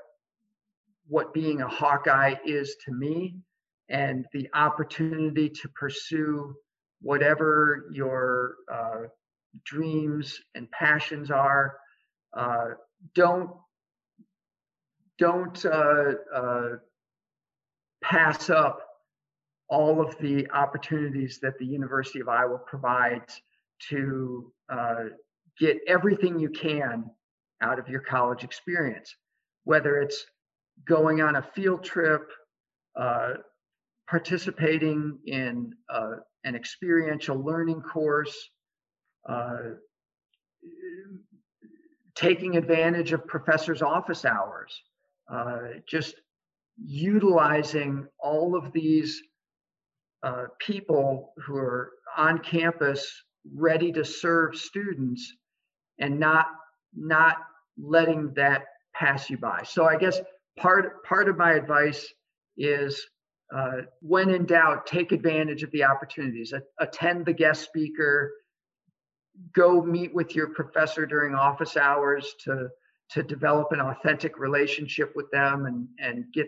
what 1.07 1.33
being 1.33 1.61
a 1.61 1.67
Hawkeye 1.67 2.35
is 2.45 2.75
to 2.85 2.91
me 2.91 3.35
and 3.89 4.25
the 4.33 4.49
opportunity 4.53 5.49
to 5.49 5.69
pursue 5.69 6.55
whatever 7.01 7.85
your 7.93 8.55
uh, 8.71 9.07
dreams 9.65 10.39
and 10.55 10.69
passions 10.71 11.31
are. 11.31 11.77
Uh, 12.35 12.69
don't 13.15 13.51
don't 15.17 15.65
uh, 15.65 16.13
uh 16.33 16.69
pass 18.03 18.49
up 18.49 18.79
all 19.69 19.99
of 20.01 20.17
the 20.19 20.49
opportunities 20.51 21.39
that 21.41 21.57
the 21.57 21.65
University 21.65 22.19
of 22.19 22.29
Iowa 22.29 22.59
provides 22.59 23.41
to 23.89 24.51
uh, 24.69 25.05
get 25.59 25.77
everything 25.87 26.39
you 26.39 26.49
can 26.49 27.09
out 27.61 27.79
of 27.79 27.89
your 27.89 28.01
college 28.01 28.43
experience, 28.43 29.15
whether 29.63 29.99
it's 29.99 30.25
going 30.85 31.21
on 31.21 31.35
a 31.37 31.41
field 31.41 31.83
trip, 31.83 32.29
uh, 32.99 33.33
participating 34.09 35.19
in 35.25 35.73
uh, 35.89 36.15
an 36.43 36.55
experiential 36.55 37.37
learning 37.37 37.81
course, 37.81 38.35
uh, 39.27 39.57
taking 42.15 42.57
advantage 42.57 43.13
of 43.13 43.27
professors' 43.27 43.81
office 43.81 44.25
hours, 44.25 44.73
uh, 45.31 45.59
just 45.87 46.15
utilizing 46.83 48.07
all 48.19 48.55
of 48.55 48.71
these 48.71 49.21
uh, 50.23 50.45
people 50.59 51.33
who 51.45 51.55
are 51.55 51.91
on 52.17 52.39
campus 52.39 53.23
ready 53.55 53.91
to 53.91 54.03
serve 54.03 54.55
students 54.55 55.31
and 55.99 56.19
not 56.19 56.47
not 56.95 57.37
letting 57.77 58.33
that 58.33 58.65
pass 58.93 59.29
you 59.29 59.37
by. 59.37 59.61
So 59.63 59.85
i 59.85 59.95
guess 59.95 60.19
part 60.57 61.03
part 61.03 61.29
of 61.29 61.37
my 61.37 61.53
advice 61.53 62.07
is 62.57 63.05
uh, 63.55 63.81
when 64.01 64.29
in 64.29 64.45
doubt 64.45 64.85
take 64.85 65.11
advantage 65.11 65.63
of 65.63 65.71
the 65.71 65.83
opportunities 65.83 66.53
attend 66.79 67.25
the 67.25 67.33
guest 67.33 67.63
speaker 67.63 68.31
go 69.55 69.81
meet 69.81 70.13
with 70.13 70.35
your 70.35 70.47
professor 70.47 71.05
during 71.05 71.35
office 71.35 71.77
hours 71.77 72.33
to 72.43 72.67
to 73.09 73.23
develop 73.23 73.71
an 73.71 73.79
authentic 73.79 74.37
relationship 74.37 75.13
with 75.15 75.29
them 75.31 75.65
and 75.65 75.87
and 75.99 76.25
get 76.33 76.47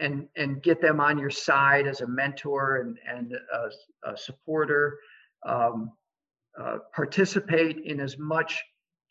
and 0.00 0.28
and 0.36 0.62
get 0.62 0.80
them 0.80 1.00
on 1.00 1.18
your 1.18 1.30
side 1.30 1.86
as 1.86 2.00
a 2.00 2.06
mentor 2.06 2.78
and 2.78 2.98
and 3.08 3.32
a, 3.32 4.10
a 4.10 4.16
supporter. 4.16 4.98
Um, 5.46 5.92
uh, 6.60 6.78
participate 6.94 7.78
in 7.86 7.98
as 7.98 8.18
much 8.18 8.62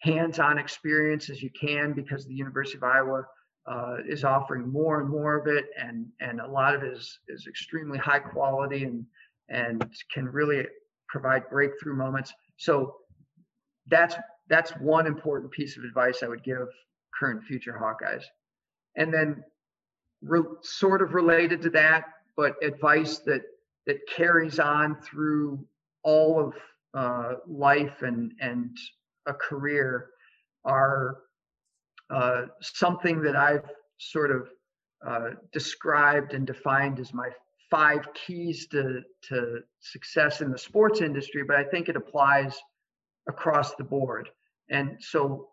hands-on 0.02 0.60
experience 0.60 1.30
as 1.30 1.42
you 1.42 1.50
can 1.60 1.92
because 1.94 2.26
the 2.26 2.34
University 2.34 2.78
of 2.78 2.84
Iowa 2.84 3.24
uh, 3.68 3.98
is 4.08 4.24
offering 4.24 4.72
more 4.72 5.02
and 5.02 5.10
more 5.10 5.38
of 5.38 5.48
it, 5.48 5.66
and 5.80 6.08
and 6.20 6.42
a 6.42 6.48
lot 6.48 6.76
of 6.76 6.84
it 6.84 6.94
is 6.94 7.20
is 7.28 7.48
extremely 7.48 7.98
high 7.98 8.20
quality 8.20 8.84
and 8.84 9.06
and 9.50 9.86
can 10.14 10.28
really 10.28 10.66
provide 11.08 11.50
breakthrough 11.50 11.96
moments. 11.96 12.34
So 12.58 12.96
that's 13.88 14.16
that's 14.50 14.72
one 14.78 15.08
important 15.08 15.52
piece 15.52 15.78
of 15.78 15.84
advice 15.84 16.24
I 16.24 16.28
would 16.28 16.44
give 16.44 16.68
current 17.18 17.44
future 17.44 17.78
Hawkeyes. 17.80 18.24
And 18.96 19.14
then 19.14 19.44
re- 20.22 20.42
sort 20.62 21.02
of 21.02 21.14
related 21.14 21.62
to 21.64 21.70
that, 21.72 22.06
but 22.36 22.56
advice 22.64 23.20
that 23.20 23.44
that 23.88 23.98
carries 24.08 24.60
on 24.60 25.02
through 25.02 25.66
all 26.04 26.40
of 26.40 26.54
uh, 26.94 27.36
life 27.48 28.02
and 28.02 28.34
and 28.42 28.78
a 29.28 29.34
career 29.34 30.10
are 30.66 31.18
uh, 32.12 32.46
something 32.62 33.22
that 33.24 33.36
I've 33.36 33.70
sort 33.98 34.32
of 34.32 34.50
uh, 35.06 35.30
described 35.52 36.34
and 36.34 36.46
defined 36.46 37.00
as 37.00 37.14
my 37.14 37.30
five 37.70 38.06
keys 38.14 38.68
to 38.68 39.02
to 39.30 39.60
success 39.80 40.42
in 40.42 40.52
the 40.52 40.58
sports 40.58 41.02
industry, 41.02 41.44
but 41.44 41.56
I 41.56 41.64
think 41.64 41.90
it 41.90 41.96
applies 41.96 42.60
across 43.28 43.76
the 43.76 43.84
board. 43.84 44.30
And 44.70 44.98
so 45.00 45.50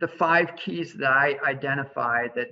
the 0.00 0.08
five 0.08 0.54
keys 0.56 0.94
that 0.94 1.10
I 1.10 1.38
identified 1.44 2.32
that 2.36 2.48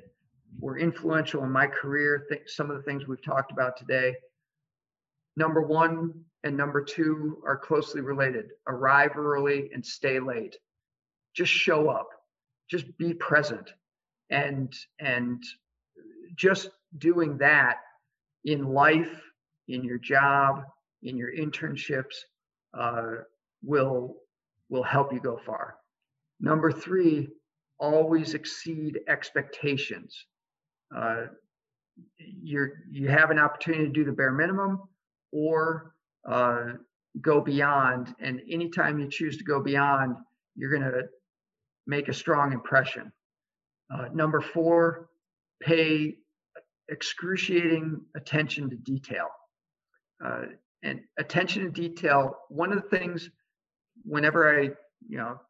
were 0.59 0.79
influential 0.79 1.45
in 1.45 1.51
my 1.51 1.67
career, 1.67 2.27
th- 2.29 2.43
some 2.47 2.71
of 2.71 2.77
the 2.77 2.83
things 2.83 3.07
we've 3.07 3.23
talked 3.23 3.53
about 3.53 3.77
today. 3.77 4.15
Number 5.37 5.61
one 5.61 6.25
and 6.45 6.57
number 6.57 6.83
two 6.83 7.43
are 7.45 7.59
closely 7.59 8.01
related 8.01 8.47
arrive 8.67 9.17
early 9.17 9.71
and 9.75 9.85
stay 9.85 10.19
late. 10.19 10.57
Just 11.35 11.53
show 11.53 11.91
up, 11.91 12.09
just 12.71 12.97
be 12.99 13.15
present. 13.15 13.71
And, 14.31 14.75
and 14.99 15.43
just 16.37 16.71
doing 16.99 17.39
that 17.39 17.79
in 18.45 18.65
life, 18.65 19.21
in 19.69 19.85
your 19.85 19.99
job, 19.99 20.63
in 21.03 21.17
your 21.17 21.33
internships, 21.33 22.15
uh, 22.79 23.23
will 23.63 24.17
will 24.69 24.83
help 24.83 25.13
you 25.13 25.21
go 25.21 25.39
far. 25.47 25.77
Number 26.41 26.73
three, 26.73 27.29
always 27.79 28.35
exceed 28.35 29.01
expectations. 29.09 30.27
Uh, 30.95 31.27
you're 32.19 32.85
you 32.91 33.09
have 33.09 33.31
an 33.31 33.39
opportunity 33.39 33.85
to 33.85 33.93
do 33.93 34.05
the 34.05 34.13
bare 34.13 34.33
minimum 34.33 34.83
or 35.33 35.95
uh, 36.29 36.73
go 37.21 37.41
beyond. 37.41 38.15
And 38.21 38.41
anytime 38.51 38.99
you 38.99 39.09
choose 39.09 39.37
to 39.39 39.45
go 39.45 39.61
beyond, 39.61 40.17
you're 40.55 40.71
going 40.71 40.91
to 40.91 41.05
make 41.87 42.09
a 42.09 42.15
strong 42.15 42.53
impression. 42.53 43.13
Uh, 43.93 44.07
number 44.13 44.41
four, 44.41 45.09
pay 45.63 46.15
excruciating 46.89 48.01
attention 48.17 48.71
to 48.71 48.77
detail. 48.77 49.29
Uh, 50.25 50.43
and 50.83 51.01
attention 51.19 51.65
to 51.65 51.71
detail, 51.71 52.37
one 52.49 52.73
of 52.73 52.83
the 52.83 52.97
things 52.97 53.31
whenever 54.05 54.61
I, 54.61 54.71
you 55.09 55.19
know, 55.19 55.41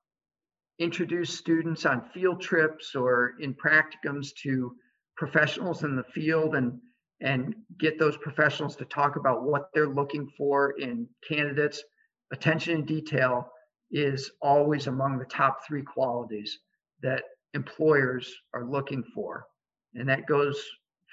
introduce 0.79 1.37
students 1.37 1.87
on 1.87 2.09
field 2.13 2.41
trips 2.41 2.95
or 2.95 3.35
in 3.41 3.55
practicums 3.55 4.29
to 4.43 4.75
professionals 5.17 5.83
in 5.85 5.97
the 5.97 6.05
field 6.05 6.55
and 6.55 6.79
and 7.23 7.55
get 7.79 7.99
those 7.99 8.17
professionals 8.19 8.77
to 8.77 8.85
talk 8.85 9.17
about 9.17 9.43
what 9.43 9.71
they're 9.73 9.89
looking 9.89 10.29
for 10.37 10.73
in 10.79 11.09
candidates 11.27 11.83
attention 12.31 12.75
and 12.75 12.87
detail 12.87 13.51
is 13.97 14.31
always 14.43 14.87
among 14.87 15.19
the 15.19 15.25
top 15.25 15.67
three 15.67 15.83
qualities 15.83 16.59
that 17.03 17.23
employers 17.55 18.35
are 18.55 18.65
looking 18.65 19.03
for 19.15 19.47
and 19.95 20.09
that 20.09 20.27
goes 20.27 20.61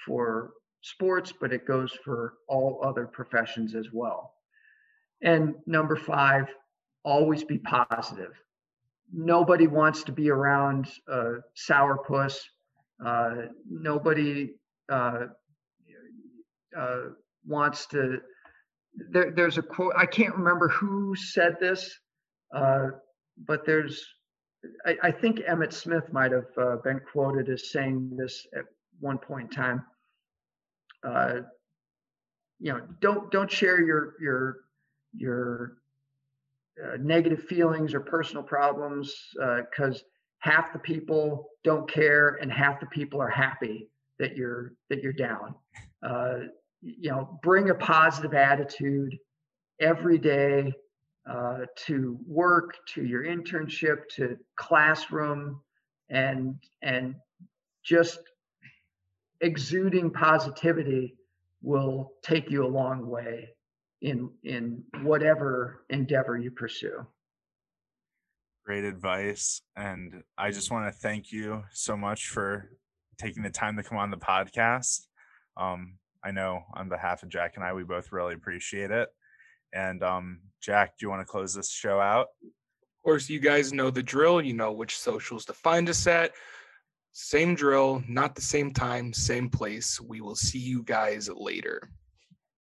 for 0.04 0.50
sports 0.82 1.32
but 1.40 1.52
it 1.52 1.66
goes 1.66 1.92
for 2.04 2.34
all 2.48 2.80
other 2.84 3.06
professions 3.06 3.74
as 3.74 3.86
well 3.92 4.34
and 5.22 5.54
number 5.66 5.96
five 5.96 6.46
always 7.04 7.44
be 7.44 7.58
positive 7.58 8.32
nobody 9.12 9.66
wants 9.66 10.02
to 10.02 10.12
be 10.12 10.30
around 10.30 10.86
a 11.08 11.36
sourpuss 11.56 12.38
uh, 13.04 13.34
nobody 13.68 14.50
uh, 14.90 15.26
uh, 16.76 17.00
wants 17.46 17.86
to. 17.86 18.20
There, 19.10 19.32
there's 19.34 19.58
a 19.58 19.62
quote. 19.62 19.92
I 19.96 20.06
can't 20.06 20.36
remember 20.36 20.68
who 20.68 21.14
said 21.16 21.56
this, 21.60 21.98
uh, 22.54 22.88
but 23.46 23.64
there's. 23.64 24.04
I, 24.86 24.96
I, 25.02 25.10
think 25.10 25.40
Emmitt 25.40 25.74
Smith 25.74 26.10
might 26.10 26.32
have 26.32 26.48
uh, 26.56 26.76
been 26.82 26.98
quoted 27.12 27.50
as 27.50 27.70
saying 27.70 28.16
this 28.16 28.46
at 28.56 28.64
one 28.98 29.18
point 29.18 29.50
in 29.50 29.56
time. 29.56 29.84
Uh, 31.06 31.34
you 32.60 32.72
know, 32.72 32.80
don't 33.00 33.30
don't 33.30 33.50
share 33.50 33.80
your 33.80 34.14
your 34.20 34.56
your 35.12 35.76
negative 36.98 37.44
feelings 37.44 37.94
or 37.94 38.00
personal 38.00 38.42
problems 38.42 39.14
uh, 39.42 39.60
because 39.70 40.02
half 40.38 40.72
the 40.72 40.78
people 40.78 41.48
don't 41.62 41.88
care 41.90 42.38
and 42.40 42.52
half 42.52 42.80
the 42.80 42.86
people 42.86 43.20
are 43.20 43.30
happy 43.30 43.88
that 44.18 44.36
you're 44.36 44.74
that 44.90 45.02
you're 45.02 45.12
down 45.12 45.54
uh, 46.06 46.40
you 46.82 47.10
know 47.10 47.38
bring 47.42 47.70
a 47.70 47.74
positive 47.74 48.34
attitude 48.34 49.16
every 49.80 50.18
day 50.18 50.72
uh, 51.28 51.60
to 51.76 52.18
work 52.26 52.76
to 52.86 53.04
your 53.04 53.24
internship 53.24 54.08
to 54.16 54.36
classroom 54.56 55.60
and 56.10 56.56
and 56.82 57.14
just 57.82 58.18
exuding 59.40 60.10
positivity 60.10 61.16
will 61.62 62.12
take 62.22 62.50
you 62.50 62.64
a 62.64 62.68
long 62.68 63.06
way 63.06 63.48
in 64.02 64.30
in 64.42 64.82
whatever 65.02 65.84
endeavor 65.88 66.36
you 66.36 66.50
pursue 66.50 67.06
great 68.64 68.84
advice. 68.84 69.60
And 69.76 70.22
I 70.38 70.50
just 70.50 70.70
want 70.70 70.92
to 70.92 70.98
thank 70.98 71.30
you 71.30 71.64
so 71.72 71.96
much 71.96 72.28
for 72.28 72.70
taking 73.18 73.42
the 73.42 73.50
time 73.50 73.76
to 73.76 73.82
come 73.82 73.98
on 73.98 74.10
the 74.10 74.16
podcast. 74.16 75.06
Um, 75.56 75.98
I 76.24 76.30
know 76.30 76.62
on 76.74 76.88
behalf 76.88 77.22
of 77.22 77.28
Jack 77.28 77.52
and 77.56 77.64
I, 77.64 77.74
we 77.74 77.84
both 77.84 78.10
really 78.10 78.34
appreciate 78.34 78.90
it. 78.90 79.08
And 79.74 80.02
um, 80.02 80.40
Jack, 80.62 80.96
do 80.96 81.04
you 81.04 81.10
want 81.10 81.20
to 81.20 81.30
close 81.30 81.52
this 81.52 81.70
show 81.70 82.00
out? 82.00 82.28
Of 82.42 83.04
course, 83.04 83.28
you 83.28 83.40
guys 83.40 83.72
know 83.72 83.90
the 83.90 84.02
drill. 84.02 84.40
You 84.40 84.54
know 84.54 84.72
which 84.72 84.98
socials 84.98 85.44
to 85.46 85.52
find 85.52 85.90
us 85.90 86.06
at. 86.06 86.32
Same 87.12 87.54
drill, 87.54 88.02
not 88.08 88.34
the 88.34 88.42
same 88.42 88.72
time, 88.72 89.12
same 89.12 89.48
place. 89.48 90.00
We 90.00 90.20
will 90.20 90.34
see 90.34 90.58
you 90.58 90.82
guys 90.82 91.28
later. 91.28 91.90